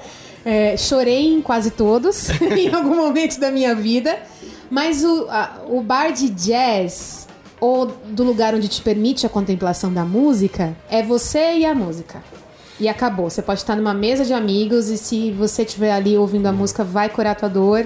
é, 0.45 0.77
chorei 0.77 1.33
em 1.33 1.41
quase 1.41 1.71
todos, 1.71 2.29
em 2.39 2.73
algum 2.73 2.95
momento 2.95 3.37
da 3.37 3.51
minha 3.51 3.75
vida, 3.75 4.17
mas 4.71 5.03
o, 5.03 5.27
a- 5.29 5.57
o 5.67 5.81
bar 5.81 6.13
de 6.13 6.29
jazz, 6.29 7.27
ou 7.59 7.87
do 7.87 8.23
lugar 8.23 8.55
onde 8.55 8.69
te 8.69 8.81
permite 8.81 9.25
a 9.25 9.29
contemplação 9.29 9.91
da 9.93 10.05
música, 10.05 10.73
é 10.89 11.03
você 11.03 11.57
e 11.57 11.65
a 11.65 11.75
música. 11.75 12.23
E 12.79 12.87
acabou. 12.87 13.29
Você 13.29 13.41
pode 13.41 13.59
estar 13.59 13.75
numa 13.75 13.93
mesa 13.93 14.23
de 14.23 14.33
amigos 14.33 14.87
e 14.87 14.97
se 14.97 15.31
você 15.31 15.63
estiver 15.63 15.91
ali 15.91 16.17
ouvindo 16.17 16.47
a 16.47 16.53
música, 16.53 16.81
vai 16.81 17.09
curar 17.09 17.35
tua 17.35 17.49
dor. 17.49 17.85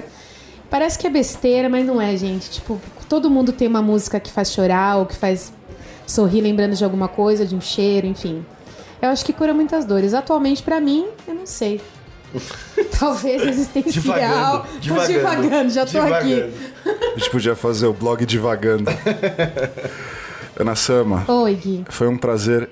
Parece 0.70 0.98
que 0.98 1.06
é 1.06 1.10
besteira, 1.10 1.68
mas 1.68 1.86
não 1.86 2.00
é, 2.00 2.16
gente. 2.16 2.50
Tipo, 2.50 2.80
todo 3.08 3.30
mundo 3.30 3.52
tem 3.52 3.66
uma 3.68 3.80
música 3.82 4.20
que 4.20 4.30
faz 4.30 4.52
chorar 4.52 4.96
ou 4.98 5.06
que 5.06 5.16
faz 5.16 5.52
sorrir 6.06 6.40
lembrando 6.42 6.74
de 6.74 6.84
alguma 6.84 7.08
coisa, 7.08 7.46
de 7.46 7.54
um 7.54 7.60
cheiro, 7.60 8.06
enfim. 8.06 8.44
Eu 9.00 9.08
acho 9.10 9.24
que 9.24 9.32
cura 9.32 9.54
muitas 9.54 9.84
dores. 9.84 10.12
Atualmente, 10.14 10.62
pra 10.62 10.80
mim, 10.80 11.06
eu 11.26 11.34
não 11.34 11.46
sei. 11.46 11.80
Talvez 12.98 13.42
existencial. 13.46 14.66
Divagando, 14.80 15.06
Tô 15.06 15.12
divagando, 15.12 15.70
já 15.70 15.86
tô 15.86 15.92
divagando. 15.92 16.34
aqui. 16.34 16.54
A 17.14 17.18
gente 17.18 17.30
podia 17.30 17.54
fazer 17.56 17.86
o 17.86 17.92
blog 17.94 18.26
divagando. 18.26 18.90
Ana 20.58 20.74
Sama, 20.74 21.24
Oi, 21.28 21.54
Gui. 21.54 21.84
foi 21.88 22.08
um 22.08 22.18
prazer 22.18 22.68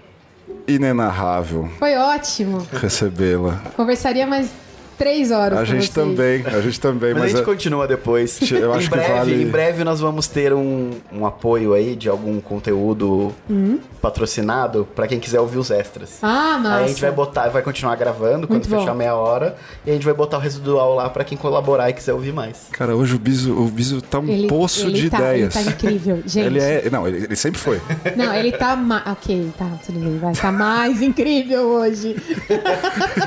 inenarrável 0.66 1.70
Foi 1.78 1.96
ótimo. 1.96 2.66
recebê-la. 2.72 3.62
Conversaria 3.76 4.26
mais 4.26 4.50
três 4.98 5.30
horas 5.30 5.59
A 5.59 5.64
gente 5.64 5.82
vocês. 5.90 5.94
também, 5.94 6.44
a 6.46 6.61
gente 6.61 6.80
também, 6.80 7.12
Mas, 7.12 7.22
mas, 7.22 7.24
a 7.24 7.37
gente 7.37 7.42
é- 7.42 7.44
continua 7.44 7.87
depois. 7.87 8.38
Eu 8.50 8.72
acho 8.72 8.87
em, 8.87 8.90
que 8.90 8.96
breve, 8.96 9.12
vale- 9.14 9.42
em 9.42 9.46
breve 9.46 9.85
nós 9.85 10.00
vamos 10.00 10.26
ter 10.26 10.52
um, 10.52 10.90
um 11.12 11.26
apoio 11.26 11.72
aí 11.74 11.94
de 11.96 12.09
algum 12.09 12.40
conteúdo 12.40 13.32
Hum? 13.50 13.78
patrocinado 14.00 14.87
pra 14.94 15.06
quem 15.06 15.18
quiser 15.18 15.40
ouvir 15.40 15.59
os 15.59 15.70
extras. 15.70 16.18
Ah, 16.22 16.59
massa. 16.62 16.76
Aí 16.76 16.85
a 16.85 16.88
gente 16.88 17.00
vai 17.00 17.11
botar, 17.12 17.48
vai 17.48 17.62
continuar 17.62 17.96
gravando 17.96 18.46
quando 18.46 18.61
Muito 18.61 18.68
bom. 18.68 18.78
fechar 18.80 18.94
meia 18.94 19.14
hora. 19.14 19.56
E 19.85 19.90
a 19.90 19.92
gente 19.94 20.04
vai 20.04 20.14
botar 20.14 20.37
o 20.37 20.40
residual 20.40 20.94
lá 20.94 21.09
pra 21.11 21.24
quem 21.24 21.37
colaborar 21.37 21.90
e 21.90 21.92
quiser 21.92 22.12
ouvir 22.12 22.32
mais. 22.32 22.66
Cara, 22.72 22.94
hoje 22.94 23.14
o 23.14 23.18
Biso, 23.18 23.52
o 23.52 23.66
Biso 23.68 24.00
tá 24.00 24.18
um 24.20 24.28
Ele- 24.28 24.46
poço 24.48 24.87
ele 24.87 25.00
de 25.02 25.11
tá- 25.11 25.18
ideias. 25.18 25.56
Ele 25.56 25.64
tá 25.64 25.70
incrível, 25.70 26.22
gente. 26.26 26.46
Ele 26.46 26.59
é. 26.61 26.88
Não, 26.90 27.06
ele, 27.06 27.24
ele 27.24 27.37
sempre 27.37 27.59
foi. 27.61 27.80
Não, 28.16 28.32
ele 28.35 28.52
tá. 28.52 28.76
Ma... 28.76 29.02
Ok, 29.06 29.50
tá, 29.59 29.68
tudo 29.85 29.98
bem. 29.98 30.18
Vai 30.18 30.35
tá 30.35 30.52
mais 30.52 31.02
incrível 31.02 31.66
hoje. 31.68 32.14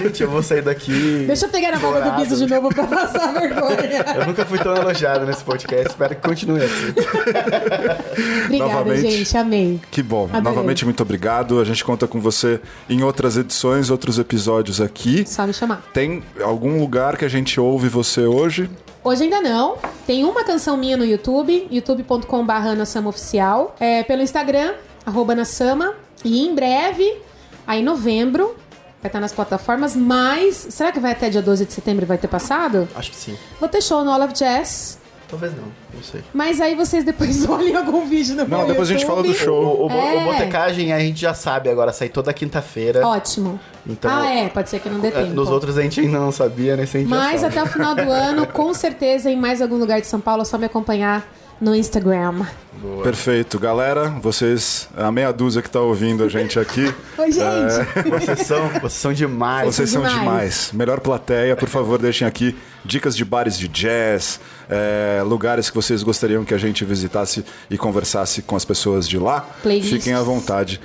Gente, 0.01 0.23
eu 0.23 0.29
vou 0.29 0.41
sair 0.41 0.61
daqui. 0.61 1.25
Deixa 1.27 1.45
eu 1.45 1.49
pegar 1.59 1.71
na 1.71 1.79
boca 1.79 2.01
do. 2.01 2.11
Biso 2.19 2.37
de 2.37 2.53
novo 2.53 2.69
pra 2.69 2.87
passar 2.87 3.33
vergonha. 3.33 4.05
Eu 4.15 4.25
nunca 4.25 4.45
fui 4.45 4.57
tão 4.57 4.75
elogiado 4.75 5.25
nesse 5.25 5.43
podcast. 5.43 5.87
Espero 5.89 6.15
que 6.15 6.21
continue 6.21 6.63
assim. 6.63 6.93
Obrigada, 8.45 8.73
Novamente. 8.73 9.01
gente. 9.11 9.37
Amei. 9.37 9.79
Que 9.91 10.01
bom. 10.01 10.23
Adorei. 10.25 10.41
Novamente, 10.41 10.85
muito 10.85 11.03
obrigado. 11.03 11.59
A 11.59 11.65
gente 11.65 11.83
conta 11.83 12.07
com 12.07 12.19
você 12.19 12.61
em 12.89 13.03
outras 13.03 13.37
edições, 13.37 13.89
outros 13.89 14.17
episódios 14.17 14.79
aqui. 14.79 15.25
Só 15.27 15.45
me 15.45 15.53
chamar. 15.53 15.83
Tem 15.93 16.23
algum 16.41 16.79
lugar 16.79 17.17
que 17.17 17.25
a 17.25 17.29
gente 17.29 17.59
ouve 17.59 17.89
você 17.89 18.21
hoje? 18.21 18.69
Hoje 19.03 19.23
ainda 19.23 19.41
não. 19.41 19.77
Tem 20.05 20.23
uma 20.25 20.43
canção 20.43 20.77
minha 20.77 20.97
no 20.97 21.05
YouTube, 21.05 21.67
youtube.com.br 21.71 23.07
Oficial. 23.07 23.75
É, 23.79 24.03
pelo 24.03 24.21
Instagram, 24.21 24.73
arroba 25.05 25.35
Nassama. 25.35 25.93
E 26.23 26.45
em 26.45 26.53
breve, 26.53 27.17
aí 27.65 27.79
em 27.79 27.83
novembro, 27.83 28.55
vai 29.01 29.09
estar 29.09 29.19
nas 29.19 29.31
plataformas, 29.31 29.95
mas 29.95 30.55
será 30.69 30.91
que 30.91 30.99
vai 30.99 31.11
até 31.11 31.29
dia 31.29 31.41
12 31.41 31.65
de 31.65 31.73
setembro 31.73 32.03
e 32.03 32.07
vai 32.07 32.17
ter 32.17 32.27
passado? 32.27 32.87
Acho 32.95 33.11
que 33.11 33.17
sim. 33.17 33.37
Vou 33.59 33.69
ter 33.69 33.81
show 33.81 34.03
no 34.03 34.11
All 34.11 34.21
of 34.23 34.33
Jazz. 34.33 34.99
Talvez 35.29 35.53
não, 35.55 35.65
não 35.93 36.01
sei. 36.01 36.23
Mas 36.33 36.59
aí 36.59 36.73
vocês 36.73 37.03
depois 37.03 37.45
olhem 37.47 37.75
algum 37.75 38.07
vídeo 38.07 38.35
no 38.35 38.47
Não, 38.47 38.57
meu 38.59 38.67
depois 38.67 38.89
a 38.89 38.93
gente 38.93 39.05
fala 39.05 39.21
do 39.21 39.27
YouTube. 39.27 39.45
show. 39.45 39.63
O, 39.63 39.83
o, 39.83 39.87
o, 39.87 39.91
É. 39.91 40.15
o 40.15 40.25
Botecagem 40.25 40.91
a 40.91 40.99
gente 40.99 41.21
já 41.21 41.35
sabe 41.35 41.69
agora, 41.69 41.93
sai 41.93 42.09
toda 42.09 42.33
quinta-feira. 42.33 43.05
Ótimo. 43.05 43.59
Então, 43.87 44.11
ah, 44.11 44.27
é, 44.27 44.49
pode 44.49 44.69
ser 44.69 44.79
que 44.79 44.89
não 44.89 44.99
dê 44.99 45.11
tempo. 45.11 45.27
Nos 45.33 45.49
outros 45.49 45.77
a 45.77 45.83
gente 45.83 45.99
ainda 45.99 46.19
não 46.19 46.31
sabia, 46.31 46.75
já 46.75 46.99
Mas 47.05 47.43
até 47.43 47.61
o 47.61 47.67
final 47.67 47.93
do 47.95 48.09
ano, 48.09 48.47
com 48.47 48.73
certeza, 48.73 49.29
em 49.29 49.35
mais 49.37 49.61
algum 49.61 49.77
lugar 49.77 50.01
de 50.01 50.07
São 50.07 50.19
Paulo, 50.19 50.41
é 50.41 50.45
só 50.45 50.57
me 50.57 50.65
acompanhar 50.65 51.25
no 51.59 51.75
Instagram. 51.75 52.45
Boa. 52.81 53.03
Perfeito. 53.03 53.59
Galera, 53.59 54.09
vocês, 54.21 54.87
a 54.95 55.11
meia 55.11 55.33
dúzia 55.33 55.61
que 55.61 55.69
tá 55.69 55.81
ouvindo 55.81 56.23
a 56.23 56.29
gente 56.29 56.57
aqui. 56.57 56.93
Oi, 57.17 57.31
gente. 57.31 58.09
Vocês 58.09 58.47
são, 58.47 58.69
vocês 58.69 58.93
são 58.93 59.11
demais. 59.13 59.65
Vocês 59.75 59.89
são 59.89 60.01
demais. 60.01 60.19
demais. 60.19 60.71
Melhor 60.73 60.99
plateia, 61.01 61.57
por 61.57 61.67
favor, 61.67 61.99
deixem 61.99 62.25
aqui 62.25 62.55
dicas 62.85 63.17
de 63.17 63.25
bares 63.25 63.57
de 63.59 63.67
jazz, 63.67 64.39
é, 64.69 65.21
lugares 65.25 65.69
que 65.69 65.75
vocês 65.75 66.01
gostariam 66.01 66.45
que 66.45 66.53
a 66.53 66.57
gente 66.57 66.85
visitasse 66.85 67.43
e 67.69 67.77
conversasse 67.77 68.41
com 68.41 68.55
as 68.55 68.63
pessoas 68.63 69.05
de 69.07 69.17
lá. 69.17 69.41
Playlists. 69.61 69.97
Fiquem 69.97 70.13
à 70.13 70.21
vontade. 70.21 70.79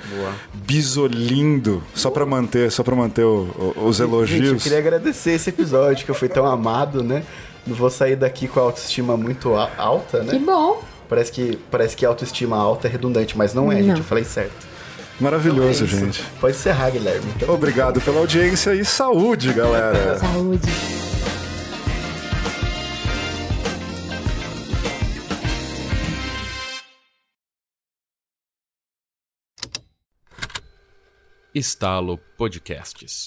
Bisolindo, 0.53 1.81
só 1.93 2.09
pra 2.11 2.25
manter, 2.25 2.69
só 2.71 2.83
para 2.83 2.95
manter 2.95 3.23
o- 3.23 3.73
o- 3.77 3.85
os 3.87 3.97
Gente, 3.97 4.01
eu 4.09 4.13
elogios. 4.17 4.63
queria 4.63 4.79
agradecer 4.79 5.31
esse 5.31 5.49
episódio 5.49 6.03
que 6.03 6.11
eu 6.11 6.15
fui 6.15 6.27
tão 6.27 6.45
amado, 6.45 7.01
né? 7.01 7.23
Não 7.65 7.75
vou 7.75 7.89
sair 7.89 8.15
daqui 8.15 8.47
com 8.47 8.59
a 8.59 8.63
autoestima 8.63 9.17
muito 9.17 9.55
a- 9.55 9.71
alta, 9.77 10.19
Que 10.19 10.33
né? 10.37 10.39
bom. 10.45 10.83
Parece 11.09 11.31
que, 11.31 11.57
parece 11.71 11.95
que 11.95 12.05
autoestima 12.05 12.57
alta 12.57 12.87
é 12.87 12.91
redundante, 12.91 13.37
mas 13.37 13.53
não 13.53 13.71
é, 13.71 13.75
Não. 13.75 13.83
gente. 13.83 13.97
Eu 13.99 14.03
falei 14.03 14.23
certo. 14.23 14.67
Maravilhoso, 15.19 15.83
É 15.83 15.87
isso. 15.87 15.87
gente. 15.87 16.23
Pode 16.41 16.55
encerrar, 16.57 16.89
Guilherme. 16.91 17.25
Então, 17.37 17.53
Obrigado 17.53 18.01
pela 18.01 18.19
audiência 18.19 18.73
e 18.75 18.83
saúde, 18.83 19.53
galera. 19.53 20.17
Saúde. 20.19 20.67
Estalo 31.53 32.17
Podcasts. 32.37 33.25